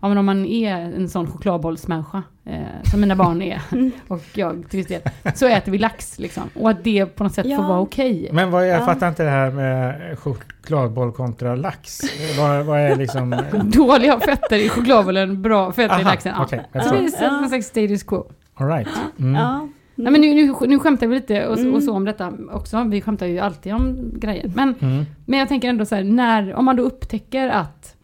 Ja 0.00 0.08
men 0.08 0.18
om 0.18 0.26
man 0.26 0.46
är 0.46 0.76
en 0.76 1.08
sån 1.08 1.26
chokladbollsmänniska, 1.26 2.22
eh, 2.44 2.57
som 2.90 3.00
mina 3.00 3.16
barn 3.16 3.42
är, 3.42 3.60
Mm. 3.72 3.90
och 4.08 4.22
jag 4.34 4.64
till 4.70 4.76
viss 4.78 4.86
del, 4.86 5.00
så 5.34 5.46
äter 5.46 5.72
vi 5.72 5.78
lax 5.78 6.18
liksom. 6.18 6.42
Och 6.54 6.70
att 6.70 6.84
det 6.84 7.06
på 7.06 7.24
något 7.24 7.34
sätt 7.34 7.46
Ja. 7.46 7.56
får 7.56 7.64
vara 7.64 7.80
okej. 7.80 8.28
Men 8.32 8.50
vad, 8.50 8.68
jag 8.68 8.80
Ja. 8.80 8.84
fattar 8.86 9.08
inte 9.08 9.22
det 9.24 9.30
här 9.30 9.50
med 9.50 10.18
chokladboll 10.18 11.12
kontra 11.12 11.54
lax. 11.56 12.00
Vad, 12.38 12.64
vad 12.64 12.78
är 12.80 12.96
liksom... 12.96 13.36
Dåliga 13.64 14.20
fetter 14.20 14.56
i 14.56 14.68
chokladbollen, 14.68 15.42
bra 15.42 15.72
fetter 15.72 15.98
i 15.98 16.02
Aha, 16.02 16.10
laxen. 16.10 16.34
Ja. 16.36 16.44
okej, 16.44 16.66
jag 16.72 16.84
Så 16.84 16.94
det 16.94 16.98
är 17.24 17.30
någon 17.40 17.48
slags 17.48 17.66
status 17.66 18.02
quo. 18.02 18.26
All 18.54 18.68
right. 18.68 18.88
Mm. 19.18 19.34
Ja. 19.34 19.68
Nej, 19.94 20.12
men 20.12 20.20
nu, 20.20 20.34
nu, 20.34 20.54
nu 20.66 20.78
skämtar 20.78 21.06
vi 21.06 21.14
lite 21.14 21.46
och, 21.46 21.58
Mm. 21.58 21.74
och 21.74 21.82
så 21.82 21.92
om 21.94 22.04
detta 22.04 22.32
också. 22.52 22.84
Vi 22.84 23.00
skämtar 23.00 23.26
ju 23.26 23.38
alltid 23.38 23.74
om 23.74 24.10
grejer. 24.16 24.52
Men, 24.54 24.74
Mm. 24.80 25.04
men 25.26 25.38
jag 25.38 25.48
tänker 25.48 25.68
ändå 25.68 25.84
så 25.84 25.94
här, 25.94 26.04
när, 26.04 26.54
om 26.54 26.64
man 26.64 26.76
då 26.76 26.82
upptäcker 26.82 27.48
att, 27.48 27.94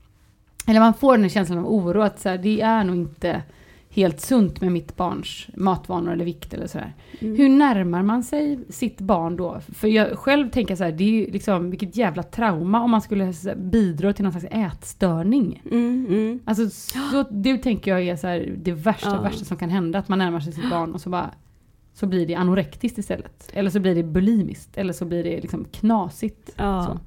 eller 0.67 0.81
man 0.81 0.95
får 0.95 1.19
den 1.19 1.29
känslan 1.29 1.59
av 1.59 1.67
oro, 1.73 2.03
att 2.03 2.21
så 2.21 2.29
här, 2.29 2.39
det 2.39 2.61
är 2.61 2.85
nog 2.85 2.97
inte 2.97 3.43
helt 3.95 4.21
sunt 4.21 4.61
med 4.61 4.73
mitt 4.73 4.97
barns 4.97 5.47
matvanor 5.57 6.13
eller 6.13 6.25
vikt 6.25 6.55
eller 6.55 6.67
sådär. 6.67 6.95
Mm. 7.19 7.37
Hur 7.37 7.49
närmar 7.49 8.03
man 8.03 8.23
sig 8.23 8.59
sitt 8.69 9.01
barn 9.01 9.37
då? 9.37 9.61
För 9.69 9.89
jag 9.89 10.19
själv 10.19 10.51
tänker 10.51 10.77
så 10.77 10.85
här, 10.85 10.93
det 10.93 11.05
är 11.05 11.09
ju 11.11 11.31
liksom 11.31 11.71
vilket 11.71 11.97
jävla 11.97 12.23
trauma 12.23 12.81
om 12.81 12.91
man 12.91 13.01
skulle 13.01 13.33
bidra 13.57 14.13
till 14.13 14.25
någon 14.25 14.33
slags 14.33 14.47
ätstörning. 14.51 15.63
Mm, 15.71 16.07
mm. 16.09 16.41
Alltså 16.45 16.71
så, 16.71 17.25
det 17.31 17.59
tänker 17.59 17.91
jag 17.91 18.03
är 18.03 18.17
så 18.17 18.27
här, 18.27 18.55
det 18.57 18.73
värsta, 18.73 19.11
Ja. 19.17 19.23
värsta 19.23 19.45
som 19.45 19.57
kan 19.57 19.71
hända. 19.71 19.99
Att 19.99 20.09
man 20.09 20.19
närmar 20.19 20.41
sig 20.41 20.53
sitt 20.53 20.71
barn 20.71 20.95
och 20.95 21.01
så 21.01 21.11
bara 21.11 21.31
så 21.95 22.07
blir 22.07 22.27
det 22.27 22.35
anorektiskt 22.35 22.99
istället. 22.99 23.51
Eller 23.53 23.71
så 23.71 23.81
blir 23.81 23.95
det 23.95 24.03
bulimiskt. 24.03 24.77
Eller 24.79 24.93
så 24.93 25.05
blir 25.05 25.25
det 25.25 25.41
liksom 25.41 25.65
knasigt. 25.65 26.51
Ja. 26.57 26.99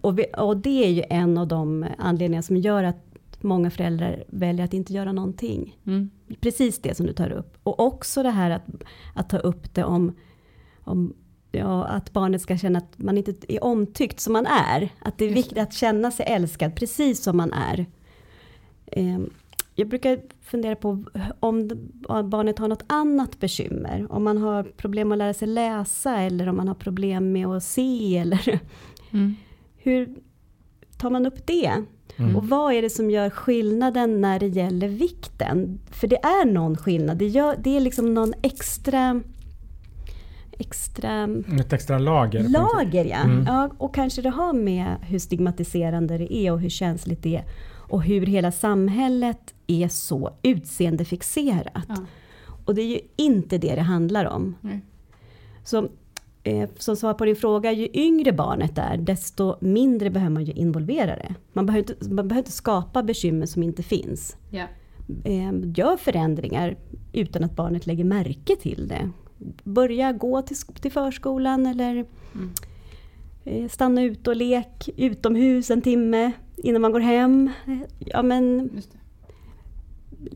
Och, 0.00 0.18
vi, 0.18 0.24
och 0.38 0.56
det 0.56 0.84
är 0.84 0.90
ju 0.90 1.02
en 1.10 1.38
av 1.38 1.48
de 1.48 1.86
anledningar 1.98 2.42
som 2.42 2.56
gör 2.56 2.84
att 2.84 3.11
många 3.42 3.70
föräldrar 3.70 4.24
väljer 4.28 4.64
att 4.64 4.74
inte 4.74 4.92
göra 4.92 5.12
någonting. 5.12 5.78
Mm. 5.86 6.10
Precis 6.40 6.78
det 6.78 6.94
som 6.96 7.06
du 7.06 7.12
tar 7.12 7.30
upp. 7.30 7.58
Och 7.62 7.80
också 7.80 8.22
det 8.22 8.30
här 8.30 8.50
att, 8.50 8.66
att 9.14 9.30
ta 9.30 9.38
upp 9.38 9.74
det 9.74 9.84
om, 9.84 10.14
om 10.84 11.14
ja, 11.52 11.84
att 11.84 12.12
barnet 12.12 12.42
ska 12.42 12.58
känna 12.58 12.78
att 12.78 12.98
man 12.98 13.18
inte 13.18 13.34
är 13.48 13.64
omtyckt 13.64 14.20
som 14.20 14.32
man 14.32 14.46
är. 14.46 14.88
Att 14.98 15.18
det 15.18 15.24
är 15.24 15.34
viktigt 15.34 15.58
att 15.58 15.72
känna 15.72 16.10
sig 16.10 16.26
älskad 16.28 16.76
precis 16.76 17.22
som 17.22 17.36
man 17.36 17.52
är. 17.52 17.86
Ehm, 18.86 19.30
jag 19.74 19.88
brukar 19.88 20.20
fundera 20.40 20.76
på 20.76 21.04
om 21.40 21.70
barnet 22.24 22.58
har 22.58 22.68
något 22.68 22.84
annat 22.86 23.40
bekymmer. 23.40 24.06
Om 24.10 24.24
man 24.24 24.38
har 24.38 24.62
problem 24.62 25.12
att 25.12 25.18
lära 25.18 25.34
sig 25.34 25.48
läsa 25.48 26.16
eller 26.20 26.48
om 26.48 26.56
man 26.56 26.68
har 26.68 26.74
problem 26.74 27.32
med 27.32 27.46
att 27.46 27.64
se. 27.64 28.16
Eller 28.18 28.60
Mm. 29.14 29.34
hur 29.76 30.14
tar 30.98 31.10
man 31.10 31.26
upp 31.26 31.46
det? 31.46 31.72
Mm. 32.16 32.36
Och 32.36 32.48
vad 32.48 32.74
är 32.74 32.82
det 32.82 32.90
som 32.90 33.10
gör 33.10 33.30
skillnaden 33.30 34.20
när 34.20 34.38
det 34.40 34.46
gäller 34.46 34.88
vikten? 34.88 35.78
För 35.90 36.06
det 36.06 36.16
är 36.16 36.44
någon 36.44 36.76
skillnad. 36.76 37.16
Det, 37.16 37.26
gör, 37.26 37.56
det 37.62 37.76
är 37.76 37.80
liksom 37.80 38.14
någon 38.14 38.34
extra 38.42 39.20
extra 40.58 41.28
Ett 41.60 41.72
extra 41.72 41.98
lager. 41.98 42.48
lager. 42.48 43.04
Ja. 43.04 43.16
Mm. 43.16 43.44
ja. 43.46 43.70
Och 43.78 43.94
kanske 43.94 44.22
det 44.22 44.30
har 44.30 44.52
med 44.52 44.96
hur 45.02 45.18
stigmatiserande 45.18 46.18
det 46.18 46.34
är 46.34 46.52
och 46.52 46.60
hur 46.60 46.68
känsligt 46.68 47.22
det 47.22 47.36
är. 47.36 47.44
Och 47.88 48.02
hur 48.02 48.26
hela 48.26 48.52
samhället 48.52 49.54
är 49.66 49.88
så 49.88 50.30
utseendefixerat. 50.42 51.84
Ja. 51.88 51.96
Och 52.64 52.74
det 52.74 52.82
är 52.82 52.86
ju 52.86 53.00
inte 53.16 53.58
det 53.58 53.74
det 53.74 53.82
handlar 53.82 54.24
om. 54.24 54.54
Nej. 54.60 54.80
Så 55.64 55.88
som 56.78 56.96
svar 56.96 57.14
på 57.14 57.24
din 57.24 57.36
fråga, 57.36 57.72
ju 57.72 57.88
yngre 57.92 58.32
barnet 58.32 58.78
är, 58.78 58.96
desto 58.96 59.56
mindre 59.60 60.10
behöver 60.10 60.30
man 60.30 60.44
ju 60.44 60.52
involvera 60.52 61.16
det. 61.16 61.34
Man 61.52 61.66
behöver 61.66 61.90
inte, 61.90 62.08
man 62.08 62.28
behöver 62.28 62.42
inte 62.42 62.52
skapa 62.52 63.02
bekymmer 63.02 63.46
som 63.46 63.62
inte 63.62 63.82
finns. 63.82 64.36
Ja. 64.50 64.64
Eh, 65.24 65.52
gör 65.74 65.96
förändringar 65.96 66.76
utan 67.12 67.44
att 67.44 67.56
barnet 67.56 67.86
lägger 67.86 68.04
märke 68.04 68.56
till 68.56 68.88
det. 68.88 69.10
Börja 69.64 70.12
gå 70.12 70.42
till, 70.42 70.56
till 70.56 70.92
förskolan 70.92 71.66
eller 71.66 72.04
eh, 73.44 73.68
stanna 73.68 74.02
ut 74.02 74.28
och 74.28 74.36
lek 74.36 74.88
utomhus 74.96 75.70
en 75.70 75.82
timme 75.82 76.32
innan 76.56 76.82
man 76.82 76.92
går 76.92 77.00
hem. 77.00 77.50
Eh, 77.66 77.78
Ja, 77.98 78.22
men 78.22 78.70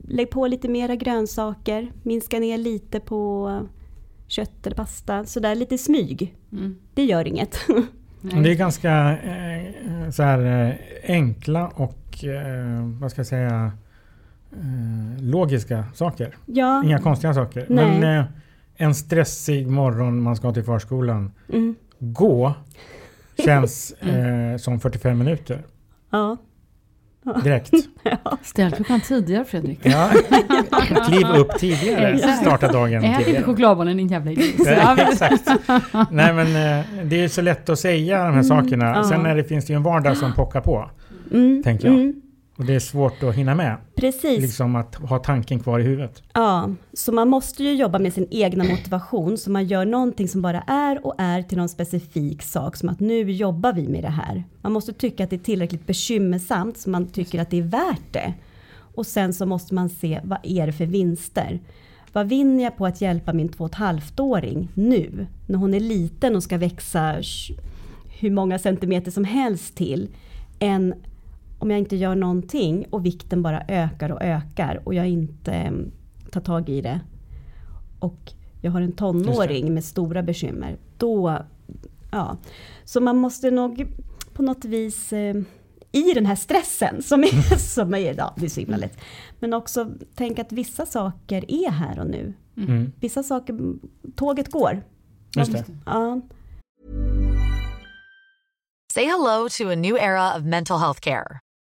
lägg 0.09 0.31
på 0.31 0.47
lite 0.47 0.69
mera 0.69 0.97
grönsaker, 0.97 1.93
minska 2.03 2.39
ner 2.39 2.59
lite 2.59 3.01
på 3.01 3.51
kött 4.29 4.67
eller 4.67 4.77
pasta, 4.77 5.25
sådär 5.25 5.55
lite 5.55 5.79
smyg. 5.79 6.35
Mm. 6.53 6.77
Det 6.95 7.05
gör 7.05 7.27
inget. 7.29 7.59
Det 8.23 8.51
är 8.51 8.55
ganska 8.55 9.19
eh, 9.19 10.11
så 10.11 10.23
här, 10.23 10.69
eh, 10.69 10.75
enkla 11.15 11.69
och 11.69 12.25
eh, 12.25 12.85
vad 13.01 13.11
ska 13.11 13.19
jag 13.19 13.27
säga 13.27 13.73
eh, 14.53 15.23
logiska 15.25 15.85
saker. 15.95 16.37
ja, 16.47 16.85
Inga 16.85 16.99
konstiga 16.99 17.35
saker. 17.35 17.67
Nej. 17.69 18.01
Men 18.01 18.19
eh, 18.19 18.25
en 18.77 18.95
stressig 18.95 19.67
morgon 19.67 20.23
man 20.23 20.37
ska 20.37 20.53
till 20.53 20.65
förskolan. 20.65 21.33
mm, 21.53 21.75
Gå 21.99 22.55
känns 23.45 23.93
eh, 23.93 24.57
som 24.57 24.81
45 24.81 25.19
minuter 25.19 25.63
ja, 26.11 26.37
direkt. 27.45 27.71
Ställ 28.43 28.71
klockan 28.73 29.01
tidigare 29.01 29.45
Fredrik. 29.45 29.79
Ja. 29.83 30.11
Kliv 31.09 31.27
upp 31.27 31.59
tidigare. 31.59 32.09
Exakt. 32.13 32.41
Starta 32.41 32.73
dagen 32.73 33.05
Ät 33.05 33.11
inte 33.11 33.25
tidigare. 33.25 33.45
chokladbollen 33.45 33.97
din 33.97 34.09
jävla 34.09 34.31
idiot. 34.31 34.55
Ja, 34.67 34.97
exakt. 35.13 35.49
Nej 36.11 36.33
men 36.33 36.47
eh, 36.79 36.85
det 37.05 37.25
är 37.25 37.29
så 37.29 37.41
lätt 37.43 37.69
att 37.69 37.79
säga 37.79 38.25
de 38.25 38.35
här 38.35 38.43
sakerna. 38.43 38.85
ja. 38.97 39.05
Sen 39.05 39.27
är 39.27 39.37
det, 39.37 39.45
finns 39.45 39.65
det 39.67 39.73
ju 39.73 39.77
en 39.77 39.83
vardag 39.83 40.17
som 40.17 40.33
pockar 40.35 40.61
på. 40.61 40.91
mm, 41.33 41.63
Tänker 41.63 41.87
jag. 41.89 41.95
mm, 41.95 42.15
Och 42.59 42.65
det 42.65 42.75
är 42.75 42.81
svårt 42.81 43.23
att 43.23 43.35
hinna 43.35 43.55
med. 43.55 43.77
precis. 43.97 44.41
Liksom 44.41 44.77
att 44.77 44.95
ha 44.95 45.19
tanken 45.19 45.61
kvar 45.61 45.81
i 45.81 45.83
huvudet. 45.83 46.23
Ja, 46.33 46.71
så 46.93 47.13
man 47.13 47.29
måste 47.29 47.65
ju 47.65 47.75
jobba 47.75 47.99
med 47.99 48.13
sin 48.13 48.29
egna 48.31 48.65
motivation, 48.65 49.39
så 49.39 49.51
man 49.51 49.67
gör 49.67 49.85
någonting 49.85 50.29
som 50.29 50.43
bara 50.43 50.61
är 50.61 51.07
och 51.07 51.15
är 51.19 51.43
till 51.43 51.59
någon 51.59 51.69
specifik 51.69 52.43
sak, 52.43 52.77
som 52.77 52.89
att 52.89 53.01
nu 53.01 53.31
jobbar 53.33 53.73
vi 53.73 53.89
med 53.89 54.05
det 54.05 54.11
här. 54.11 54.45
Man 54.63 54.73
måste 54.73 54.93
tycka 54.93 55.25
att 55.25 55.31
det 55.31 55.37
är 55.37 55.41
tillräckligt 55.41 55.87
bekymmersamt, 55.87 56.79
så 56.79 56.91
man 56.91 57.07
tycker 57.07 57.41
att 57.41 57.51
det 57.51 57.59
är 57.59 57.63
värt 57.63 58.13
det. 58.13 58.35
Och 58.95 59.07
sen 59.07 59.35
så 59.35 59.47
måste 59.47 59.75
man 59.75 59.89
se, 59.89 60.21
vad 60.25 60.39
är 60.43 60.67
det 60.67 60.73
för 60.73 60.87
vinster? 60.87 61.61
Vad 62.13 62.29
vinner 62.29 62.65
jag 62.65 62.77
på 62.77 62.87
att 62.87 63.01
hjälpa 63.01 63.33
min 63.33 63.49
två 63.49 63.65
och 63.65 63.71
ett 63.71 63.77
halvt-åring 63.77 64.69
nu, 64.75 65.27
när 65.47 65.59
hon 65.59 65.75
är 65.75 65.81
liten 65.81 66.37
och 66.37 66.43
ska 66.43 66.59
växa 66.59 67.17
hur 68.21 68.31
många 68.31 68.59
centimeter 68.59 69.11
som 69.11 69.25
helst 69.25 69.77
till, 69.77 70.09
än 70.59 70.95
om 71.59 71.71
jag 71.71 71.79
inte 71.79 71.97
gör 71.97 72.15
någonting 72.15 72.87
och 72.91 73.07
vikten 73.07 73.43
bara 73.43 73.63
ökar 73.69 74.11
och 74.13 74.23
ökar 74.23 74.83
och 74.85 74.95
jag 74.95 75.09
inte 75.09 75.53
em, 75.53 75.93
tar 76.31 76.41
tag 76.41 76.69
i 76.69 76.81
det. 76.81 77.01
Och 77.99 78.33
jag 78.61 78.71
har 78.71 78.81
en 78.81 78.93
tonåring 78.93 79.75
med 79.75 79.85
stora 79.85 80.23
bekymmer. 80.23 80.77
Då, 80.99 81.39
ja. 82.13 82.37
Så 82.85 83.01
man 83.01 83.17
måste 83.17 83.51
nog 83.51 83.87
på 84.33 84.43
något 84.43 84.65
vis 84.65 85.13
eh, 85.13 85.37
i 85.93 86.13
den 86.15 86.27
här 86.27 86.37
stressen 86.37 87.03
som 87.03 87.23
är, 87.23 87.59
som 87.59 87.95
är 87.95 88.15
ja, 88.19 88.35
det 88.37 88.45
är 88.45 88.51
så 88.51 88.61
himla 88.61 88.77
lätt. 88.77 88.99
Men 89.41 89.55
också 89.55 89.91
tänka 90.15 90.43
att 90.43 90.53
vissa 90.53 90.87
saker 90.87 91.45
är 91.49 91.71
här 91.71 92.01
och 92.01 92.07
nu. 92.07 92.35
Mm. 92.57 92.93
Vissa 93.01 93.23
saker, 93.23 93.59
tåget 94.15 94.51
går. 94.51 94.83
Just 95.37 95.53
det. 95.53 95.65
Ja, 95.87 96.21
Say 98.97 99.05
hello 99.05 99.49
to 99.49 99.69
a 99.69 99.75
new 99.75 99.97
era 99.99 100.35
of 100.37 100.43
mental 100.45 100.79
health 100.79 101.01
care. 101.01 101.41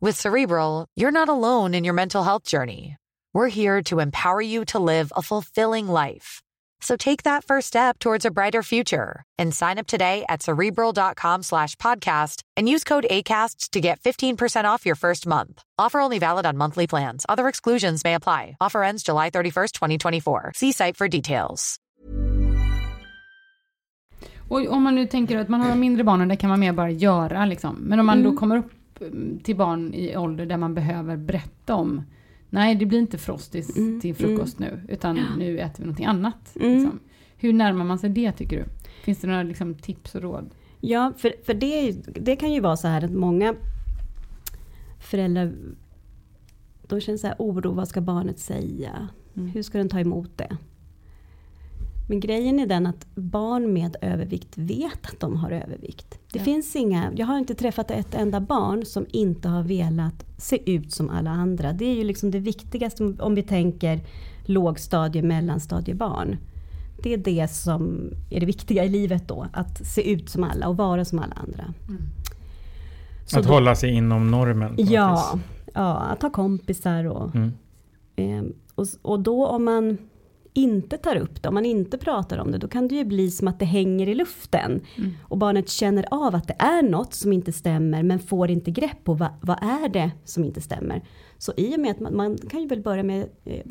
With 0.00 0.16
Cerebral, 0.20 0.86
you're 0.94 1.10
not 1.10 1.28
alone 1.28 1.74
in 1.74 1.82
your 1.82 1.92
mental 1.94 2.22
health 2.22 2.44
journey. 2.44 2.96
We're 3.34 3.48
here 3.48 3.82
to 3.84 3.98
empower 3.98 4.40
you 4.40 4.64
to 4.66 4.78
live 4.78 5.12
a 5.16 5.22
fulfilling 5.22 5.88
life. 5.88 6.40
So 6.80 6.96
take 6.96 7.24
that 7.24 7.42
first 7.42 7.66
step 7.66 7.98
towards 7.98 8.24
a 8.24 8.30
brighter 8.30 8.62
future 8.62 9.24
and 9.38 9.52
sign 9.52 9.76
up 9.78 9.88
today 9.88 10.24
at 10.28 10.40
cerebral.com 10.42 11.42
slash 11.42 11.74
podcast 11.76 12.42
and 12.56 12.68
use 12.68 12.84
code 12.84 13.06
ACAST 13.10 13.70
to 13.70 13.80
get 13.80 13.98
15% 13.98 14.64
off 14.66 14.86
your 14.86 14.94
first 14.94 15.26
month. 15.26 15.60
Offer 15.80 15.98
only 15.98 16.20
valid 16.20 16.46
on 16.46 16.56
monthly 16.56 16.86
plans. 16.86 17.26
Other 17.28 17.48
exclusions 17.48 18.04
may 18.04 18.14
apply. 18.14 18.56
Offer 18.60 18.84
ends 18.84 19.02
July 19.02 19.30
31st, 19.30 19.72
2024. 19.72 20.52
See 20.54 20.70
site 20.70 20.96
for 20.96 21.08
details. 21.08 21.76
Och 24.48 24.68
om 24.72 24.82
man 24.82 24.94
nu 24.94 25.06
tänker 25.06 25.38
att 25.38 25.48
man 25.48 25.60
har 25.60 25.74
mindre 25.74 26.04
barn 26.04 26.20
och 26.20 26.26
det 26.26 26.36
kan 26.36 26.50
man 26.50 26.60
mer 26.60 26.72
bara 26.72 26.90
göra 26.90 27.46
liksom. 27.46 27.74
Men 27.76 28.00
om 28.00 28.06
man 28.06 28.18
Mm. 28.18 28.32
då 28.32 28.40
kommer 28.40 28.56
upp 28.58 28.70
till 29.42 29.56
barn 29.56 29.94
i 29.94 30.16
ålder 30.16 30.46
där 30.46 30.56
man 30.56 30.74
behöver 30.74 31.16
berätta 31.16 31.74
om 31.74 32.02
Nej, 32.50 32.74
det 32.74 32.86
blir 32.86 32.98
inte 32.98 33.18
frostis 33.18 33.76
Mm, 33.76 34.00
till 34.00 34.14
frukost 34.14 34.58
nu, 34.58 34.80
utan 34.88 35.18
nu 35.38 35.58
äter 35.58 35.78
vi 35.78 35.84
någonting 35.84 36.06
annat. 36.06 36.56
Mm. 36.56 36.72
Liksom. 36.72 37.00
Hur 37.36 37.52
närmar 37.52 37.84
man 37.84 37.98
sig 37.98 38.10
det 38.10 38.32
tycker 38.32 38.56
du? 38.56 38.64
Finns 39.04 39.20
det 39.20 39.26
några 39.26 39.42
liksom, 39.42 39.74
tips 39.74 40.14
och 40.14 40.22
råd? 40.22 40.50
Ja, 40.80 41.12
för, 41.16 41.34
för 41.46 41.54
det, 41.54 41.92
det 42.14 42.36
kan 42.36 42.52
ju 42.52 42.60
vara 42.60 42.76
så 42.76 42.88
här 42.88 43.04
att 43.04 43.10
många 43.10 43.54
föräldrar 45.00 45.52
de 46.88 47.00
känner 47.00 47.18
så 47.18 47.26
här 47.26 47.36
oro, 47.38 47.72
vad 47.72 47.88
ska 47.88 48.00
barnet 48.00 48.38
säga? 48.38 49.08
Mm. 49.36 49.48
Hur 49.48 49.62
ska 49.62 49.78
den 49.78 49.88
ta 49.88 50.00
emot 50.00 50.38
det? 50.38 50.56
Men 52.10 52.20
grejen 52.20 52.58
är 52.60 52.66
den 52.66 52.86
att 52.86 53.06
barn 53.14 53.72
med 53.72 53.96
övervikt 54.02 54.58
vet 54.58 55.06
att 55.12 55.20
de 55.20 55.36
har 55.36 55.50
övervikt. 55.50 56.18
Det 56.32 56.38
Ja. 56.38 56.44
finns 56.44 56.76
inga, 56.76 57.12
jag 57.16 57.26
har 57.26 57.38
inte 57.38 57.54
träffat 57.54 57.90
ett 57.90 58.14
enda 58.14 58.40
barn 58.40 58.84
som 58.84 59.06
inte 59.10 59.48
har 59.48 59.62
velat 59.62 60.24
se 60.38 60.70
ut 60.72 60.92
som 60.92 61.10
alla 61.10 61.30
andra. 61.30 61.72
Det 61.72 61.84
är 61.84 61.94
ju 61.94 62.04
liksom 62.04 62.30
det 62.30 62.38
viktigaste 62.38 63.04
om- 63.04 63.34
vi 63.34 63.42
tänker 63.42 64.00
lågstadie, 64.44 65.22
mellanstadiebarn. 65.22 66.36
Det 67.02 67.12
är 67.14 67.18
det 67.18 67.48
som 67.50 68.10
är 68.30 68.40
det 68.40 68.46
viktiga 68.46 68.84
i 68.84 68.88
livet 68.88 69.28
då. 69.28 69.46
Att 69.52 69.86
se 69.86 70.10
ut 70.12 70.28
som 70.28 70.44
alla 70.44 70.68
och 70.68 70.76
vara 70.76 71.04
som 71.04 71.18
alla 71.18 71.34
andra. 71.34 71.74
Så 73.26 73.38
Att 73.38 73.46
då- 73.46 73.52
hålla 73.52 73.74
sig 73.74 73.90
inom 73.90 74.30
normen. 74.30 74.74
Ja, 74.78 75.38
ja, 75.74 75.96
att 75.96 76.22
ha 76.22 76.30
kompisar 76.30 77.04
och, 77.04 77.34
Mm. 77.34 77.52
eh, 78.16 78.42
och, 78.74 78.86
och 79.02 79.20
då 79.20 79.46
om 79.46 79.64
man 79.64 79.98
inte 80.58 80.98
tar 80.98 81.16
upp 81.16 81.42
det, 81.42 81.48
om 81.48 81.54
man 81.54 81.66
inte 81.66 81.98
pratar 81.98 82.38
om 82.38 82.50
det, 82.52 82.58
då 82.58 82.68
kan 82.68 82.88
det 82.88 82.94
ju 82.94 83.04
bli 83.04 83.30
som 83.30 83.48
att 83.48 83.58
det 83.58 83.64
hänger 83.64 84.08
i 84.08 84.14
luften. 84.14 84.80
Och 85.22 85.38
barnet 85.38 85.68
känner 85.68 86.06
av 86.10 86.34
att 86.34 86.48
det 86.48 86.56
är 86.58 86.82
något 86.82 87.14
som 87.14 87.32
inte 87.32 87.52
stämmer, 87.52 88.02
men 88.02 88.18
får 88.18 88.50
inte 88.50 88.70
grepp 88.70 89.04
på 89.04 89.14
vad, 89.14 89.28
vad 89.40 89.58
är 89.62 89.88
det 89.88 90.10
som 90.24 90.44
inte 90.44 90.60
stämmer. 90.60 91.02
Så 91.38 91.52
i 91.56 91.76
och 91.76 91.80
med 91.80 91.90
att 91.90 92.00
man, 92.00 92.16
man 92.16 92.38
kan 92.38 92.60
ju 92.60 92.66
väl 92.68 92.82
börja 92.82 93.02
med 93.02 93.28
eh, 93.44 93.62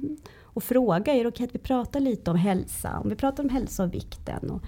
fråga, 0.62 1.13
är 1.13 1.23
det 1.23 1.30
okej 1.30 1.45
att 1.45 1.56
vi 1.56 1.60
pratar 1.60 2.00
lite 2.00 2.32
om 2.32 2.38
hälsa? 2.38 3.00
Om 3.04 3.10
vi 3.10 3.15
pratar 3.15 3.43
om 3.43 3.50
hälsa 3.50 3.84
och 3.84 3.93
vikten, 3.93 4.50
och 4.50 4.62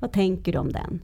vad 0.00 0.12
tänker 0.12 0.52
du 0.52 0.58
om 0.58 0.72
den? 0.72 1.00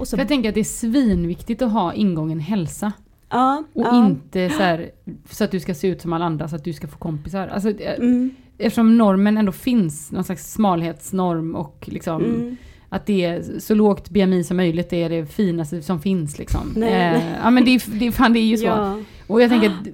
Och 0.00 0.08
så, 0.08 0.16
För 0.16 0.22
jag 0.22 0.28
tänker 0.28 0.48
att 0.48 0.54
det 0.54 0.60
är 0.60 0.64
svinviktigt 0.64 1.62
att 1.62 1.72
ha 1.72 1.94
ingången 1.94 2.40
hälsa. 2.40 2.92
ja, 3.30 3.64
Och 3.72 3.82
ja, 3.82 4.06
inte 4.06 4.50
så, 4.50 4.62
här, 4.62 4.90
så 5.30 5.44
att 5.44 5.50
du 5.50 5.60
ska 5.60 5.74
se 5.74 5.88
ut 5.88 6.02
som 6.02 6.12
alla 6.12 6.24
andra 6.24 6.48
så 6.48 6.56
att 6.56 6.64
du 6.64 6.72
ska 6.72 6.88
få 6.88 6.98
kompisar. 6.98 7.48
Alltså, 7.48 7.70
eh, 7.70 7.98
mm, 7.98 8.30
Eftersom 8.58 8.98
normen 8.98 9.36
ändå 9.38 9.52
finns, 9.52 10.12
någon 10.12 10.24
slags 10.24 10.52
smalhetsnorm 10.52 11.54
och 11.54 11.88
liksom 11.92 12.24
mm. 12.24 12.56
att 12.88 13.06
det 13.06 13.24
är 13.24 13.42
så 13.60 13.74
lågt 13.74 14.10
BMI 14.10 14.44
som 14.44 14.56
möjligt, 14.56 14.90
det 14.90 15.02
är 15.02 15.08
det 15.08 15.26
finaste 15.26 15.82
som 15.82 16.00
finns 16.00 16.38
liksom. 16.38 16.72
Nej, 16.76 16.92
eh, 16.92 17.12
nej. 17.12 17.34
Ja 17.42 17.50
men 17.50 17.64
det, 17.64 17.70
är- 17.70 17.98
det, 17.98 18.06
är- 18.06 18.10
fan, 18.10 18.32
det 18.32 18.38
är 18.38 18.46
ju 18.46 18.56
så. 18.56 18.66
Ja. 18.66 18.98
Och 19.26 19.42
jag 19.42 19.50
tänker 19.50 19.68
att, 19.68 19.86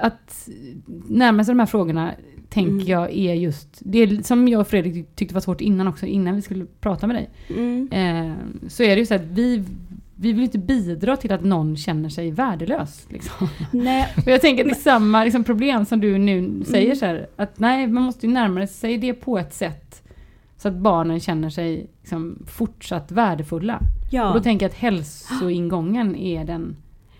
att 0.00 0.48
närma 1.08 1.44
sig 1.44 1.52
de 1.54 1.58
här 1.58 1.66
frågorna 1.66 2.14
tänker 2.48 2.72
Mm. 2.74 2.86
jag 2.86 3.12
är 3.16 3.34
just, 3.34 3.68
det 3.80 3.98
är 3.98 4.22
som 4.22 4.48
jag 4.48 4.60
och 4.60 4.68
Fredrik 4.68 5.16
tyckte 5.16 5.34
var 5.34 5.40
svårt 5.40 5.60
innan 5.60 5.88
också, 5.88 6.06
innan 6.06 6.34
vi 6.36 6.42
skulle 6.42 6.66
prata 6.80 7.06
med 7.06 7.16
dig. 7.16 7.30
Mm. 7.48 7.88
Eh, 7.92 8.32
så 8.68 8.82
är 8.82 8.88
det 8.88 9.00
ju 9.00 9.06
så 9.06 9.14
att 9.14 9.22
vi, 9.24 9.64
vi 10.24 10.32
vill 10.32 10.42
inte 10.44 10.58
bidra 10.58 11.16
till 11.16 11.32
att 11.32 11.44
någon 11.44 11.76
känner 11.76 12.08
sig 12.08 12.30
värdelös. 12.30 13.06
Liksom. 13.08 13.48
Nej, 13.70 14.08
Och 14.16 14.26
jag 14.28 14.40
tänker 14.40 14.64
att 14.64 14.70
det 14.70 14.76
är 14.76 14.82
samma 14.82 15.24
liksom, 15.24 15.44
problem 15.44 15.84
som 15.84 16.00
du 16.00 16.18
nu 16.18 16.64
säger 16.64 16.84
Mm. 16.86 16.96
så 16.96 17.06
här, 17.06 17.26
att 17.36 17.58
nej, 17.58 17.86
man 17.86 18.02
måste 18.02 18.26
ju 18.26 18.32
närma 18.32 18.66
sig 18.66 18.98
det 18.98 19.14
på 19.14 19.38
ett 19.38 19.54
sätt 19.54 20.02
så 20.56 20.68
att 20.68 20.74
barnen 20.74 21.20
känner 21.20 21.50
sig 21.50 21.86
liksom, 22.00 22.38
fortsatt 22.46 23.12
värdefulla. 23.12 23.80
ja. 24.10 24.28
Och 24.28 24.34
då 24.34 24.40
tänker 24.42 24.64
jag 24.66 24.70
att 24.70 24.76
hälsoingången 24.78 26.16
är 26.16 26.44
den 26.44 26.76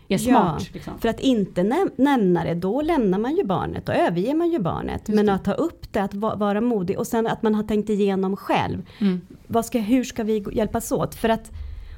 är 0.08 0.18
smart. 0.18 0.56
Ja, 0.60 0.66
liksom. 0.72 0.98
För 0.98 1.08
att 1.08 1.20
inte 1.20 1.62
näm- 1.62 1.90
nämna 1.96 2.44
det, 2.44 2.54
då 2.54 2.82
lämnar 2.82 3.18
man 3.18 3.36
ju 3.36 3.44
barnet, 3.44 3.86
då 3.86 3.92
överger 3.92 4.34
man 4.34 4.50
ju 4.50 4.58
barnet. 4.58 5.08
Men 5.08 5.26
det. 5.26 5.32
att 5.34 5.44
ta 5.44 5.52
upp 5.52 5.92
det, 5.92 6.00
att 6.02 6.14
va- 6.14 6.34
vara 6.36 6.60
modig 6.60 6.98
och 6.98 7.06
sen 7.06 7.26
att 7.26 7.42
man 7.42 7.54
har 7.54 7.62
tänkt 7.62 7.90
igenom 7.90 8.36
själv. 8.36 8.82
Mm. 9.00 9.20
Vad 9.46 9.64
ska, 9.66 9.78
hur 9.78 10.04
ska 10.04 10.22
vi 10.24 10.44
hjälpas 10.52 10.92
åt? 10.92 11.14
För 11.14 11.28
att, 11.28 11.50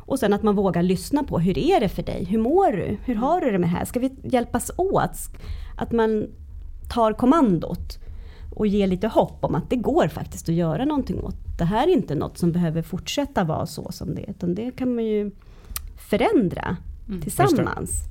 och 0.07 0.19
sen 0.19 0.33
att 0.33 0.43
man 0.43 0.55
vågar 0.57 0.83
lyssna 0.83 1.23
på, 1.23 1.39
hur 1.39 1.59
är 1.59 1.81
det 1.81 1.89
för 1.89 2.03
dig? 2.03 2.25
Hur 2.25 2.39
mår 2.39 2.73
du? 2.73 2.97
Hur 3.05 3.15
har 3.15 3.41
du 3.41 3.51
det 3.51 3.59
med 3.59 3.69
det 3.69 3.73
här? 3.77 3.85
Ska 3.85 4.01
vi 4.01 4.11
hjälpas 4.23 4.71
åt? 4.77 5.19
Att 5.77 5.93
man 5.93 6.27
tar 6.91 7.13
kommandot 7.13 7.99
och 8.55 8.67
ger 8.67 8.87
lite 8.87 9.09
hopp 9.09 9.39
om 9.45 9.55
att 9.55 9.71
det 9.71 9.77
går 9.77 10.09
faktiskt 10.09 10.49
att 10.49 10.55
göra 10.55 10.85
någonting 10.85 11.21
åt. 11.21 11.37
Det 11.59 11.65
här 11.65 11.89
är 11.89 11.93
inte 11.93 12.15
något 12.15 12.39
som 12.39 12.53
behöver 12.53 12.83
fortsätta 12.83 13.45
vara 13.45 13.67
så 13.67 13.93
som 13.93 14.15
det 14.15 14.23
är, 14.23 14.31
utan 14.31 14.55
det 14.55 14.71
kan 14.77 14.95
man 14.95 15.05
ju 15.05 15.31
förändra 15.97 16.77
Mm. 17.09 17.21
tillsammans. 17.23 18.03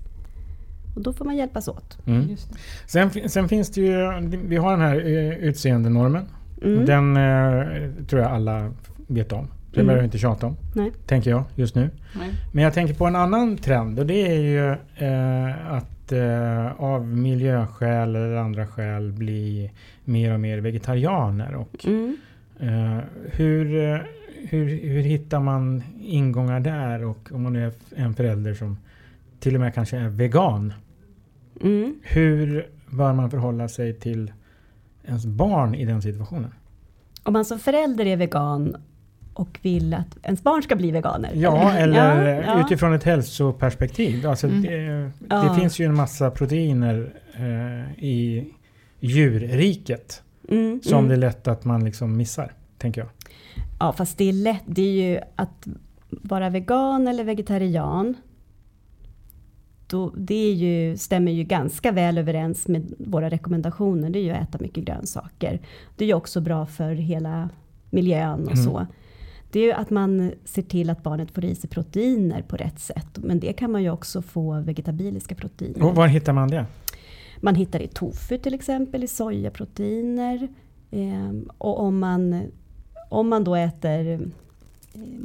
Och 0.96 1.02
då 1.02 1.14
får 1.14 1.26
man 1.26 1.36
hjälpas 1.38 1.68
åt. 1.68 1.98
Mm. 2.08 2.30
Just 2.30 2.54
det. 2.54 2.60
Sen, 2.88 3.30
sen 3.30 3.50
finns 3.50 3.70
det 3.72 3.82
ju, 3.82 3.98
vi 4.46 4.56
har 4.58 4.72
den 4.72 4.82
här 4.82 4.96
eh, 4.96 5.38
utseendenormen. 5.38 6.26
Mm. 6.64 6.86
Den 6.86 7.18
eh, 7.18 8.06
tror 8.08 8.22
jag 8.22 8.32
alla 8.32 8.72
vet 9.08 9.32
om. 9.34 9.48
Det 9.76 9.82
Mm. 9.82 9.88
behöver 9.88 10.02
vi 10.02 10.06
inte 10.06 10.18
tjata 10.18 10.48
om, 10.48 10.56
Nej. 10.76 10.92
tänker 11.06 11.30
jag 11.30 11.44
just 11.56 11.76
nu. 11.76 11.90
Nej. 12.20 12.30
Men 12.52 12.64
jag 12.64 12.74
tänker 12.74 12.94
på 12.94 13.06
en 13.06 13.16
annan 13.16 13.58
trend 13.58 14.00
och 14.00 14.06
det 14.06 14.28
är 14.28 14.40
ju 14.40 14.70
eh, 14.96 15.74
att 15.74 16.12
eh, 16.12 16.82
av 16.84 17.08
miljöskäl 17.08 18.16
eller 18.16 18.36
andra 18.36 18.68
skäl 18.68 19.12
bli 19.12 19.72
mer 20.04 20.34
och 20.34 20.40
mer 20.40 20.58
vegetarianer. 20.58 21.56
Och, 21.56 21.86
Mm. 21.88 22.18
eh, 22.60 23.00
hur, 23.32 23.66
hur, 24.50 24.66
hur 24.88 25.02
hittar 25.02 25.40
man 25.40 25.84
ingångar 26.02 26.60
där? 26.60 27.04
Och 27.06 27.30
om 27.32 27.44
man 27.44 27.54
nu 27.54 27.66
är 27.66 27.72
en 27.96 28.14
förälder 28.14 28.54
som 28.54 28.78
till 29.40 29.56
och 29.56 29.62
med 29.62 29.74
kanske 29.74 29.98
är 29.98 30.10
vegan. 30.10 30.74
Mm. 31.62 31.96
Hur 32.04 32.68
bör 32.90 33.14
man 33.14 33.32
förhålla 33.32 33.68
sig 33.68 33.94
till 33.94 34.32
ens 35.08 35.26
barn 35.26 35.76
i 35.76 35.86
den 35.86 36.02
situationen? 36.02 36.54
Om 37.24 37.34
man 37.34 37.46
som 37.46 37.60
förälder 37.60 38.06
är 38.06 38.18
vegan 38.18 38.76
och 39.36 39.60
vill 39.62 39.94
att 39.94 40.18
ens 40.24 40.44
barn 40.44 40.64
ska 40.64 40.76
bli 40.76 40.92
veganer. 40.92 41.32
Ja, 41.36 41.72
eller 41.74 42.26
Ja, 42.42 42.54
ja. 42.58 42.66
utifrån 42.66 42.94
ett 42.94 43.04
hälsoperspektiv. 43.04 44.28
Alltså 44.28 44.48
Mm. 44.48 44.62
det, 44.62 44.78
det 44.78 45.12
Ja. 45.30 45.56
finns 45.60 45.80
ju 45.80 45.86
en 45.86 45.96
massa 45.96 46.32
proteiner 46.32 47.14
eh, 47.34 48.04
i 48.04 48.46
djurriket 49.00 50.22
Mm, 50.50 50.82
som 50.84 50.98
mm. 50.98 51.08
det 51.10 51.16
är 51.16 51.18
lätt 51.18 51.48
att 51.48 51.66
man 51.66 51.86
liksom 51.86 52.18
missar, 52.18 52.54
tänker 52.78 53.02
jag. 53.02 53.10
Ja, 53.80 53.94
fast 53.94 54.18
det 54.18 54.30
är 54.30 54.34
lätt. 54.34 54.64
Det 54.66 54.82
är 54.82 55.10
ju 55.10 55.20
att 55.36 55.68
vara 56.10 56.50
vegan 56.50 57.08
eller 57.08 57.24
vegetarian. 57.24 58.14
Då, 59.88 60.14
det 60.18 60.36
är 60.52 60.54
ju, 60.54 60.98
stämmer 60.98 61.32
ju 61.32 61.44
ganska 61.44 61.92
väl 61.92 62.18
överens 62.18 62.68
med 62.68 62.94
våra 63.00 63.30
rekommendationer. 63.30 64.10
Det 64.10 64.20
är 64.20 64.24
ju 64.24 64.32
att 64.32 64.50
äta 64.50 64.58
mycket 64.62 64.84
grönsaker. 64.84 65.60
Det 65.96 66.04
är 66.04 66.08
ju 66.08 66.14
också 66.14 66.42
bra 66.42 66.66
för 66.66 66.92
hela 66.94 67.50
miljön 67.90 68.44
och 68.48 68.54
Mm. 68.54 68.66
så. 68.66 68.88
Det 69.56 69.60
är 69.60 69.64
ju 69.64 69.72
att 69.72 69.90
man 69.90 70.32
ser 70.46 70.62
till 70.62 70.90
att 70.90 71.04
barnet 71.04 71.32
får 71.32 71.46
i 71.46 71.56
sig 71.56 71.70
proteiner 71.70 72.42
på 72.42 72.56
rätt 72.56 72.80
sätt. 72.80 73.08
Men 73.18 73.40
det 73.40 73.54
kan 73.54 73.72
man 73.72 73.84
ju 73.84 73.90
också 73.90 74.22
få 74.22 74.60
vegetabiliska 74.60 75.36
proteiner. 75.36 75.84
Och 75.84 75.96
var 75.96 76.08
hittar 76.08 76.34
man 76.34 76.48
det? 76.48 76.66
Man 77.40 77.56
hittar 77.56 77.82
i 77.82 77.88
tofu 77.88 78.38
till 78.38 78.54
exempel, 78.54 79.04
i 79.04 79.08
sojaproteiner. 79.08 80.48
Ehm, 80.92 81.50
och 81.58 81.80
om 81.80 82.00
man, 82.00 82.42
om 83.10 83.30
man 83.30 83.44
då 83.44 83.56
äter 83.56 84.08
eh, 84.08 84.20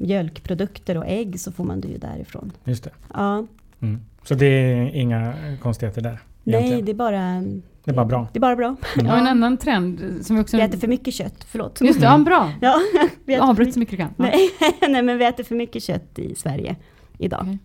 mjölkprodukter 0.01 0.97
och 0.97 1.07
ägg 1.07 1.41
så 1.41 1.53
får 1.53 1.65
man 1.65 1.81
det 1.81 1.89
ju 1.89 1.99
därifrån. 1.99 2.53
Just 2.65 2.85
det. 2.85 2.91
Ja, 3.15 3.47
Mm. 3.81 4.01
Så 4.25 4.35
det 4.35 4.47
är 4.47 4.95
inga 4.95 5.35
konstigheter 5.63 6.01
där? 6.03 6.19
nej, 6.45 6.55
egentligen. 6.55 6.85
det 6.85 6.93
är 6.93 6.95
bara, 6.95 7.45
det 7.85 7.91
är 7.91 7.95
bara 7.95 8.05
bra. 8.07 8.29
det 8.33 8.39
är 8.39 8.41
bara 8.41 8.57
bra. 8.57 8.77
Ja, 8.97 9.17
en 9.17 9.27
annan 9.27 9.57
trend 9.57 10.19
som 10.23 10.37
vi 10.37 10.43
också... 10.43 10.57
Vi 10.57 10.63
äter 10.63 10.79
för 10.79 10.89
mycket 10.89 11.15
kött, 11.15 11.45
förlåt. 11.49 11.81
Just 11.81 12.01
det, 12.01 12.07
ja, 12.07 12.19
bra. 12.19 12.53
Ja, 12.61 12.79
vi 13.25 13.37
Avbryt 13.37 13.59
mycket, 13.59 13.75
så 13.75 13.81
mycket 13.81 13.93
du 13.93 13.97
kan. 13.97 14.15
Nej, 14.17 14.51
nej, 14.89 15.03
men 15.03 15.19
vi 15.19 15.25
äter 15.25 15.45
för 15.45 15.55
mycket 15.55 15.83
kött 15.83 16.19
i 16.19 16.35
Sverige 16.35 16.77
idag. 17.19 17.41
Okej. 17.43 17.59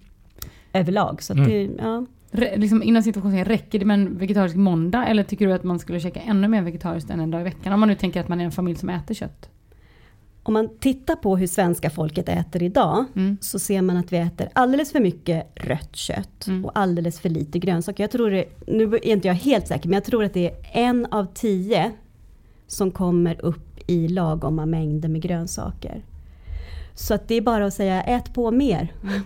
Överlag. 0.73 1.21
Så 1.23 1.33
att 1.33 1.39
Mm. 1.39 1.49
det, 1.49 1.83
ja. 1.83 2.05
Re, 2.31 2.57
liksom 2.57 2.83
innan 2.83 3.03
situationen, 3.03 3.45
räcker 3.45 3.79
det 3.79 3.85
med 3.85 3.93
en 3.93 4.17
vegetarisk 4.17 4.55
måndag 4.55 5.05
eller 5.07 5.23
tycker 5.23 5.47
du 5.47 5.53
att 5.53 5.63
man 5.63 5.79
skulle 5.79 5.99
käka 5.99 6.19
ännu 6.19 6.47
mer 6.47 6.61
vegetariskt 6.61 7.09
än 7.09 7.19
en 7.19 7.31
dag 7.31 7.41
i 7.41 7.43
veckan? 7.43 7.73
Om 7.73 7.79
man 7.79 7.89
nu 7.89 7.95
tänker 7.95 8.19
att 8.19 8.27
man 8.27 8.41
är 8.41 8.45
en 8.45 8.51
familj 8.51 8.77
som 8.77 8.89
äter 8.89 9.15
kött. 9.15 9.49
Om 10.47 10.53
man 10.53 10.69
tittar 10.79 11.15
på 11.15 11.37
hur 11.37 11.47
svenska 11.47 11.89
folket 11.89 12.29
äter 12.29 12.63
idag 12.63 13.05
Mm. 13.15 13.37
så 13.41 13.59
ser 13.59 13.81
man 13.81 13.97
att 13.97 14.13
vi 14.13 14.17
äter 14.17 14.49
alldeles 14.53 14.91
för 14.91 14.99
mycket 14.99 15.47
rött 15.55 15.95
kött 15.95 16.47
Mm. 16.47 16.65
och 16.65 16.71
alldeles 16.75 17.19
för 17.19 17.29
lite 17.29 17.59
grönsaker. 17.59 18.03
Jag 18.03 18.11
tror 18.11 18.31
det, 18.31 18.45
nu 18.67 18.83
är 18.83 19.07
inte 19.07 19.27
jag 19.27 19.35
helt 19.35 19.67
säker, 19.67 19.89
men 19.89 19.93
jag 19.93 20.03
tror 20.03 20.23
att 20.23 20.33
det 20.33 20.47
är 20.49 20.55
en 20.71 21.05
av 21.05 21.27
tio 21.33 21.91
som 22.67 22.91
kommer 22.91 23.45
upp 23.45 23.79
i 23.87 24.07
lagomma 24.07 24.65
mängder 24.65 25.09
med 25.09 25.21
grönsaker. 25.21 26.03
Så 26.95 27.13
att 27.13 27.27
det 27.27 27.35
är 27.35 27.41
bara 27.41 27.65
att 27.65 27.73
säga 27.73 28.03
ät 28.03 28.33
på 28.33 28.51
mer. 28.51 28.93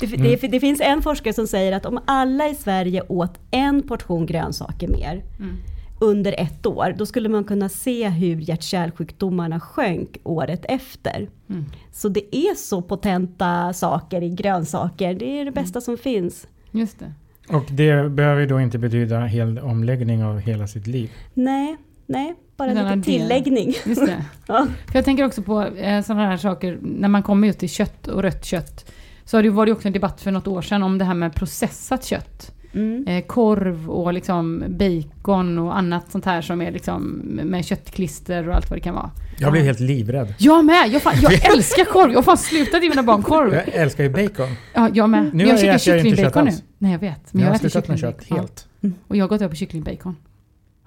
Det, 0.00 0.06
det, 0.06 0.36
det 0.48 0.60
finns 0.60 0.80
en 0.80 1.02
forskare 1.02 1.34
som 1.34 1.46
säger 1.46 1.72
att 1.72 1.86
om 1.86 2.00
alla 2.04 2.48
i 2.48 2.54
Sverige 2.54 3.02
åt 3.08 3.38
en 3.50 3.82
portion 3.82 4.26
grönsaker 4.26 4.88
mer 4.88 5.22
Mm. 5.38 5.56
Under 5.98 6.34
ett 6.38 6.66
år, 6.66 6.94
då 6.98 7.06
skulle 7.06 7.28
man 7.28 7.44
kunna 7.44 7.68
se 7.68 8.08
hur 8.08 8.36
hjärt-kärlsjukdomarna 8.36 9.60
sjönk 9.60 10.18
året 10.22 10.64
efter. 10.68 11.28
Mm. 11.50 11.64
Så 11.92 12.08
det 12.08 12.36
är 12.36 12.54
så 12.54 12.82
potenta 12.82 13.72
saker 13.72 14.22
i 14.22 14.28
grönsaker, 14.28 15.14
det 15.14 15.40
är 15.40 15.44
det 15.44 15.50
bästa 15.52 15.80
som 15.80 15.98
finns. 15.98 16.46
Just 16.70 16.98
det. 16.98 17.12
Och 17.48 17.64
det 17.70 18.10
behöver 18.10 18.40
ju 18.40 18.46
då 18.46 18.60
inte 18.60 18.78
betyda 18.78 19.20
hel 19.20 19.58
omläggning 19.58 20.24
av 20.24 20.38
hela 20.38 20.66
sitt 20.66 20.86
liv. 20.86 21.10
Nej, 21.34 21.76
nej, 22.06 22.34
bara 22.56 22.72
Utan 22.72 22.84
lite 22.84 22.92
addera. 22.92 23.04
tilläggning. 23.04 23.74
Just 23.86 24.06
det. 24.06 24.24
Ja. 24.46 24.66
För 24.86 24.94
jag 24.94 25.04
tänker 25.04 25.24
också 25.24 25.42
på 25.42 25.62
eh, 25.62 26.02
sådana 26.02 26.26
här 26.26 26.36
saker, 26.36 26.78
när 26.82 27.08
man 27.08 27.22
kommer 27.22 27.46
just 27.46 27.58
till 27.58 27.68
kött 27.68 28.08
och 28.08 28.22
rött 28.22 28.44
kött. 28.44 28.92
Så 29.24 29.36
har 29.36 29.42
det, 29.42 29.50
var 29.50 29.66
det 29.66 29.72
också 29.72 29.88
en 29.88 29.92
debatt 29.92 30.20
för 30.20 30.30
något 30.30 30.46
år 30.46 30.62
sedan 30.62 30.82
om 30.82 30.98
det 30.98 31.04
här 31.04 31.14
med 31.14 31.34
processat 31.34 32.04
kött. 32.04 32.52
Mm. 32.76 33.04
Eh, 33.06 33.24
korv 33.26 33.90
och 33.90 34.12
liksom 34.12 34.64
bacon 34.68 35.58
och 35.58 35.78
annat 35.78 36.10
sånt 36.10 36.24
här 36.24 36.42
som 36.42 36.62
är 36.62 36.72
liksom 36.72 37.02
med 37.44 37.64
köttklister 37.64 38.48
och 38.48 38.54
allt 38.54 38.70
vad 38.70 38.76
det 38.76 38.82
kan 38.82 38.94
vara. 38.94 39.10
Jag 39.38 39.52
blir 39.52 39.62
helt 39.62 39.80
livrädd. 39.80 40.34
Jag 40.38 40.64
med! 40.64 40.88
Jag, 40.88 41.02
fan, 41.02 41.14
jag 41.22 41.32
älskar 41.52 41.84
korv! 41.84 42.10
Jag 42.10 42.18
har 42.18 42.22
fan 42.22 42.36
slutat 42.38 42.82
ge 42.82 42.88
mina 42.88 43.02
barn 43.02 43.22
korv. 43.22 43.54
Jag 43.54 43.68
älskar 43.68 44.04
ju 44.04 44.10
bacon. 44.10 44.48
Ja, 44.74 44.90
jag 44.94 45.10
med. 45.10 45.34
Men 45.34 45.46
jag 45.48 45.60
käkar 45.60 45.78
kycklingbacon 45.78 46.44
nu. 46.44 46.50
Nej, 46.78 46.92
jag 46.92 46.98
vet. 46.98 47.32
Men 47.32 47.42
jag 47.42 47.48
jag, 47.48 47.52
har 47.54 47.58
slutat 47.58 47.88
med 47.88 47.98
kött 47.98 48.24
helt. 48.30 48.68
Ja. 48.80 48.90
Och 49.08 49.16
jag 49.16 49.24
har 49.24 49.28
gått 49.28 49.40
över 49.40 49.50
på 49.50 49.56
kycklingbacon. 49.56 50.16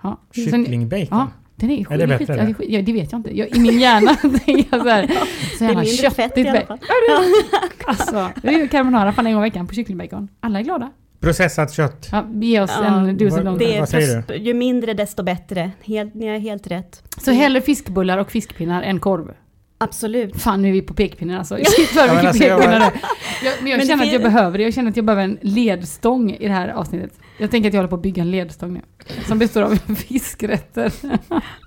Ja. 0.03 0.19
Kycklingbacon. 0.31 1.07
Ja, 1.11 1.27
den 1.55 1.69
är 1.69 1.77
skit. 1.77 1.91
Är 1.91 1.97
det 1.97 2.07
bättre, 2.07 2.25
skit, 2.25 2.35
ja, 2.37 2.43
det? 2.45 2.53
skit- 2.53 2.69
ja, 2.69 2.81
det 2.81 2.93
vet 2.93 3.11
jag 3.11 3.19
inte. 3.19 3.37
Jag, 3.37 3.55
I 3.55 3.59
min 3.59 3.79
hjärna 3.79 4.15
tänker 4.45 4.65
jag 4.71 4.81
så 4.81 4.89
här. 4.89 5.07
Så 5.07 5.13
Det 5.59 5.65
är 5.65 5.67
jävla 5.67 5.81
mindre 5.81 6.09
fett 6.11 6.37
i 6.37 6.47
alla 6.47 6.61
fall. 6.61 6.79
Alltså, 7.85 8.29
det 8.41 8.51
ju 8.51 8.67
carbonara 8.67 9.11
fan 9.11 9.27
en 9.27 9.33
gång 9.33 9.43
i 9.43 9.49
veckan 9.49 9.67
på 9.67 9.73
kycklingbacon. 9.73 10.27
Alla 10.39 10.59
är 10.59 10.63
glada. 10.63 10.91
Processat 11.19 11.73
kött. 11.73 12.09
Ja, 12.11 12.27
ge 12.33 12.61
oss 12.61 12.71
Ja, 12.81 12.85
en 12.85 13.17
dusen 13.17 13.45
vad- 13.45 13.89
säger 13.89 14.23
du? 14.27 14.35
Ju 14.35 14.53
mindre 14.53 14.93
desto 14.93 15.23
bättre. 15.23 15.71
Helt, 15.83 16.13
ni 16.13 16.27
har 16.27 16.37
helt 16.37 16.67
rätt. 16.67 17.03
Så 17.23 17.31
hellre 17.31 17.61
fiskbullar 17.61 18.17
och 18.17 18.31
fiskpinnar 18.31 18.83
än 18.83 18.99
korv. 18.99 19.31
Absolut. 19.77 20.41
Fan, 20.41 20.61
nu 20.61 20.67
är 20.69 20.71
vi 20.73 20.81
på 20.81 20.93
pekpinnen 20.93 21.37
alltså. 21.37 21.55
Shit 21.55 21.95
vad 21.95 22.03
Ja, 22.09 22.13
men 22.13 22.15
mycket 22.15 22.27
alltså, 22.27 22.43
jag 22.43 22.57
pekpinnar 22.59 22.79
nu. 22.79 22.99
jag, 23.43 23.53
Men 23.61 23.71
jag 23.71 23.77
Men 23.77 23.87
känner 23.87 24.05
att 24.05 24.11
jag 24.13 24.21
behöver 24.21 24.57
det. 24.57 24.63
Jag 24.63 24.73
känner 24.73 24.89
att 24.89 24.95
jag 24.95 25.05
behöver 25.05 25.23
en 25.23 25.37
ledstång 25.41 26.31
i 26.31 26.47
det 26.47 26.53
här 26.53 26.67
avsnittet. 26.69 27.11
Jag 27.39 27.51
tänker 27.51 27.69
att 27.69 27.73
jag 27.73 27.79
håller 27.79 27.89
på 27.89 27.95
att 27.95 28.01
bygga 28.01 28.21
en 28.21 28.31
ledstång 28.31 28.73
nu. 28.73 28.81
Som 29.27 29.39
består 29.39 29.61
av 29.61 29.75
fiskrätter. 29.95 30.91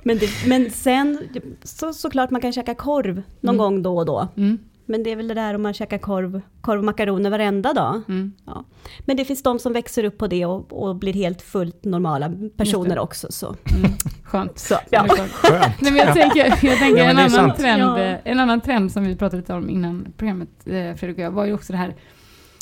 Men, 0.04 0.18
det, 0.18 0.28
men 0.46 0.70
sen, 0.70 1.18
så, 1.62 1.92
såklart 1.92 2.30
man 2.30 2.40
kan 2.40 2.52
käka 2.52 2.74
korv 2.74 3.22
någon 3.40 3.54
Mm. 3.54 3.56
gång 3.58 3.82
då 3.82 3.98
och 3.98 4.06
då. 4.06 4.28
Mm, 4.36 4.58
Men 4.92 5.02
det 5.02 5.10
är 5.10 5.16
väl 5.16 5.28
det 5.28 5.34
där 5.34 5.54
om 5.54 5.62
man 5.62 5.74
käkar 5.74 5.98
korv, 5.98 6.40
korv 6.60 6.78
och 6.78 6.84
makaroner 6.84 7.30
varenda 7.30 7.72
dag. 7.72 8.02
mm. 8.08 8.32
Ja. 8.46 8.64
Men 9.00 9.16
det 9.16 9.24
finns 9.24 9.42
de 9.42 9.58
som 9.58 9.72
växer 9.72 10.04
upp 10.04 10.18
på 10.18 10.26
det 10.26 10.46
och, 10.46 10.82
och 10.82 10.96
blir 10.96 11.12
helt 11.12 11.42
fullt 11.42 11.84
normala 11.84 12.32
personer 12.56 12.98
också. 12.98 13.26
Så. 13.30 13.46
Mm, 13.46 13.90
skönt. 14.24 14.58
Så, 14.58 14.74
ja. 14.90 15.06
Skönt. 15.08 15.80
Nej, 15.80 15.92
men 15.92 15.96
jag 15.96 16.14
tänker, 16.14 16.38
jag 16.46 16.78
tänker 16.78 16.96
Ja, 16.98 17.04
men 17.14 17.18
en, 17.18 17.34
annan 17.34 17.56
trend, 17.56 17.82
Ja. 17.82 17.98
eh, 17.98 18.18
en 18.24 18.40
annan 18.40 18.60
trend 18.60 18.92
som 18.92 19.04
vi 19.04 19.16
pratade 19.16 19.36
lite 19.40 19.54
om 19.54 19.70
innan 19.70 20.12
programmet, 20.16 20.48
eh, 20.66 20.72
Fredrik 20.72 21.16
och 21.18 21.24
jag, 21.24 21.30
var 21.30 21.44
ju 21.44 21.52
också 21.54 21.72
det 21.72 21.78
här, 21.78 21.94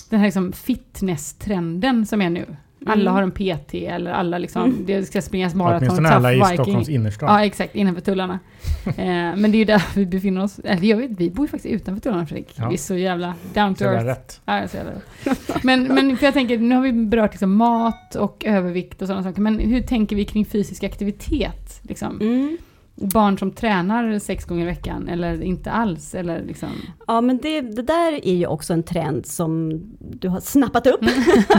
den 0.09 0.19
här 0.19 0.27
liksom 0.27 0.53
fitness-trenden 0.53 2.07
som 2.07 2.23
är 2.23 2.31
nu. 2.31 2.57
Alla 2.87 3.01
Mm. 3.11 3.15
har 3.15 3.23
en 3.23 3.31
PT 3.31 3.75
eller 3.75 4.11
alla 4.13 4.39
liksom, 4.39 4.77
det 4.87 5.05
ska 5.05 5.23
springas 5.23 5.55
maraton, 5.55 5.79
Åtminstone 5.89 6.09
alla 6.09 6.33
i. 6.35 6.55
Stockholms 6.55 6.89
innerstad. 6.89 7.29
Ja, 7.29 7.45
exakt. 7.45 7.75
Innanför 7.75 8.01
tullarna. 8.01 8.39
eh, 8.87 8.95
men 9.37 9.43
det 9.43 9.57
är 9.57 9.59
ju 9.59 9.65
där 9.65 9.83
vi 9.95 10.07
befinner 10.07 10.43
oss. 10.43 10.59
Eller 10.65 10.89
jag 10.89 10.97
vet, 10.97 11.11
vi 11.11 11.31
bor 11.31 11.45
ju 11.47 11.51
faktiskt 11.51 11.75
utanför 11.75 12.01
tullarna 12.03 12.27
Fredrik. 12.27 12.53
Ja. 12.57 12.69
Vi 12.69 12.75
är 12.75 12.79
så 12.79 12.95
jävla 12.95 13.35
down 13.55 13.75
to 13.75 13.85
earth. 13.85 14.05
rätt. 14.05 14.41
Ja, 14.45 14.69
så 14.69 14.77
jävla 14.77 14.93
rätt. 14.93 15.65
men, 15.65 15.83
men 15.85 16.17
för 16.17 16.25
jag 16.25 16.35
tänker, 16.35 16.59
nu 16.59 16.75
har 16.75 16.83
vi 16.83 16.93
berört 16.93 17.33
liksom 17.33 17.57
mat 17.57 18.15
och 18.15 18.45
övervikt 18.47 19.03
och 19.03 19.09
sådana 19.09 19.23
saker. 19.25 19.41
Men 19.41 19.59
hur 19.59 19.83
tänker 19.83 20.17
vi 20.17 20.25
kring 20.25 20.45
fysisk 20.45 20.85
aktivitet? 20.85 21.81
Liksom? 21.83 22.21
Mm. 22.21 22.59
Barn 23.01 23.39
som 23.39 23.51
tränar 23.53 24.19
sex 24.19 24.45
gånger 24.45 24.63
i 24.63 24.67
veckan 24.67 25.09
eller 25.09 25.43
inte 25.43 25.71
alls? 25.71 26.15
Eller 26.15 26.43
liksom... 26.45 26.69
Ja, 27.07 27.21
men 27.21 27.39
det, 27.39 27.61
det 27.61 27.83
där 27.83 28.27
är 28.27 28.35
ju 28.35 28.47
också 28.47 28.73
en 28.73 28.83
trend 28.83 29.27
som 29.27 29.81
du 29.99 30.29
har 30.29 30.41
snappat 30.41 30.87
upp. 30.87 31.01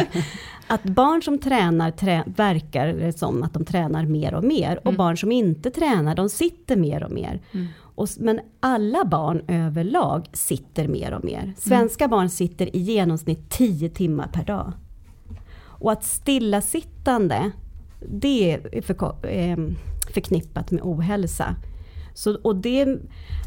att 0.67 0.84
barn 0.84 1.21
som 1.21 1.38
tränar 1.38 1.91
trä, 1.91 2.23
verkar 2.36 2.88
det 2.88 3.17
som 3.19 3.43
att 3.43 3.54
de 3.54 3.65
tränar 3.65 4.06
mer 4.06 4.34
och 4.34 4.43
mer. 4.43 4.77
Och 4.77 4.86
Mm. 4.91 4.97
barn 4.97 5.17
som 5.17 5.32
inte 5.32 5.71
tränar, 5.71 6.15
de 6.15 6.30
sitter 6.30 6.75
mer 6.75 7.04
och 7.04 7.12
mer. 7.12 7.41
Mm. 7.51 7.67
Och, 7.95 8.08
men 8.19 8.39
alla 8.60 9.06
barn 9.06 9.41
överlag 9.47 10.25
sitter 10.34 10.88
mer 10.88 11.13
och 11.13 11.23
mer. 11.25 11.54
Svenska 11.58 12.08
barn 12.08 12.30
sitter 12.30 12.75
i 12.75 12.80
genomsnitt 12.80 13.49
10 13.49 13.89
timmar 13.89 14.27
per 14.34 14.43
dag. 14.45 14.73
Och 15.63 15.91
att 15.91 16.04
stillasittande, 16.04 17.51
det 18.10 18.51
är 18.54 18.82
förko- 18.82 19.27
eh, 19.27 19.58
förknippat 20.13 20.71
med 20.71 20.82
ohälsa. 20.84 21.56
Så, 22.13 22.36
och 22.43 22.56
det, 22.56 22.86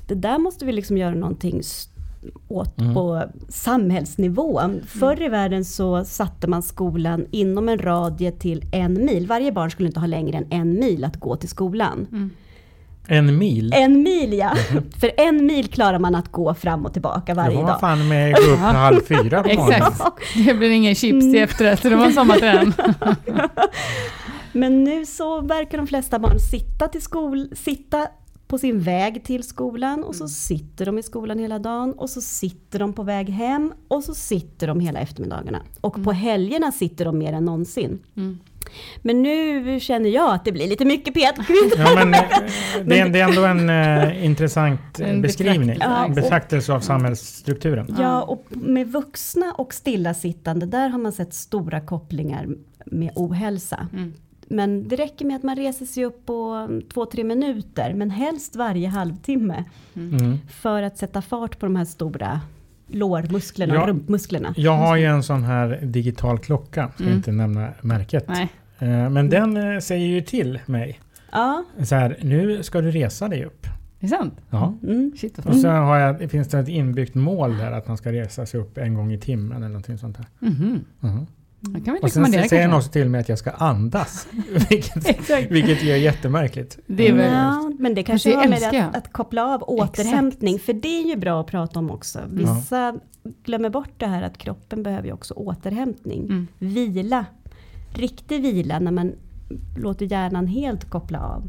det 0.09 0.15
där 0.15 0.39
måste 0.39 0.65
vi 0.65 0.73
liksom 0.73 0.99
göra 0.99 1.15
någonting 1.15 1.63
åt 2.49 2.77
på 2.77 3.23
samhällsnivå. 3.49 4.61
Förr 4.87 5.23
i 5.23 5.29
världen 5.29 5.65
så 5.65 6.05
satte 6.05 6.47
man 6.47 6.63
skolan 6.63 7.27
inom 7.31 7.69
en 7.69 7.79
radie 7.79 8.33
till 8.33 8.65
en 8.73 9.05
mil. 9.05 9.27
Varje 9.27 9.53
barn 9.53 9.71
skulle 9.71 9.87
inte 9.87 10.01
ha 10.01 10.07
längre 10.07 10.37
än 10.39 10.47
en 10.51 10.75
mil 10.81 11.05
att 11.05 11.17
gå 11.21 11.37
till 11.37 11.49
skolan. 11.49 12.31
En 13.07 13.39
mil? 13.39 13.73
En 13.77 14.03
mil 14.03 14.33
ja! 14.33 14.53
För 15.01 15.11
en 15.17 15.47
mil 15.47 15.69
klarar 15.69 15.99
man 15.99 16.15
att 16.15 16.33
gå 16.33 16.55
fram 16.55 16.87
och 16.87 16.93
tillbaka 16.93 17.35
varje 17.35 17.55
jag 17.57 17.63
var 17.63 17.69
dag. 17.71 17.81
fan 17.81 18.09
med 18.09 18.35
gå 18.37 18.43
upp 18.43 18.59
halv 18.59 19.01
fyra 19.01 19.43
på 19.43 19.49
morgonen. 19.55 19.73
Exakt. 19.83 20.13
Det 20.47 20.55
blir 20.55 20.71
ingen 20.71 20.95
chips 20.95 21.13
Mm. 21.25 21.33
till 21.33 21.43
efterrätt, 21.43 21.83
det 21.83 21.97
var 21.97 22.11
sommarträning. 22.11 22.73
Men 24.55 24.85
nu 24.85 25.07
så 25.07 25.41
verkar 25.41 25.79
de 25.79 25.87
flesta 25.87 26.19
barn 26.19 26.41
sitta, 26.41 26.89
till 26.89 27.03
skol, 27.03 27.49
sitta 27.57 28.09
på 28.47 28.59
sin 28.59 28.81
väg 28.81 29.25
till 29.25 29.43
skolan 29.43 30.05
och 30.05 30.15
så 30.15 30.29
sitter 30.29 30.87
de 30.87 30.99
i 30.99 31.03
skolan 31.03 31.39
hela 31.39 31.59
dagen 31.59 31.93
och 31.93 32.11
så 32.11 32.21
sitter 32.21 32.79
de 32.79 32.93
på 32.93 33.03
väg 33.03 33.29
hem 33.29 33.73
och 33.89 34.05
så 34.05 34.15
sitter 34.15 34.67
de 34.67 34.81
hela 34.81 35.01
eftermiddagarna. 35.01 35.63
Och 35.81 36.05
på 36.05 36.13
helgerna 36.13 36.73
sitter 36.73 37.05
de 37.05 37.19
mer 37.19 37.33
än 37.33 37.45
någonsin. 37.45 37.99
Mm. 38.17 38.39
Men 39.03 39.23
nu 39.23 39.81
känner 39.81 40.11
jag 40.11 40.35
att 40.35 40.45
det 40.45 40.53
blir 40.53 40.69
lite 40.69 40.85
mycket 40.85 41.15
pet. 41.15 41.35
Ja, 41.77 41.95
men, 41.95 42.15
eh, 42.15 42.21
det, 42.85 42.99
är, 42.99 43.09
det 43.09 43.21
är 43.21 43.29
ändå 43.29 43.45
en 43.45 43.71
eh, 43.71 44.25
intressant 44.25 45.01
eh, 45.01 45.11
En 45.11 45.23
beskrivning. 45.23 45.67
betraktelse, 45.67 46.09
Ja, 46.09 46.15
Betraktelse 46.15 46.73
av 46.73 46.81
samhällsstrukturen. 46.81 47.97
Ja, 48.01 48.23
och 48.23 48.47
med 48.51 48.93
vuxna 48.93 49.53
och 49.53 49.75
stillasittande, 49.75 50.67
där 50.67 50.89
har 50.89 50.99
man 50.99 51.13
sett 51.13 51.35
stora 51.35 51.81
kopplingar 51.81 52.49
med 52.87 53.13
ohälsa. 53.15 53.89
Mm. 53.93 54.13
Men 54.49 54.89
det 54.89 54.97
räcker 54.97 55.25
med 55.25 55.37
att 55.37 55.43
man 55.43 55.57
reser 55.57 55.87
sig 55.87 56.05
upp 56.05 56.27
på 56.27 56.69
två, 56.95 57.07
tre 57.07 57.25
minuter, 57.25 57.95
men 57.95 58.11
helst 58.11 58.57
varje 58.57 58.89
halvtimme. 58.89 59.65
Mm. 59.97 60.39
För 60.51 60.83
att 60.83 60.99
sätta 60.99 61.23
fart 61.23 61.59
på 61.59 61.67
de 61.67 61.77
här 61.77 61.85
stora 61.85 62.41
lårmusklerna, 62.87 63.75
Ja. 63.75 63.87
rumpmusklerna. 63.87 64.55
Jag 64.57 64.77
har 64.77 64.97
ju 64.97 65.05
en 65.05 65.23
sån 65.23 65.43
här 65.43 65.79
digital 65.83 66.39
klocka, 66.39 66.91
ska 66.95 67.03
Mm. 67.05 67.17
inte 67.17 67.33
nämna 67.33 67.69
märket. 67.81 68.25
Nej. 68.29 68.49
Eh, 68.79 69.11
Men 69.11 69.29
den 69.31 69.57
eh, 69.57 69.79
säger 69.81 70.07
ju 70.07 70.21
till 70.21 70.59
mig, 70.67 71.01
Ja, 71.33 71.65
så 71.85 71.95
här, 71.95 72.17
nu 72.23 72.63
ska 72.63 72.81
du 72.81 72.91
resa 72.91 73.29
dig 73.29 73.45
upp. 73.45 73.67
Det 74.01 74.07
är 74.07 74.11
sant? 74.11 74.35
Ja. 74.51 74.75
mm. 74.83 75.13
Shit 75.17 75.39
Och 75.39 75.57
så 75.57 75.69
har 75.69 75.99
jag, 75.99 76.31
finns 76.31 76.49
det 76.49 76.59
ett 76.59 76.69
inbyggt 76.69 77.15
mål 77.15 77.57
där 77.59 77.73
att 77.73 77.89
man 77.89 77.97
ska 77.97 78.13
resa 78.13 78.47
sig 78.47 78.61
upp 78.61 78.79
en 78.79 78.95
gång 78.95 79.13
i 79.13 79.19
timmen 79.19 79.57
eller 79.57 79.69
någonting 79.69 79.99
sånt 79.99 80.17
där. 80.17 80.27
Mhm. 80.39 80.85
Mhm. 81.01 81.27
Det 81.69 81.81
kan 81.81 81.95
vi 81.95 82.01
Och 82.01 82.13
sen 82.13 82.27
säger 82.27 82.49
kanske. 82.49 82.77
också 82.77 82.91
till 82.91 83.09
mig 83.09 83.21
att 83.21 83.29
jag 83.29 83.39
ska 83.39 83.51
andas. 83.51 84.29
vilket, 84.71 85.09
Exakt. 85.09 85.51
vilket 85.51 85.83
är 85.83 85.97
jättemärkligt. 85.97 86.79
Det 86.87 87.09
är 87.09 87.13
väl... 87.13 87.33
Ja, 87.33 87.73
men 87.79 87.95
det 87.95 88.03
kanske 88.03 88.31
det 88.31 88.37
har 88.37 88.49
med 88.49 88.63
jag. 88.63 88.77
att, 88.77 88.97
att 88.97 89.13
koppla 89.13 89.55
av 89.55 89.63
återhämtning, 89.63 90.59
för 90.59 90.73
det 90.73 91.03
är 91.03 91.09
ju 91.09 91.17
bra 91.17 91.41
att 91.41 91.47
prata 91.47 91.79
om 91.79 91.91
också. 91.91 92.21
Vissa 92.31 92.95
glömmer 93.45 93.71
bort 93.71 93.93
det 93.97 94.07
här 94.07 94.23
att 94.23 94.39
kroppen 94.39 94.83
behöver 94.83 95.07
ju 95.07 95.13
också 95.13 95.35
återhämtning. 95.35 96.25
Mm. 96.25 96.47
Vila, 96.59 97.27
riktig 97.95 98.43
vila 98.43 98.79
när 98.79 98.93
man 98.93 99.13
låter 99.77 100.07
hjärnan 100.07 100.47
helt 100.47 100.91
koppla 100.91 101.21
av. 101.21 101.43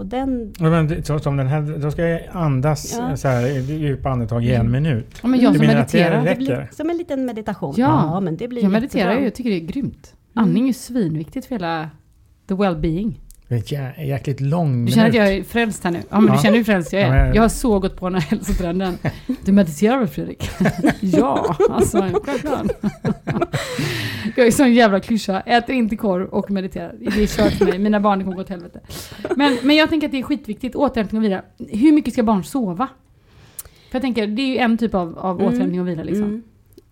Och 0.00 0.06
den, 0.06 0.52
Ja, 0.58 0.70
Men, 0.70 0.88
det- 0.88 1.06
så, 1.06 1.18
som 1.18 1.36
den 1.36 1.46
här, 1.46 1.78
då 1.82 1.90
ska 1.90 2.08
jag 2.08 2.20
andas 2.32 2.96
Ja. 2.98 3.16
så 3.16 3.28
här, 3.28 3.46
djupa 3.60 4.08
andetag 4.10 4.44
i 4.44 4.54
en 4.54 4.70
minut. 4.70 5.06
Ja, 5.22 5.28
men 5.28 5.40
jag 5.40 5.52
Du 5.52 5.58
som 5.58 5.66
menar 5.66 5.80
att 5.80 5.88
det 5.92 5.98
mediterar. 5.98 6.24
det 6.24 6.36
blir 6.36 6.68
som 6.72 6.90
en 6.90 6.96
liten 6.96 7.26
meditation. 7.26 7.74
Ja. 7.76 8.20
men 8.20 8.36
det 8.36 8.48
blir 8.48 8.62
Jag 8.62 8.72
mediterar 8.72 9.14
ju, 9.18 9.24
jag 9.24 9.34
tycker 9.34 9.50
det 9.50 9.56
är 9.56 9.66
grymt. 9.66 10.14
Andning 10.34 10.62
är 10.62 10.66
ju 10.66 10.72
svinviktigt 10.72 11.46
för 11.46 11.54
hela 11.54 11.90
the 12.48 12.54
well-being. 12.54 13.12
Det 13.50 13.72
är 13.72 13.82
en 13.82 13.92
jä- 13.94 14.04
jäkligt 14.06 14.40
lång 14.40 14.84
Du 14.86 14.92
känner 14.92 15.06
att 15.06 15.12
minut. 15.12 15.26
jag 15.28 15.36
är 15.38 15.42
frälst 15.44 15.84
här 15.84 15.90
nu? 15.90 15.98
Ja, 16.10 16.20
men 16.20 16.26
Ja. 16.28 16.36
du 16.36 16.42
känner 16.42 16.56
hur 16.56 16.64
frälst 16.64 16.92
jag 16.92 17.02
Ja, 17.02 17.06
är. 17.06 17.24
men- 17.24 17.34
Jag 17.34 17.42
har 17.42 17.48
så 17.48 17.78
gått 17.78 17.96
på 17.96 18.06
den 18.10 18.14
här 18.20 18.30
hälsotrenden. 18.30 18.98
Du 19.44 19.52
mediterar 19.52 19.98
väl 19.98 20.08
Fredrik? 20.08 20.50
ja, 21.00 21.56
alltså 21.70 21.98
självklart. 21.98 22.66
jag 24.36 24.46
är 24.46 24.50
sån 24.50 24.72
jävla 24.74 25.00
klyscha. 25.00 25.40
Äter 25.40 25.74
inte 25.74 25.96
korv 25.96 26.26
och 26.28 26.50
mediterar. 26.50 26.94
Det 27.00 27.22
är 27.22 27.26
kört 27.26 27.52
för 27.52 27.64
mig. 27.64 27.78
Mina 27.78 28.00
barn 28.00 28.22
kommer 28.24 28.36
gå 28.36 28.42
åt 28.42 28.48
helvete. 28.48 28.80
Men, 29.36 29.58
men 29.62 29.76
jag 29.76 29.88
tänker 29.88 30.06
att 30.06 30.12
det 30.12 30.18
är 30.18 30.22
skitviktigt. 30.22 30.76
Återhämtning 30.76 31.18
och 31.18 31.24
vila. 31.24 31.42
Hur 31.68 31.92
mycket 31.92 32.12
ska 32.12 32.22
barn 32.22 32.44
sova? 32.44 32.88
För 33.90 33.96
jag 33.96 34.02
tänker, 34.02 34.26
det 34.26 34.42
är 34.42 34.46
ju 34.46 34.58
en 34.58 34.78
typ 34.78 34.94
av, 34.94 35.18
av 35.18 35.40
Mm. 35.40 35.46
återhämtning 35.52 35.80
och 35.80 35.88
vila 35.88 36.02
liksom. 36.02 36.24
Mm. 36.24 36.42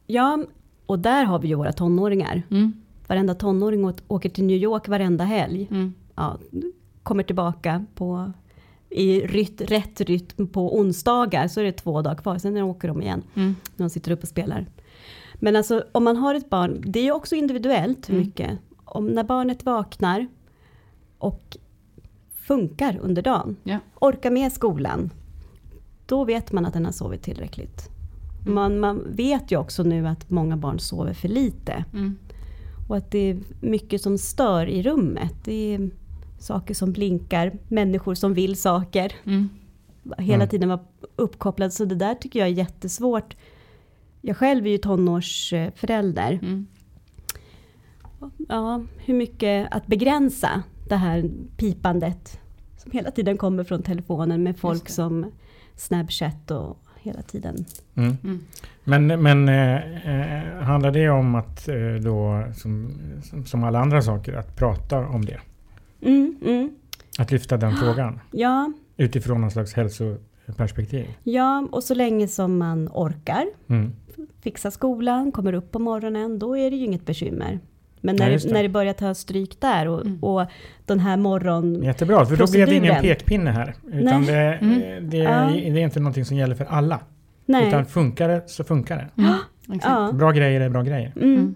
Ja, 0.06 0.38
och 0.86 0.98
där 0.98 1.24
har 1.24 1.38
vi 1.38 1.48
ju 1.48 1.54
våra 1.54 1.72
tonåringar. 1.72 2.42
Mm. 2.50 2.72
Varenda 3.06 3.34
tonåring 3.34 3.92
åker 4.08 4.28
till 4.28 4.44
New 4.44 4.56
York 4.56 4.88
varenda 4.88 5.24
helg. 5.24 5.68
Mm. 5.70 5.94
Ja, 6.18 6.38
kommer 7.02 7.22
tillbaka 7.22 7.84
på, 7.94 8.32
i 8.90 9.20
ryt, 9.20 9.60
rätt 9.60 10.00
rytm 10.00 10.46
på 10.46 10.78
onsdagar, 10.78 11.48
så 11.48 11.60
är 11.60 11.64
det 11.64 11.72
två 11.72 12.02
dagar 12.02 12.16
kvar, 12.16 12.38
sen 12.38 12.56
åker 12.56 12.88
de 12.88 13.02
igen, 13.02 13.22
Mm. 13.34 13.54
när 13.76 13.84
de 13.86 13.90
sitter 13.90 14.10
upp 14.12 14.22
och 14.22 14.28
spelar. 14.28 14.66
Men 15.34 15.56
alltså 15.56 15.84
om 15.92 16.04
man 16.04 16.16
har 16.16 16.34
ett 16.34 16.50
barn, 16.50 16.82
det 16.86 17.00
är 17.00 17.04
ju 17.04 17.12
också 17.12 17.34
individuellt 17.34 18.08
hur 18.08 18.14
Mm. 18.14 18.26
mycket. 18.26 18.58
Om 18.84 19.06
när 19.06 19.24
barnet 19.24 19.64
vaknar 19.64 20.26
och 21.18 21.56
funkar 22.46 22.98
under 23.02 23.22
dagen, 23.22 23.56
Ja. 23.62 23.78
orkar 24.00 24.30
med 24.30 24.52
skolan, 24.52 25.10
då 26.06 26.24
vet 26.24 26.52
man 26.52 26.66
att 26.66 26.72
den 26.72 26.84
har 26.84 26.92
sovit 26.92 27.22
tillräckligt. 27.22 27.88
Mm. 28.42 28.54
Man, 28.54 28.80
man 28.80 29.06
vet 29.10 29.52
ju 29.52 29.56
också 29.58 29.82
nu 29.82 30.06
att 30.08 30.30
många 30.30 30.56
barn 30.56 30.78
sover 30.78 31.12
för 31.12 31.28
lite. 31.28 31.84
Mm. 31.92 32.18
Och 32.88 32.96
att 32.96 33.10
det 33.10 33.18
är 33.30 33.38
mycket 33.60 34.00
som 34.02 34.18
stör 34.18 34.66
i 34.66 34.82
rummet. 34.82 35.34
Det 35.44 35.74
är 35.74 35.90
saker 36.38 36.74
som 36.74 36.92
blinkar, 36.92 37.52
människor 37.68 38.14
som 38.14 38.34
vill 38.34 38.56
saker. 38.56 39.12
Mm. 39.24 39.48
Hela 40.18 40.34
Mm. 40.34 40.48
tiden 40.48 40.68
vara 40.68 40.80
uppkopplad. 41.16 41.72
Så 41.72 41.84
det 41.84 41.94
där 41.94 42.14
tycker 42.14 42.38
jag 42.38 42.48
är 42.48 42.52
jättesvårt. 42.52 43.36
Jag 44.20 44.36
själv 44.36 44.66
är 44.66 44.70
ju 44.70 44.78
tonårsförälder. 44.78 46.38
Mm. 46.42 46.66
Ja, 48.48 48.82
hur 48.96 49.14
mycket 49.14 49.68
att 49.70 49.86
begränsa 49.86 50.62
det 50.88 50.96
här 50.96 51.30
pipandet 51.56 52.40
som 52.76 52.92
hela 52.92 53.10
tiden 53.10 53.36
kommer 53.36 53.64
från 53.64 53.82
telefonen 53.82 54.42
med 54.42 54.58
folk 54.58 54.88
som 54.88 55.32
Snapchat 55.76 56.50
och 56.50 56.78
hela 57.00 57.22
tiden. 57.22 57.64
Mm. 57.94 58.16
Mm. 58.24 58.40
Men, 58.84 59.22
men 59.22 59.48
eh, 59.48 60.56
eh, 60.56 60.62
handlar 60.62 60.90
det 60.90 61.08
om 61.10 61.34
att 61.34 61.68
eh, 61.68 61.94
då, 62.02 62.44
som, 62.54 62.92
som, 63.22 63.46
som 63.46 63.64
alla 63.64 63.80
andra 63.80 64.02
saker, 64.02 64.32
att 64.32 64.56
prata 64.56 64.98
om 64.98 65.24
det? 65.24 65.40
Mm, 66.02 66.36
mm. 66.44 66.70
Att 67.18 67.30
lyfta 67.30 67.56
den 67.56 67.76
frågan 67.76 68.20
Ja, 68.30 68.72
utifrån 68.96 69.40
någon 69.40 69.50
slags 69.50 69.74
hälsoperspektiv? 69.74 71.06
ja, 71.22 71.68
och 71.72 71.84
så 71.84 71.94
länge 71.94 72.28
som 72.28 72.58
man 72.58 72.88
orkar 72.92 73.46
Mm. 73.68 73.92
fixa 74.40 74.70
skolan, 74.70 75.32
kommer 75.32 75.52
upp 75.52 75.70
på 75.72 75.78
morgonen, 75.78 76.38
då 76.38 76.56
är 76.58 76.70
det 76.70 76.76
ju 76.76 76.84
inget 76.84 77.06
bekymmer. 77.06 77.58
Men 78.00 78.16
när, 78.16 78.30
just 78.30 78.48
det, 78.48 78.54
när 78.54 78.62
det 78.62 78.68
börjar 78.68 78.92
ta 78.92 79.14
stryk 79.14 79.60
där 79.60 79.88
och, 79.88 80.06
Mm. 80.06 80.24
och 80.24 80.46
den 80.86 81.00
här 81.00 81.16
morgon... 81.16 81.82
Jättebra, 81.82 82.26
för 82.26 82.36
då 82.36 82.46
blev 82.52 82.66
det 82.68 82.74
ingen 82.76 83.00
pekpinne 83.02 83.50
här. 83.50 83.74
Utan 83.86 84.20
Nej. 84.22 84.26
det, 84.26 84.34
Mm. 84.54 85.10
det, 85.10 85.16
Ja. 85.16 85.50
det 85.52 85.68
är 85.68 85.76
inte 85.78 86.00
någonting 86.00 86.24
som 86.24 86.36
gäller 86.36 86.54
för 86.54 86.64
alla. 86.64 87.00
Nej. 87.46 87.68
Utan 87.68 87.86
funkar 87.86 88.28
det 88.28 88.42
så 88.46 88.64
funkar 88.64 88.96
det. 88.96 89.22
Mm. 89.22 89.80
Ja. 89.84 90.10
Bra 90.14 90.30
grejer 90.32 90.60
är 90.60 90.68
bra 90.68 90.82
grejer. 90.82 91.12
Mm. 91.16 91.54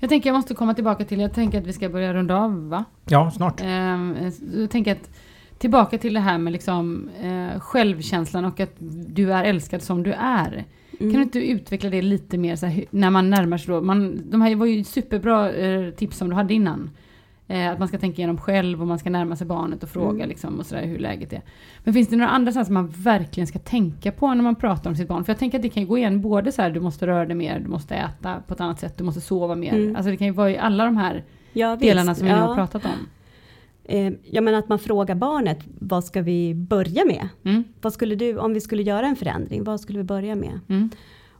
Jag 0.00 0.10
tänker 0.10 0.30
jag 0.30 0.36
måste 0.36 0.54
komma 0.54 0.74
tillbaka 0.74 1.04
till, 1.04 1.20
jag 1.20 1.34
tänker 1.34 1.58
att 1.58 1.66
vi 1.66 1.72
ska 1.72 1.88
börja 1.88 2.14
runda 2.14 2.36
av 2.36 2.68
va? 2.68 2.84
Ja, 3.04 3.30
snart. 3.30 3.60
Ehm, 3.64 4.16
jag 4.54 4.70
tänker 4.70 4.92
att 4.92 5.10
tillbaka 5.58 5.98
till 5.98 6.14
det 6.14 6.20
här 6.20 6.38
med 6.38 6.52
liksom, 6.52 7.10
eh, 7.22 7.60
självkänslan 7.60 8.44
och 8.44 8.60
att 8.60 8.74
du 9.08 9.32
är 9.32 9.44
älskad 9.44 9.82
som 9.82 10.02
du 10.02 10.12
är. 10.12 10.64
Mm. 11.00 11.12
Kan 11.12 11.20
du 11.20 11.22
inte 11.22 11.38
utveckla 11.38 11.90
det 11.90 12.02
lite 12.02 12.38
mer 12.38 12.56
så 12.56 12.66
här, 12.66 12.84
när 12.90 13.10
man 13.10 13.30
närmar 13.30 13.58
sig 13.58 13.74
då? 13.74 13.80
Man, 13.80 14.30
de 14.30 14.42
här 14.42 14.54
var 14.54 14.66
ju 14.66 14.84
superbra 14.84 15.52
eh, 15.52 15.90
tips 15.90 16.16
som 16.18 16.28
du 16.28 16.34
hade 16.34 16.54
innan. 16.54 16.90
Eh, 17.50 17.70
att 17.70 17.78
man 17.78 17.88
ska 17.88 17.98
tänka 17.98 18.16
igenom 18.16 18.38
själv 18.38 18.80
och 18.80 18.86
man 18.88 18.98
ska 18.98 19.10
närma 19.10 19.36
sig 19.36 19.46
barnet 19.46 19.82
och 19.82 19.88
fråga 19.88 20.16
Mm. 20.16 20.28
liksom, 20.28 20.58
och 20.58 20.66
sådär, 20.66 20.82
hur 20.86 20.98
läget 20.98 21.32
är. 21.32 21.42
Men 21.84 21.94
finns 21.94 22.08
det 22.08 22.16
några 22.16 22.30
andra 22.30 22.52
saker 22.52 22.64
som 22.64 22.74
man 22.74 22.88
verkligen 22.88 23.46
ska 23.46 23.58
tänka 23.58 24.12
på 24.12 24.34
när 24.34 24.42
man 24.42 24.54
pratar 24.54 24.90
om 24.90 24.96
sitt 24.96 25.08
barn? 25.08 25.24
För 25.24 25.32
jag 25.32 25.38
tänker 25.38 25.58
att 25.58 25.62
det 25.62 25.68
kan 25.68 25.82
ju 25.82 25.88
gå 25.88 25.98
igen 25.98 26.20
både 26.20 26.52
så 26.52 26.62
här, 26.62 26.70
du 26.70 26.80
måste 26.80 27.06
röra 27.06 27.26
dig 27.26 27.34
mer, 27.36 27.60
du 27.60 27.68
måste 27.68 27.94
äta 27.94 28.42
på 28.46 28.54
ett 28.54 28.60
annat 28.60 28.80
sätt, 28.80 28.98
du 28.98 29.04
måste 29.04 29.20
sova 29.20 29.54
mer. 29.54 29.72
Mm. 29.74 29.96
Alltså 29.96 30.10
det 30.10 30.16
kan 30.16 30.26
ju 30.26 30.32
vara 30.32 30.50
i 30.50 30.58
alla 30.58 30.84
de 30.84 30.96
här 30.96 31.24
Ja, 31.52 31.76
delarna 31.76 32.14
som 32.14 32.26
vi 32.26 32.32
nu 32.32 32.38
ja. 32.38 32.44
har 32.44 32.54
pratat 32.54 32.84
om. 32.84 33.06
Eh, 33.84 34.12
Jag 34.24 34.44
menar 34.44 34.58
att 34.58 34.68
man 34.68 34.78
frågar 34.78 35.14
barnet, 35.14 35.58
vad 35.78 36.04
ska 36.04 36.22
vi 36.22 36.54
börja 36.54 37.04
med? 37.04 37.28
Mm. 37.44 37.64
Vad 37.80 37.92
skulle 37.92 38.14
du, 38.14 38.38
om 38.38 38.54
vi 38.54 38.60
skulle 38.60 38.82
göra 38.82 39.06
en 39.06 39.16
förändring, 39.16 39.64
vad 39.64 39.80
skulle 39.80 39.98
vi 39.98 40.04
börja 40.04 40.34
med? 40.34 40.60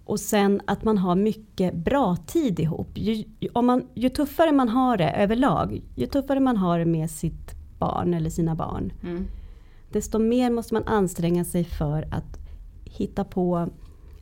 Mm. 0.08 0.12
Och 0.12 0.20
sen 0.20 0.60
att 0.66 0.84
man 0.84 0.98
har 0.98 1.14
mycket 1.16 1.74
bra 1.74 2.16
tid 2.26 2.60
ihop. 2.60 2.88
Ju, 2.94 3.24
om 3.52 3.66
man, 3.66 3.86
ju 3.94 4.08
tuffare 4.08 4.52
man 4.52 4.68
har 4.68 4.96
det 4.96 5.10
överlag, 5.10 5.82
ju 5.96 6.06
tuffare 6.06 6.40
man 6.40 6.56
har 6.56 6.78
det 6.78 6.84
med 6.84 7.10
sitt 7.10 7.54
barn 7.78 8.14
eller 8.14 8.30
sina 8.30 8.54
barn, 8.54 8.92
Mm. 9.02 9.26
desto 9.92 10.18
mer 10.18 10.50
måste 10.50 10.74
man 10.74 10.84
anstränga 10.86 11.44
sig 11.44 11.64
för 11.64 12.02
att 12.10 12.38
hitta 12.84 13.24
på 13.24 13.68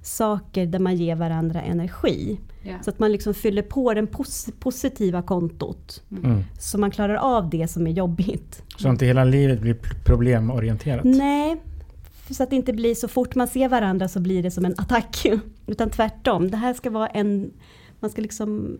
saker 0.03 0.66
där 0.66 0.78
man 0.78 0.97
ger 0.97 1.16
varandra 1.16 1.62
energi. 1.62 2.41
Ja. 2.62 2.74
Så 2.82 2.91
att 2.91 2.99
man 2.99 3.12
liksom 3.12 3.34
fyller 3.34 3.62
på 3.62 3.95
det 3.95 4.03
pos- 4.03 4.51
positiva 4.61 5.22
kontot. 5.22 6.03
Mm. 6.11 6.43
Så 6.59 6.78
man 6.78 6.91
klarar 6.91 7.14
av 7.14 7.51
det 7.51 7.68
som 7.68 7.87
är 7.87 7.91
jobbigt. 7.91 8.62
Så 8.78 8.89
inte 8.89 9.07
hela 9.07 9.24
livet 9.24 9.61
blir 9.61 9.76
problemorienterat. 10.05 11.05
Nej, 11.05 11.57
så 12.35 12.43
att 12.43 12.51
det 12.51 12.57
inte 12.57 12.72
blir 12.72 12.95
så 12.95 13.09
fort 13.09 13.35
man 13.35 13.49
ser 13.49 13.68
varandra 13.68 14.09
så 14.09 14.20
blir 14.20 14.43
det 14.43 14.51
som 14.51 14.64
en 14.64 14.74
attack. 14.79 15.27
Utan 15.66 15.91
tvärtom, 15.91 16.51
det 16.51 16.57
här 16.57 16.74
ska 16.74 16.91
vara 16.91 17.07
en... 17.07 17.53
Man 18.01 18.11
ska 18.11 18.22
liksom 18.22 18.79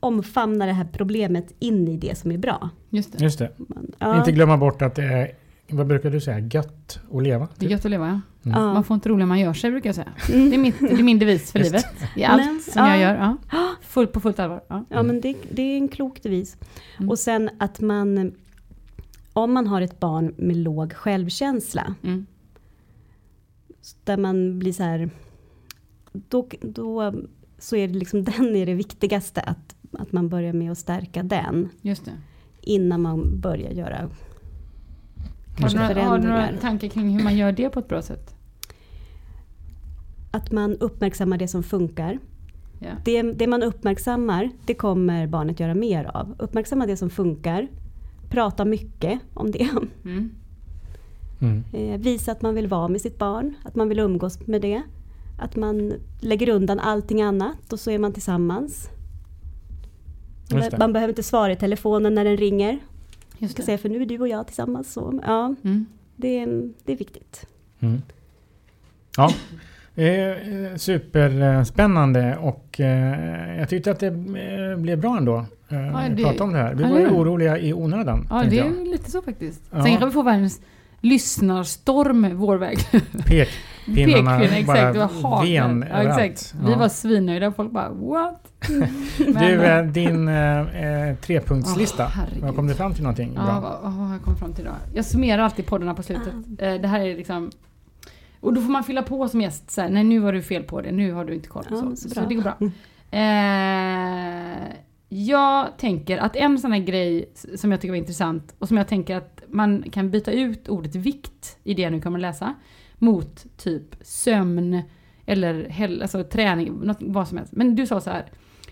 omfamna 0.00 0.66
det 0.66 0.72
här 0.72 0.86
problemet 0.92 1.54
in 1.58 1.88
i 1.88 1.96
det 1.96 2.18
som 2.18 2.32
är 2.32 2.38
bra. 2.38 2.70
Just 2.90 3.12
det. 3.12 3.24
Just 3.24 3.38
det. 3.38 3.50
Man, 3.56 3.92
ja, 3.98 4.18
Inte 4.18 4.32
glömma 4.32 4.56
bort 4.56 4.82
att 4.82 4.94
det 4.94 5.02
är, 5.02 5.30
vad 5.68 5.86
brukar 5.86 6.10
du 6.10 6.20
säga, 6.20 6.38
gött 6.38 7.00
att 7.12 7.22
leva? 7.22 7.48
Det 7.56 7.66
är 7.66 7.70
gött 7.70 7.84
att 7.84 7.90
leva, 7.90 8.20
ja. 8.42 8.50
ja. 8.50 8.74
Man 8.74 8.84
får 8.84 8.94
inte 8.94 9.08
roligt 9.08 9.28
man 9.28 9.40
gör 9.40 9.52
sig, 9.52 9.70
brukar 9.70 9.88
jag 9.88 9.94
säga. 9.94 10.12
Det 10.26 10.54
är, 10.54 10.58
mitt, 10.58 10.80
det 10.80 10.92
är 10.92 11.02
min 11.02 11.18
devis 11.18 11.52
för 11.52 11.58
Just. 11.58 11.72
livet. 11.72 11.86
I 12.16 12.24
allt 12.24 12.42
Men, 12.44 12.60
som 12.60 12.86
jag 12.86 12.96
ja. 12.96 13.00
gör. 13.00 13.36
Ja. 13.50 13.74
Fullt 13.82 14.12
på 14.12 14.20
fullt 14.20 14.38
allvar. 14.38 14.60
Ja. 14.68 14.84
Ja 14.88 15.02
men 15.02 15.20
det, 15.20 15.34
det 15.50 15.62
är 15.62 15.76
en 15.76 15.88
klok 15.88 16.22
devis. 16.22 16.56
Mm. 16.98 17.10
Och 17.10 17.18
sen 17.18 17.50
att 17.58 17.80
man, 17.80 18.32
om 19.32 19.52
man 19.52 19.66
har 19.66 19.80
ett 19.80 20.00
barn 20.00 20.34
med 20.36 20.56
låg 20.56 20.92
självkänsla, 20.92 21.94
Mm. 22.02 22.26
Där 24.04 24.16
man 24.16 24.58
blir 24.58 24.72
så 24.72 24.82
här, 24.82 25.10
då, 26.12 26.48
då 26.60 27.14
så 27.58 27.76
är 27.76 27.88
det 27.88 27.94
liksom 27.94 28.24
den 28.24 28.56
är 28.56 28.66
det 28.66 28.74
viktigaste, 28.74 29.40
att, 29.40 29.76
att 29.92 30.12
man 30.12 30.28
börjar 30.28 30.52
med 30.52 30.72
att 30.72 30.78
stärka 30.78 31.22
den 31.22 31.68
Just 31.82 32.04
det. 32.04 32.12
innan 32.60 33.02
man 33.02 33.40
börjar 33.40 33.70
göra 33.70 33.96
Har 33.96 34.08
du, 35.56 35.60
kanske 35.60 35.78
några, 35.78 36.02
har 36.02 36.18
du 36.18 36.28
några 36.28 36.48
tankar 36.60 36.88
kring 36.88 37.10
hur 37.10 37.24
man 37.24 37.36
gör 37.36 37.52
det 37.52 37.70
på 37.70 37.78
ett 37.78 37.88
bra 37.88 38.02
sätt? 38.02 38.34
Att 40.30 40.52
man 40.52 40.76
uppmärksammar 40.76 41.38
det 41.38 41.48
som 41.48 41.62
funkar. 41.62 42.18
Ja. 42.78 42.90
Det, 43.04 43.22
det 43.22 43.46
man 43.46 43.62
uppmärksammar, 43.62 44.50
det 44.66 44.74
kommer 44.74 45.26
barnet 45.26 45.60
göra 45.60 45.74
mer 45.74 46.04
av. 46.04 46.34
Uppmärksamma 46.38 46.86
det 46.86 46.96
som 46.96 47.10
funkar. 47.10 47.68
Prata 48.30 48.64
mycket 48.64 49.20
om 49.34 49.50
det. 49.50 49.68
Mm. 50.04 50.30
Mm. 51.40 51.64
Eh, 51.72 52.00
visa 52.00 52.32
att 52.32 52.42
man 52.42 52.54
vill 52.54 52.66
vara 52.68 52.88
med 52.88 53.00
sitt 53.00 53.18
barn, 53.18 53.54
att 53.64 53.74
man 53.74 53.88
vill 53.88 53.98
umgås 53.98 54.46
med 54.46 54.62
det. 54.62 54.82
Att 55.38 55.56
man 55.56 55.92
lägger 56.20 56.48
undan 56.48 56.78
allting 56.80 57.22
annat 57.22 57.72
och 57.72 57.80
så 57.80 57.90
är 57.90 57.98
man 57.98 58.12
tillsammans. 58.12 58.88
Det. 60.48 60.78
Man 60.78 60.92
behöver 60.92 61.12
inte 61.12 61.22
svara 61.22 61.52
i 61.52 61.56
telefonen 61.56 62.14
när 62.14 62.24
den 62.24 62.36
ringer. 62.36 62.70
Jag 62.72 62.78
Just 63.38 63.54
ska 63.54 63.62
det. 63.62 63.66
säga 63.66 63.78
för 63.78 63.88
nu 63.88 64.02
är 64.02 64.06
du 64.06 64.18
och 64.18 64.28
jag 64.28 64.46
tillsammans. 64.46 64.92
Så, 64.92 65.20
ja, 65.26 65.54
Mm. 65.64 65.86
det, 66.16 66.38
är- 66.38 66.70
det 66.84 66.92
är 66.92 66.96
viktigt. 66.96 67.46
Mm. 67.80 68.02
Ja, 69.16 69.30
eh, 70.02 70.76
superspännande 70.76 72.36
och 72.40 72.80
eh, 72.80 73.58
jag 73.58 73.68
tyckte 73.68 73.90
att 73.90 74.00
det 74.00 74.06
eh, 74.06 74.76
blev 74.78 75.00
bra 75.00 75.16
ändå. 75.18 75.36
Eh, 75.68 75.76
Ja, 75.86 76.02
det- 76.16 76.22
prata 76.24 76.44
om 76.44 76.52
det 76.52 76.58
här. 76.58 76.74
Vi 76.74 76.82
ja, 76.82 76.88
var 76.88 76.98
ju 76.98 77.04
det 77.04 77.08
är 77.10 77.14
det. 77.14 77.18
oroliga 77.20 77.58
i 77.58 77.72
onödan. 77.72 78.26
Ja, 78.30 78.42
det 78.50 78.56
jag. 78.56 78.66
är 78.66 78.84
lite 78.92 79.10
så 79.10 79.22
faktiskt. 79.22 79.62
Ja. 79.70 79.82
Sen 79.84 79.96
kan 79.96 80.08
vi 80.08 80.12
få 80.12 80.22
världens 80.22 80.60
lyssnarstorm 81.04 82.36
vår 82.36 82.56
väg. 82.56 82.78
Pekpinnarna 83.86 84.38
Pekpinnar, 84.38 84.66
bara 84.66 84.76
exakt. 84.78 84.94
Det 84.94 84.98
var 84.98 85.30
hagel. 85.30 85.52
ven 85.68 85.84
Ja, 85.90 86.02
exakt. 86.02 86.54
Vi 86.64 86.70
Ja. 86.72 86.78
var 86.78 86.88
svinnöjda 86.88 87.52
folk 87.52 87.70
bara 87.72 87.88
what? 87.90 88.40
Men- 89.18 89.34
Du, 89.34 89.62
eh, 89.64 89.84
din 89.84 90.28
eh, 90.28 91.08
eh, 91.08 91.16
trepunktslista. 91.16 92.10
Vad 92.42 92.56
kom 92.56 92.66
du 92.66 92.74
fram 92.74 92.94
till 92.94 93.02
någonting 93.02 93.32
Ja, 93.36 93.42
bra? 93.42 93.90
har 93.90 94.12
jag 94.12 94.22
kommit 94.22 94.38
fram 94.38 94.52
till 94.52 94.64
idag? 94.64 94.74
Jag 94.94 95.04
summerar 95.04 95.42
alltid 95.42 95.66
poddarna 95.66 95.94
på 95.94 96.02
slutet. 96.02 96.34
Eh, 96.58 96.74
det 96.74 96.88
här 96.88 97.00
är 97.00 97.16
liksom... 97.16 97.50
Och 98.40 98.54
då 98.54 98.60
får 98.60 98.70
man 98.70 98.84
fylla 98.84 99.02
på 99.02 99.28
som 99.28 99.40
gäst. 99.40 99.70
Så 99.70 99.80
här, 99.80 99.88
nej, 99.88 100.04
nu 100.04 100.20
har 100.20 100.32
du 100.32 100.42
fel 100.42 100.62
på 100.62 100.80
det. 100.80 100.92
Nu 100.92 101.12
har 101.12 101.24
du 101.24 101.34
inte 101.34 101.48
koll. 101.48 101.64
Ja, 101.70 101.76
så. 101.76 101.96
så 101.96 102.08
Så, 102.08 102.20
det 102.20 102.34
går 102.34 102.42
bra. 102.42 102.56
Eh, 103.10 104.68
jag 105.08 105.78
tänker 105.78 106.18
att 106.18 106.36
en 106.36 106.58
sån 106.58 106.72
här 106.72 106.80
grej 106.80 107.32
som 107.56 107.70
jag 107.70 107.80
tycker 107.80 107.92
var 107.92 107.96
intressant 107.98 108.54
och 108.58 108.68
som 108.68 108.76
jag 108.76 108.88
tänker 108.88 109.16
att 109.16 109.33
man 109.54 109.84
kan 109.90 110.10
byta 110.10 110.32
ut 110.32 110.68
ordet 110.68 110.94
vikt 110.94 111.58
i 111.64 111.74
det 111.74 111.90
nu 111.90 112.00
kommer 112.00 112.18
läsa 112.18 112.54
mot 112.98 113.46
typ 113.56 113.96
sömn 114.00 114.82
eller 115.26 115.68
hel, 115.68 116.02
alltså 116.02 116.24
träning, 116.24 116.72
något, 116.72 116.98
vad 117.00 117.28
som 117.28 117.38
helst. 117.38 117.52
Men 117.52 117.76
du 117.76 117.86
sa 117.86 118.00
så 118.00 118.10
här, 118.10 118.26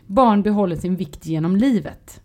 barn 0.07 0.43
behåller 0.43 0.77
sin 0.77 0.97
vikt 0.97 1.27
genom 1.27 1.57
livet. 1.57 2.23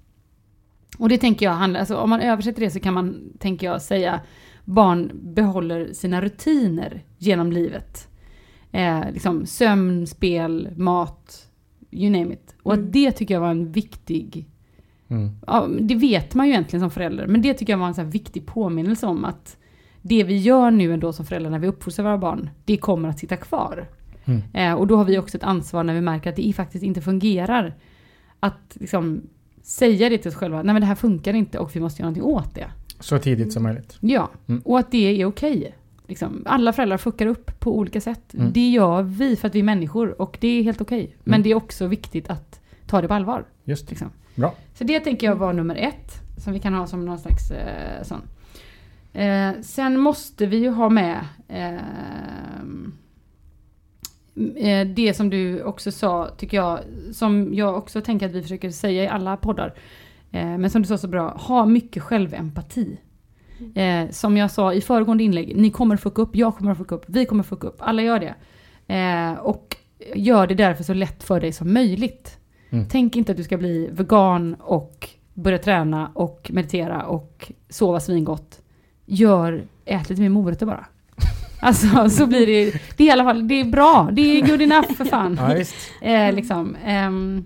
Och 0.98 1.10
det 1.10 1.18
tänker 1.18 1.46
jag 1.46 1.54
handlar, 1.54 1.80
alltså 1.80 1.98
om 1.98 2.10
man 2.10 2.22
översätter 2.22 2.62
det 2.62 2.72
så 2.72 2.80
kan 2.80 2.94
man, 2.94 3.34
tänker 3.40 3.68
jag, 3.68 3.82
säga 3.82 4.22
barn 4.66 5.12
behåller 5.14 5.94
sina 5.94 6.22
rutiner 6.22 7.04
genom 7.18 7.52
livet. 7.52 8.08
Eh, 8.72 9.12
liksom 9.14 9.46
sömn, 9.46 10.08
spel, 10.08 10.70
mat, 10.78 11.50
you 11.92 12.10
name 12.12 12.34
it. 12.34 12.56
Och 12.64 12.74
Mm. 12.74 12.86
att 12.86 12.94
det 12.94 13.12
tycker 13.12 13.34
jag 13.34 13.42
var 13.42 13.52
en 13.52 13.72
viktig, 13.72 14.46
Mm. 15.10 15.30
ja, 15.48 15.68
det 15.80 15.96
vet 15.96 16.34
man 16.36 16.46
ju 16.48 16.52
egentligen 16.54 16.82
som 16.82 16.92
förälder, 16.92 17.28
men 17.28 17.42
det 17.42 17.54
tycker 17.54 17.74
jag 17.74 17.78
var 17.78 17.88
en 17.88 17.94
så 17.96 18.04
viktig 18.04 18.46
påminnelse 18.46 19.06
om 19.08 19.26
att 19.26 19.58
det 20.02 20.24
vi 20.24 20.38
gör 20.38 20.72
nu 20.72 20.94
ändå 20.94 21.14
som 21.14 21.26
föräldrar 21.26 21.52
när 21.52 21.60
vi 21.60 21.68
uppfostrar 21.68 22.06
våra 22.06 22.18
barn, 22.18 22.50
det 22.66 22.78
kommer 22.78 23.10
att 23.10 23.20
sitta 23.20 23.36
kvar. 23.36 23.88
Mm. 24.26 24.42
Eh, 24.54 24.74
och 24.74 24.88
då 24.88 24.98
har 24.98 25.06
vi 25.06 25.18
också 25.18 25.38
ett 25.38 25.44
ansvar 25.44 25.84
när 25.84 25.94
vi 25.94 26.02
märker 26.02 26.30
att 26.30 26.36
det 26.36 26.54
faktiskt 26.56 26.84
inte 26.84 27.02
fungerar. 27.02 27.76
Att 28.40 28.78
liksom 28.80 29.22
säga 29.62 30.10
det 30.10 30.18
till 30.18 30.30
oss 30.30 30.36
själva, 30.36 30.58
nej 30.64 30.74
men 30.74 30.82
det 30.82 30.86
här 30.86 30.96
funkar 30.96 31.34
inte 31.34 31.60
och 31.60 31.76
vi 31.76 31.80
måste 31.80 32.02
göra 32.02 32.10
någonting 32.12 32.24
åt 32.36 32.56
det. 32.56 32.68
Så 33.00 33.20
tidigt 33.20 33.54
som 33.54 33.64
möjligt. 33.64 33.98
Ja, 34.00 34.30
Mm. 34.48 34.62
och 34.66 34.80
att 34.80 34.92
det 34.92 35.22
är 35.22 35.26
okej. 35.26 35.76
Liksom, 36.08 36.44
alla 36.46 36.74
föräldrar 36.74 36.98
fuckar 36.98 37.28
upp 37.28 37.60
på 37.60 37.78
olika 37.78 38.02
sätt. 38.02 38.34
Mm. 38.34 38.52
Det 38.54 38.70
gör 38.70 39.02
vi 39.04 39.36
för 39.36 39.48
att 39.48 39.56
vi 39.56 39.60
är 39.60 39.64
människor 39.64 40.22
och 40.22 40.38
det 40.42 40.48
är 40.48 40.64
helt 40.64 40.82
okej. 40.82 41.16
Men 41.24 41.34
Mm. 41.34 41.44
det 41.44 41.52
är 41.52 41.56
också 41.56 41.88
viktigt 41.88 42.30
att 42.30 42.60
ta 42.88 43.02
det 43.02 43.08
på 43.08 43.14
allvar. 43.14 43.46
Just. 43.68 43.90
Liksom. 43.90 44.12
Bra. 44.36 44.56
Så 44.74 44.84
det 44.84 45.00
tänker 45.00 45.28
jag 45.28 45.36
var 45.36 45.54
nummer 45.54 45.76
ett, 45.76 46.12
som 46.38 46.54
vi 46.54 46.60
kan 46.60 46.74
ha 46.74 46.88
som 46.88 47.06
någon 47.06 47.20
slags 47.20 47.52
eh, 47.52 48.04
sån. 48.04 48.22
Eh, 49.14 49.52
sen 49.62 50.00
måste 50.00 50.46
vi 50.46 50.58
ju 50.58 50.70
ha 50.70 50.90
med 50.90 51.26
ehm, 51.48 52.94
eh, 54.56 54.88
det 54.88 55.14
som 55.14 55.30
du 55.30 55.64
också 55.64 55.92
sa, 55.92 56.30
tycker 56.38 56.58
jag, 56.58 56.80
som 57.14 57.54
jag 57.54 57.78
också 57.78 58.02
tänker 58.02 58.26
att 58.26 58.32
vi 58.32 58.42
försöker 58.42 58.72
säga 58.72 59.04
i 59.04 59.08
alla 59.08 59.38
poddar. 59.38 59.74
Eh, 60.32 60.58
men 60.58 60.70
som 60.70 60.82
du 60.82 60.88
sa 60.88 60.98
så 60.98 61.08
bra, 61.08 61.30
ha 61.30 61.66
mycket 61.66 62.04
självempati. 62.04 62.98
Eh, 63.76 64.10
som 64.10 64.38
jag 64.38 64.52
sa 64.52 64.74
i 64.74 64.82
föregående 64.82 65.24
inlägg, 65.24 65.58
ni 65.58 65.72
kommer 65.72 65.98
fucka 65.98 66.22
upp, 66.22 66.36
jag 66.36 66.56
kommer 66.56 66.76
fucka 66.76 66.96
upp, 66.96 67.06
vi 67.08 67.26
kommer 67.26 67.44
fucka 67.44 67.68
upp, 67.68 67.78
alla 67.80 68.02
gör 68.02 68.20
det. 68.20 68.36
Eh, 68.94 69.34
och 69.34 69.76
gör 70.16 70.48
det 70.48 70.56
därför 70.56 70.84
så 70.84 70.94
lätt 70.94 71.24
för 71.24 71.42
dig 71.42 71.52
som 71.52 71.74
möjligt. 71.74 72.38
Mm. 72.70 72.86
Tänk 72.90 73.16
inte 73.16 73.32
att 73.32 73.38
du 73.38 73.44
ska 73.44 73.58
bli 73.58 73.90
vegan 73.92 74.56
och 74.60 75.10
börja 75.34 75.58
träna 75.58 76.12
och 76.14 76.50
meditera 76.54 77.04
och 77.06 77.52
sova 77.70 78.00
svingott. 78.00 78.62
Gör, 79.06 79.64
ät 79.86 80.10
lite 80.10 80.22
mer 80.22 80.30
morötter 80.30 80.66
bara. 80.66 80.86
Alltså 81.62 82.10
så 82.10 82.28
blir 82.28 82.48
det, 82.48 82.82
det 82.98 83.04
är 83.04 83.08
i 83.08 83.12
alla 83.12 83.24
fall, 83.24 83.48
det 83.48 83.60
är 83.60 83.66
bra, 83.66 84.10
det 84.12 84.22
är 84.22 84.48
good 84.48 84.62
enough 84.62 84.92
för 84.94 85.06
fan. 85.06 85.40
Ja, 85.42 85.54
visst. 85.54 85.76
Eh, 86.02 86.34
liksom, 86.36 86.76
ehm, 86.86 87.46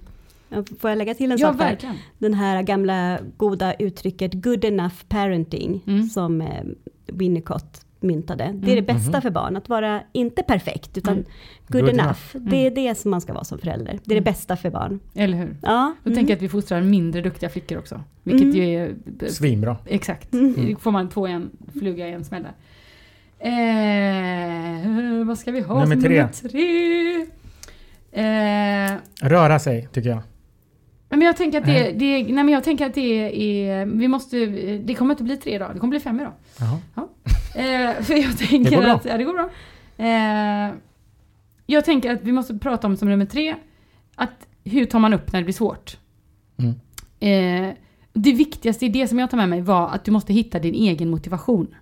Får 0.80 0.90
jag 0.90 0.98
lägga 0.98 1.14
till 1.14 1.32
en 1.32 1.38
ja 1.38 1.48
sak 1.52 1.62
verkligen. 1.62 1.96
Den 2.18 2.34
här 2.34 2.62
gamla 2.62 3.20
goda 3.38 3.74
uttrycket 3.74 4.34
good 4.34 4.66
enough 4.66 4.96
parenting 5.10 5.84
Mm. 5.88 6.04
som 6.04 6.42
eh, 6.42 6.64
Winnicott 7.08 7.86
myntade. 8.02 8.44
Det 8.44 8.72
är 8.72 8.74
Mm. 8.74 8.86
det 8.86 8.94
bästa 8.94 9.22
för 9.22 9.30
barn, 9.30 9.58
att 9.58 9.70
vara 9.70 10.02
inte 10.12 10.44
perfekt 10.44 10.98
utan 10.98 11.14
Mm. 11.14 11.26
good, 11.68 11.82
Good 11.82 11.90
enough. 11.90 12.06
enough. 12.34 12.50
Det 12.52 12.68
är 12.68 12.72
det 12.72 12.96
som 12.96 13.12
man 13.12 13.22
ska 13.22 13.34
vara 13.34 13.44
som 13.44 13.58
förälder. 13.60 13.86
Det 14.04 14.12
är 14.12 14.16
Mm. 14.16 14.24
det 14.24 14.32
bästa 14.32 14.58
för 14.58 14.70
barn. 14.70 15.00
Eller 15.16 15.38
hur? 15.38 15.56
Ja. 15.62 15.94
Då 16.04 16.16
tänker 16.16 16.32
jag 16.32 16.38
att 16.38 16.42
vi 16.44 16.50
fostrar 16.50 16.82
mindre 16.82 17.22
duktiga 17.22 17.50
flickor 17.50 17.78
också. 17.78 18.02
Vilket 18.24 18.44
Mm. 18.44 18.58
ju 18.58 18.76
är... 18.76 19.28
Svinbra. 19.30 19.78
Exakt. 19.86 20.34
Mm. 20.34 20.76
Får 20.76 20.92
man 20.92 21.10
två 21.10 21.28
i 21.28 21.32
en 21.32 21.50
fluga 21.80 22.08
i 22.08 22.12
en 22.14 22.26
smäll 22.26 22.44
där. 22.44 22.54
Eh, 23.44 25.26
vad 25.26 25.38
ska 25.40 25.52
vi 25.52 25.62
ha 25.62 25.80
Nummer 25.80 25.96
som 25.96 26.04
tre. 26.04 26.18
nummer 26.18 26.32
tre? 26.50 27.26
Röra 29.22 29.60
sig, 29.60 29.88
tycker 29.94 30.10
jag. 30.10 30.22
Men 31.18 31.22
jag 31.22 31.38
tänker 31.38 31.58
att 31.58 31.66
det, 31.66 31.92
det, 31.92 32.24
nej 32.24 32.34
men 32.34 32.50
jag 32.50 32.64
tänker 32.64 32.86
att 32.86 32.94
det 32.94 33.70
är, 33.70 33.86
vi 33.86 34.08
måste, 34.08 34.46
det 34.86 34.96
kommer 34.96 35.14
inte 35.14 35.24
bli 35.24 35.38
tre 35.38 35.56
idag, 35.56 35.72
det 35.74 35.80
kommer 35.80 35.92
bli 35.92 36.00
fem 36.00 36.20
idag. 36.20 36.34
Jaha. 36.60 37.08
Eh, 37.56 38.04
för 38.04 38.14
jag 38.14 38.38
tänker 38.38 38.70
Det 38.70 38.76
går 38.76 38.84
bra. 38.84 38.94
att, 38.94 39.06
ja 39.06 39.18
det 39.18 39.24
går 39.24 39.34
bra. 39.34 39.50
Eh, 39.98 40.74
jag 41.66 41.86
tänker 41.86 42.14
att 42.14 42.24
vi 42.24 42.32
måste 42.32 42.58
prata 42.58 42.88
om 42.88 42.98
som 42.98 43.10
nummer 43.10 43.26
tre, 43.26 43.56
att 44.16 44.48
hur 44.64 44.86
tar 44.86 45.00
man 45.00 45.14
upp 45.14 45.34
när 45.34 45.40
det 45.40 45.44
blir 45.44 45.54
svårt? 45.54 45.98
Mm. 46.58 46.74
Eh, 47.20 47.76
det 48.14 48.32
viktigaste 48.34 48.86
i 48.86 48.90
det 48.90 49.08
som 49.08 49.20
jag 49.20 49.30
tar 49.30 49.38
med 49.38 49.50
mig 49.50 49.62
var 49.62 49.90
att 49.90 50.06
du 50.06 50.12
måste 50.12 50.34
hitta 50.34 50.60
din 50.60 50.76
egen 50.76 51.10
motivation. 51.10 51.76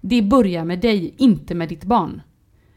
Det 0.00 0.22
börjar 0.22 0.64
med 0.64 0.80
dig, 0.80 1.14
inte 1.16 1.54
med 1.54 1.68
ditt 1.68 1.84
barn. 1.84 2.22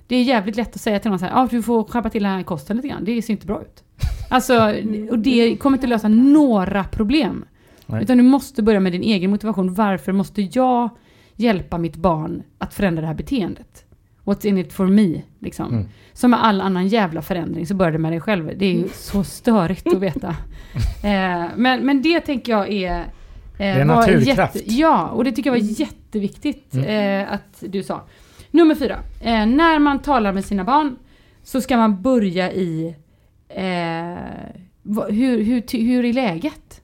Det 0.08 0.16
är 0.16 0.24
jävligt 0.24 0.56
lätt 0.56 0.76
att 0.76 0.82
säga 0.82 1.00
till 1.00 1.10
någon 1.12 1.20
så 1.20 1.26
här, 1.26 1.32
ja 1.32 1.48
du 1.52 1.64
får 1.64 1.84
skärpa 1.84 2.10
till 2.10 2.24
den 2.24 2.32
här 2.32 2.44
kosten 2.44 2.76
lite 2.76 2.88
grann, 2.88 3.04
det 3.06 3.22
ser 3.22 3.34
inte 3.34 3.48
bra 3.48 3.62
ut. 3.62 3.84
Alltså, 4.30 4.74
och 5.10 5.20
det 5.20 5.56
kommer 5.58 5.78
inte 5.78 5.88
lösa 5.88 6.08
några 6.08 6.84
problem. 6.84 7.46
Nej. 7.86 8.04
Utan 8.04 8.18
du 8.18 8.24
måste 8.24 8.64
börja 8.64 8.80
med 8.80 8.92
din 8.92 9.04
egen 9.04 9.32
motivation. 9.32 9.74
Varför 9.74 10.12
måste 10.12 10.42
jag 10.42 10.90
hjälpa 11.36 11.78
mitt 11.78 11.96
barn 11.96 12.44
att 12.58 12.74
förändra 12.74 13.02
det 13.02 13.08
här 13.08 13.14
beteendet? 13.16 13.84
What's 14.24 14.46
in 14.48 14.58
it 14.58 14.74
for 14.74 14.88
me? 14.88 15.22
Liksom. 15.40 15.74
Mm. 15.74 15.86
Som 16.14 16.32
med 16.32 16.46
all 16.46 16.62
annan 16.62 16.88
jävla 16.88 17.22
förändring 17.22 17.68
så 17.68 17.76
börjar 17.76 17.92
det 17.92 17.98
med 17.98 18.12
dig 18.12 18.20
själv. 18.22 18.52
Det 18.58 18.66
är 18.66 18.74
ju 18.74 18.90
så 18.94 19.24
störigt 19.24 19.88
att 19.88 20.00
veta. 20.00 20.28
eh, 21.04 21.46
men, 21.56 21.86
men 21.86 22.02
det 22.02 22.20
tänker 22.20 22.52
jag 22.52 22.72
är... 22.72 23.06
Eh, 23.60 23.78
är 23.78 23.86
var 23.86 23.96
naturkraft. 23.96 24.56
ja, 24.66 25.08
och 25.08 25.24
det 25.24 25.32
tycker 25.32 25.50
jag 25.50 25.60
var 25.60 25.80
jätteviktigt 25.80 26.74
Mm. 26.74 27.26
eh, 27.26 27.34
att 27.34 27.64
du 27.68 27.84
sa. 27.84 28.02
Nummer 28.52 28.76
fyra. 28.76 29.00
Eh, 29.22 29.46
när 29.46 29.80
man 29.80 30.00
talar 30.00 30.34
med 30.34 30.46
sina 30.46 30.64
barn 30.64 30.96
så 31.44 31.62
ska 31.62 31.78
man 31.78 32.02
börja 32.02 32.52
i 32.52 32.96
eh, 33.50 34.18
hur, 35.10 35.44
hur, 35.44 35.78
hur 35.84 36.06
är 36.06 36.14
läget? 36.14 36.82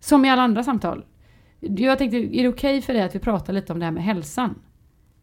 Som 0.00 0.24
i 0.24 0.30
alla 0.30 0.42
andra 0.42 0.64
samtal. 0.64 1.04
Jag 1.60 1.98
tänkte, 1.98 2.16
är 2.16 2.42
det 2.42 2.48
okej 2.48 2.82
för 2.82 2.92
dig 2.92 3.02
att 3.02 3.14
vi 3.14 3.18
pratar 3.18 3.52
lite 3.52 3.72
om 3.72 3.78
det 3.78 3.84
här 3.84 3.92
med 3.92 4.04
hälsan? 4.04 4.54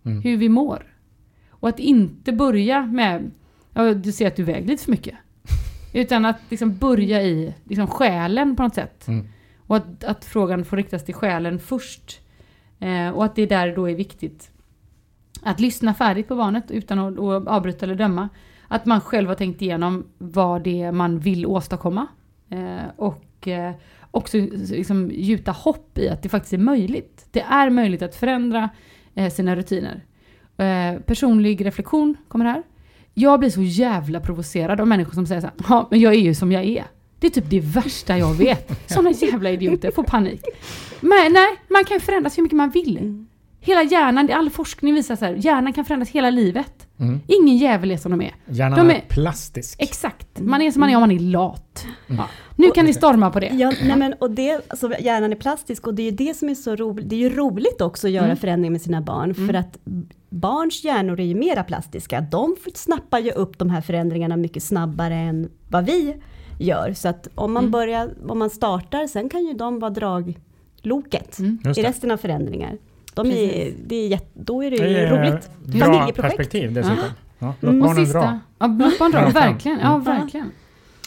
Mm. 0.05 0.21
Hur 0.21 0.37
vi 0.37 0.49
mår? 0.49 0.95
Och 1.49 1.69
att 1.69 1.79
inte 1.79 2.31
börja 2.31 2.85
med, 2.85 3.31
ja, 3.73 3.93
du 3.93 4.11
ser 4.11 4.27
att 4.27 4.35
du 4.35 4.43
väger 4.43 4.67
lite 4.67 4.83
för 4.83 4.91
mycket. 4.91 5.15
Utan 5.93 6.25
att 6.25 6.39
liksom 6.49 6.77
börja 6.77 7.23
i 7.23 7.53
liksom 7.63 7.87
själen 7.87 8.55
på 8.55 8.63
något 8.63 8.75
sätt. 8.75 9.07
Mm. 9.07 9.27
Och 9.67 9.75
att, 9.75 10.03
att 10.03 10.25
frågan 10.25 10.65
får 10.65 10.77
riktas 10.77 11.05
till 11.05 11.15
själen 11.15 11.59
först. 11.59 12.21
Eh, 12.79 13.09
och 13.09 13.25
att 13.25 13.35
det 13.35 13.45
där 13.45 13.75
då 13.75 13.89
är 13.89 13.95
viktigt 13.95 14.51
att 15.43 15.59
lyssna 15.59 15.93
färdigt 15.93 16.27
på 16.27 16.35
barnet 16.35 16.71
utan 16.71 16.99
att, 16.99 17.19
att 17.19 17.47
avbryta 17.47 17.85
eller 17.85 17.95
döma. 17.95 18.29
Att 18.71 18.85
man 18.85 19.01
själv 19.01 19.27
har 19.27 19.35
tänkt 19.35 19.61
igenom 19.61 20.05
vad 20.17 20.63
det 20.63 20.81
är 20.81 20.91
man 20.91 21.19
vill 21.19 21.45
åstadkomma. 21.45 22.07
Eh, 22.49 22.89
och 22.95 23.47
eh, 23.47 23.73
också 24.11 24.37
liksom 24.37 25.11
gjuta 25.13 25.51
hopp 25.51 25.97
i 25.97 26.09
att 26.09 26.23
det 26.23 26.29
faktiskt 26.29 26.53
är 26.53 26.57
möjligt. 26.57 27.27
Det 27.31 27.41
är 27.41 27.69
möjligt 27.69 28.01
att 28.01 28.15
förändra 28.15 28.69
eh, 29.15 29.31
sina 29.31 29.55
rutiner. 29.55 30.05
Eh, 30.57 31.01
personlig 31.01 31.65
reflektion 31.65 32.17
kommer 32.27 32.45
här. 32.45 32.63
Jag 33.13 33.39
blir 33.39 33.49
så 33.49 33.61
jävla 33.61 34.19
provocerad 34.19 34.81
av 34.81 34.87
människor 34.87 35.13
som 35.13 35.27
säger 35.27 35.41
så 35.41 35.47
här, 35.47 35.55
ja 35.69 35.87
men 35.91 35.99
jag 35.99 36.13
är 36.13 36.19
ju 36.19 36.35
som 36.35 36.51
jag 36.51 36.63
är. 36.63 36.85
Det 37.19 37.27
är 37.27 37.31
typ 37.31 37.49
det 37.49 37.59
värsta 37.59 38.17
jag 38.17 38.33
vet. 38.33 38.91
Såna 38.91 39.11
jävla 39.11 39.49
idioter, 39.49 39.91
får 39.91 40.03
panik. 40.03 40.41
Men 41.01 41.33
nej, 41.33 41.47
man 41.67 41.85
kan 41.85 41.99
förändras 41.99 42.37
hur 42.37 42.43
mycket 42.43 42.57
man 42.57 42.69
vill. 42.69 42.97
Mm. 42.97 43.27
Hela 43.61 43.83
hjärnan, 43.83 44.29
all 44.33 44.49
forskning 44.49 44.93
visar 44.93 45.15
så 45.15 45.25
här, 45.25 45.33
hjärnan 45.33 45.73
kan 45.73 45.85
förändras 45.85 46.09
hela 46.09 46.29
livet. 46.29 46.87
Mm. 46.99 47.19
Ingen 47.27 47.57
jävel 47.57 47.91
är 47.91 47.97
som 47.97 48.11
de 48.11 48.21
är. 48.21 48.35
Hjärnan 48.45 48.87
De 48.87 48.93
är 48.93 48.97
är- 48.97 49.05
plastisk. 49.09 49.81
Exakt, 49.81 50.39
man 50.39 50.61
är 50.61 50.71
som 50.71 50.79
man 50.79 50.89
är 50.89 50.95
om 50.95 50.99
man 51.01 51.11
är 51.11 51.19
lat. 51.19 51.85
Ja. 52.07 52.27
Nu 52.55 52.71
kan 52.71 52.85
ni 52.85 52.93
storma 52.93 53.29
på 53.31 53.39
det. 53.39 53.47
Ja, 53.53 53.73
nej 53.83 53.97
men, 53.97 54.13
och 54.13 54.31
det, 54.31 54.61
alltså, 54.67 54.91
hjärnan 54.99 55.31
är 55.31 55.35
plastisk 55.35 55.87
och 55.87 55.93
det 55.93 56.01
är 56.01 56.11
ju 56.11 56.11
det 56.11 56.33
som 56.37 56.49
är 56.49 56.55
så 56.55 56.75
roligt. 56.75 57.09
Det 57.09 57.15
är 57.15 57.19
ju 57.19 57.29
roligt 57.29 57.81
också 57.81 58.07
att 58.07 58.13
göra 58.13 58.25
Mm. 58.25 58.37
förändringar 58.37 58.71
med 58.71 58.81
sina 58.81 59.01
barn. 59.01 59.33
För 59.35 59.53
att 59.53 59.77
barns 60.29 60.83
hjärnor 60.83 61.19
är 61.19 61.23
ju 61.25 61.35
mera 61.35 61.63
plastiska. 61.63 62.21
De 62.21 62.55
snappar 62.75 63.19
ju 63.19 63.31
upp 63.31 63.57
de 63.57 63.69
här 63.69 63.81
förändringarna 63.81 64.37
mycket 64.37 64.63
snabbare 64.63 65.15
än 65.15 65.49
vad 65.69 65.85
vi 65.85 66.15
gör. 66.59 66.93
Så 66.93 67.07
att 67.07 67.27
om 67.35 67.53
man 67.53 67.63
Mm. 67.63 67.71
börjar, 67.71 68.13
om 68.29 68.39
man 68.39 68.49
startar, 68.49 69.07
sen 69.07 69.29
kan 69.29 69.45
ju 69.45 69.53
de 69.53 69.79
vara 69.79 69.91
dragloket 69.91 71.39
Mm. 71.39 71.59
I 71.77 71.81
resten 71.83 72.11
av 72.11 72.17
förändringar. 72.17 72.77
De 73.13 73.27
är, 73.31 73.73
det 73.85 73.95
är 73.95 74.07
jätte, 74.07 74.29
då 74.33 74.63
är 74.63 74.71
det 74.71 74.77
Det 74.77 74.99
är 74.99 75.09
roligt. 75.17 75.49
bra 75.65 75.79
Familjeprojekt. 75.85 76.17
perspektiv 76.37 76.73
dessutom. 76.73 76.97
Ja. 77.39 77.53
Låt 77.59 77.63
Mm. 77.63 77.81
Och 77.81 77.87
barnen 77.87 78.05
sista, 78.05 78.19
dra. 78.19 78.39
ja, 78.59 78.67
låt 78.67 78.99
barn 78.99 79.11
dra, 79.11 79.29
verkligen. 79.29 79.79
Ja, 79.79 79.91
Mm. 79.93 80.03
verkligen. 80.03 80.51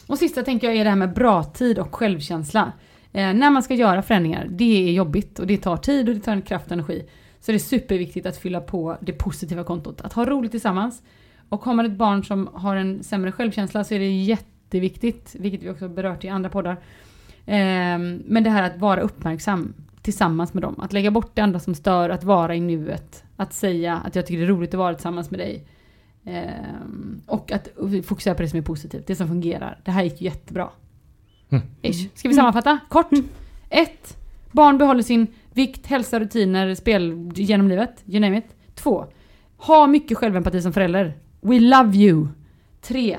Och 0.07 0.19
sista 0.19 0.43
tänker 0.43 0.67
jag 0.67 0.77
är 0.77 0.85
det 0.85 0.91
här 0.91 0.97
med 0.97 1.13
bra 1.15 1.45
tid 1.45 1.79
och 1.79 1.95
självkänsla. 1.95 2.73
Eh, 3.13 3.35
när 3.35 3.51
man 3.51 3.63
ska 3.63 3.75
göra 3.75 4.03
förändringar, 4.03 4.47
det 4.51 4.89
är 4.89 4.93
jobbigt 4.93 5.39
och 5.39 5.47
det 5.47 5.57
tar 5.57 5.77
tid 5.77 6.09
och 6.09 6.15
det 6.15 6.21
tar 6.21 6.41
kraft 6.41 6.67
och 6.67 6.73
energi. 6.73 7.05
Så 7.41 7.53
det 7.53 7.57
är 7.57 7.59
superviktigt 7.59 8.27
att 8.27 8.37
fylla 8.37 8.61
på 8.61 8.97
det 9.01 9.13
positiva 9.13 9.65
kontot. 9.65 10.01
Att 10.01 10.13
ha 10.13 10.25
roligt 10.25 10.51
tillsammans. 10.51 11.03
Och 11.49 11.65
har 11.65 11.75
man 11.75 11.87
ett 11.87 11.93
barn 11.97 12.25
som 12.25 12.49
har 12.55 12.77
en 12.77 13.03
sämre 13.03 13.33
självkänsla 13.33 13.85
så 13.85 13.95
är 13.95 13.99
det 13.99 14.11
jätteviktigt, 14.11 15.37
vilket 15.39 15.63
vi 15.63 15.71
också 15.71 15.89
berört 15.89 16.25
i 16.25 16.29
andra 16.29 16.51
poddar. 16.51 16.73
Eh, 17.47 17.99
men 18.27 18.43
det 18.45 18.51
här 18.51 18.63
att 18.63 18.77
vara 18.79 19.01
uppmärksam 19.01 19.75
tillsammans 20.03 20.55
med 20.55 20.63
dem. 20.63 20.81
Att 20.81 20.93
lägga 20.93 21.11
bort 21.11 21.31
det 21.35 21.43
andra 21.43 21.61
som 21.61 21.75
stör, 21.75 22.11
att 22.11 22.25
vara 22.25 22.55
i 22.55 22.61
nuet. 22.61 23.25
Att 23.37 23.53
säga 23.53 23.97
att 23.97 24.17
jag 24.17 24.27
tycker 24.27 24.39
det 24.39 24.47
är 24.47 24.49
roligt 24.49 24.75
att 24.75 24.79
vara 24.79 24.95
tillsammans 24.95 25.31
med 25.31 25.41
dig. 25.41 25.67
Ehm, 26.25 27.21
och 27.27 27.53
att 27.53 27.69
fokusera 28.05 28.35
på 28.35 28.43
det 28.43 28.49
som 28.49 28.59
är 28.59 28.63
positivt, 28.63 29.07
det 29.07 29.17
som 29.17 29.29
fungerar. 29.29 29.81
Det 29.85 29.91
här 29.91 30.03
gick 30.03 30.21
ju 30.21 30.25
jättebra. 30.25 30.71
Mm. 31.51 31.65
Ish. 31.83 32.09
Ska 32.15 32.29
vi 32.29 32.35
sammanfatta? 32.35 32.79
Kort. 32.89 33.11
1. 33.71 34.17
Barn 34.53 34.79
behåller 34.79 35.03
sin 35.03 35.27
vikt, 35.53 35.87
hälsa, 35.87 36.21
rutiner, 36.21 36.75
spel 36.75 37.31
genom 37.35 37.69
livet. 37.69 38.05
You 38.07 38.21
name 38.21 38.39
it. 38.39 38.45
2. 38.75 39.07
Ha 39.57 39.87
mycket 39.87 40.19
självempati 40.19 40.63
som 40.63 40.73
förälder. 40.73 41.19
We 41.41 41.61
love 41.61 41.97
you. 41.97 42.29
3. 42.81 43.19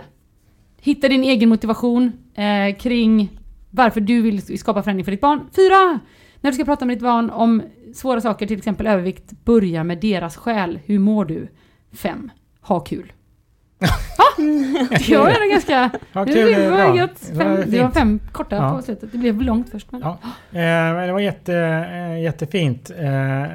Hitta 0.81 1.07
din 1.07 1.23
egen 1.23 1.49
motivation 1.49 2.11
eh, 2.35 2.75
kring 2.77 3.39
varför 3.69 4.01
du 4.01 4.21
vill 4.21 4.59
skapa 4.59 4.83
förändring 4.83 5.05
för 5.05 5.11
ditt 5.11 5.21
barn. 5.21 5.39
4. 5.55 5.99
När 6.43 6.51
du 6.51 6.55
ska 6.55 6.65
prata 6.65 6.85
med 6.85 6.97
ditt 6.97 7.03
barn 7.03 7.29
om 7.29 7.61
svåra 7.93 8.21
saker, 8.21 8.47
till 8.47 8.57
exempel 8.57 8.87
övervikt, 8.87 9.31
börja 9.43 9.83
med 9.83 9.99
deras 9.99 10.37
själ. 10.37 10.79
Hur 10.85 10.99
mår 10.99 11.25
du? 11.25 11.47
5. 11.91 12.31
Ha 12.61 12.79
kul 12.79 13.13
ah, 14.17 14.41
det 15.07 15.17
var 15.17 15.27
ändå 15.27 15.51
ganska... 15.51 15.89
Ja, 16.13 16.25
det, 16.25 16.33
kul, 16.33 16.53
det, 16.53 16.69
var 16.69 16.77
bra. 16.77 16.97
gött. 16.97 17.27
Det 17.31 17.37
var 17.37 17.43
Fem, 17.57 17.63
det 17.71 17.81
var 17.83 17.89
fem 17.91 18.19
korta 18.31 18.55
Ja. 18.55 18.75
på 18.75 18.81
slutet. 18.81 19.09
Det 19.11 19.17
blev 19.17 19.41
långt 19.41 19.69
först. 19.69 19.91
Men... 19.91 20.01
Ja. 20.01 20.17
Eh, 20.51 21.05
det 21.05 21.11
var 21.13 21.19
jätte, 21.19 21.55
eh, 21.93 22.21
jättefint. 22.21 22.89
Eh, 22.89 22.95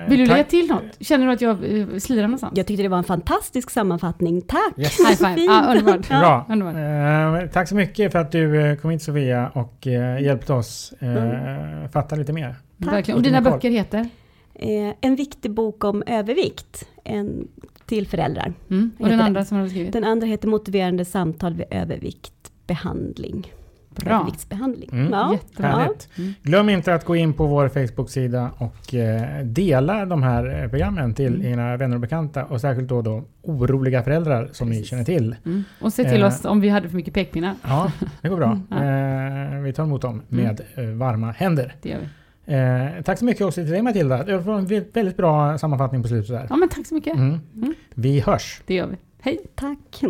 Vill 0.08 0.18
du 0.18 0.26
tack. 0.26 0.36
lägga 0.36 0.44
till 0.44 0.66
något? 0.68 0.82
Känner 1.00 1.26
du 1.26 1.32
att 1.32 1.40
jag 1.40 1.50
eh, 1.80 1.98
slirar 1.98 2.22
någonstans? 2.22 2.52
Jag 2.56 2.66
tyckte 2.66 2.82
det 2.82 2.88
var 2.88 2.98
en 2.98 3.04
fantastisk 3.04 3.70
sammanfattning. 3.70 4.42
Tack! 4.42 4.72
Yes. 4.76 4.98
High 4.98 5.16
five. 5.34 5.46
Ah, 5.50 5.70
underbart. 5.72 6.08
Bra. 6.08 6.46
Underbart. 6.48 7.44
Eh, 7.44 7.50
tack 7.52 7.68
så 7.68 7.74
mycket 7.74 8.12
för 8.12 8.18
att 8.18 8.32
du 8.32 8.60
eh, 8.66 8.76
kom 8.76 8.90
hit 8.90 9.02
Sofia 9.02 9.48
och 9.54 9.86
eh, 9.86 10.22
hjälpte 10.22 10.52
oss 10.52 10.92
eh, 11.00 11.90
fatta 11.92 12.16
lite 12.16 12.32
mer. 12.32 12.54
Verkligen. 12.76 13.16
Och 13.18 13.22
dina 13.22 13.40
böcker 13.40 13.70
heter? 13.70 14.08
Eh, 14.58 14.94
en 15.00 15.16
viktig 15.16 15.50
bok 15.50 15.84
om 15.84 16.02
övervikt 16.06 16.88
en, 17.04 17.48
till 17.86 18.06
föräldrar. 18.06 18.52
Mm. 18.70 18.90
Och 18.98 19.08
den 19.08 19.20
andra 19.20 19.44
som 19.44 19.56
du 19.56 19.62
har 19.64 19.68
skrivit? 19.68 19.92
Den 19.92 20.04
andra 20.04 20.26
heter 20.26 20.48
Motiverande 20.48 21.04
samtal 21.04 21.54
vid 21.54 21.66
överviktbehandling. 21.70 23.52
Bra. 23.90 24.14
Överviktsbehandling. 24.14 24.90
Mm. 24.92 25.12
Ja. 25.12 25.32
Jättebra. 25.32 25.68
Härligt. 25.68 26.08
Glöm 26.42 26.68
inte 26.68 26.94
att 26.94 27.04
gå 27.04 27.16
in 27.16 27.32
på 27.32 27.46
vår 27.46 27.68
Facebook-sida 27.68 28.50
och 28.58 28.94
eh, 28.94 29.44
dela 29.44 30.06
de 30.06 30.22
här 30.22 30.62
eh, 30.62 30.68
programmen 30.70 31.14
till 31.14 31.34
Mm. 31.34 31.46
era 31.58 31.76
vänner 31.76 31.94
och 31.96 32.00
bekanta 32.00 32.44
och 32.44 32.60
särskilt 32.60 32.88
då, 32.88 33.02
då 33.02 33.24
oroliga 33.42 34.02
föräldrar 34.02 34.48
som 34.52 34.68
ni 34.68 34.74
Precis. 34.76 34.90
känner 34.90 35.04
till. 35.04 35.36
Mm. 35.44 35.64
Och 35.80 35.92
se 35.92 36.04
till 36.10 36.20
Eh. 36.22 36.26
oss 36.26 36.44
om 36.44 36.60
vi 36.60 36.68
hade 36.68 36.88
för 36.88 36.96
mycket 36.96 37.14
pekpinnar. 37.14 37.54
Ja, 37.62 37.92
det 38.22 38.28
går 38.28 38.36
bra. 38.36 38.60
Mm, 38.70 39.54
Eh, 39.56 39.60
vi 39.62 39.72
tar 39.72 39.82
emot 39.82 40.02
dem 40.02 40.22
med 40.28 40.60
eh, 40.74 40.84
varma 40.84 41.30
händer. 41.30 41.74
Det 41.82 41.88
gör 41.88 41.98
vi. 41.98 42.08
Eh, 42.48 43.02
tack 43.04 43.18
så 43.18 43.24
mycket 43.24 43.46
också 43.46 43.62
till 43.62 43.70
dig 43.70 43.82
Matilda. 43.82 44.24
Det 44.24 44.38
var 44.38 44.58
en 44.58 44.66
väldigt 44.66 45.16
bra 45.16 45.58
sammanfattning 45.58 46.02
på 46.02 46.08
slutet. 46.08 46.28
Där. 46.28 46.46
Ja, 46.50 46.56
men 46.56 46.68
tack 46.68 46.86
så 46.86 46.94
mycket. 46.94 47.14
Mm. 47.14 47.40
Mm. 47.56 47.74
Vi 47.94 48.20
hörs. 48.20 48.62
Det 48.66 48.74
gör 48.74 48.86
vi. 48.86 48.96
Hej. 49.20 49.38
Tack. 49.54 50.02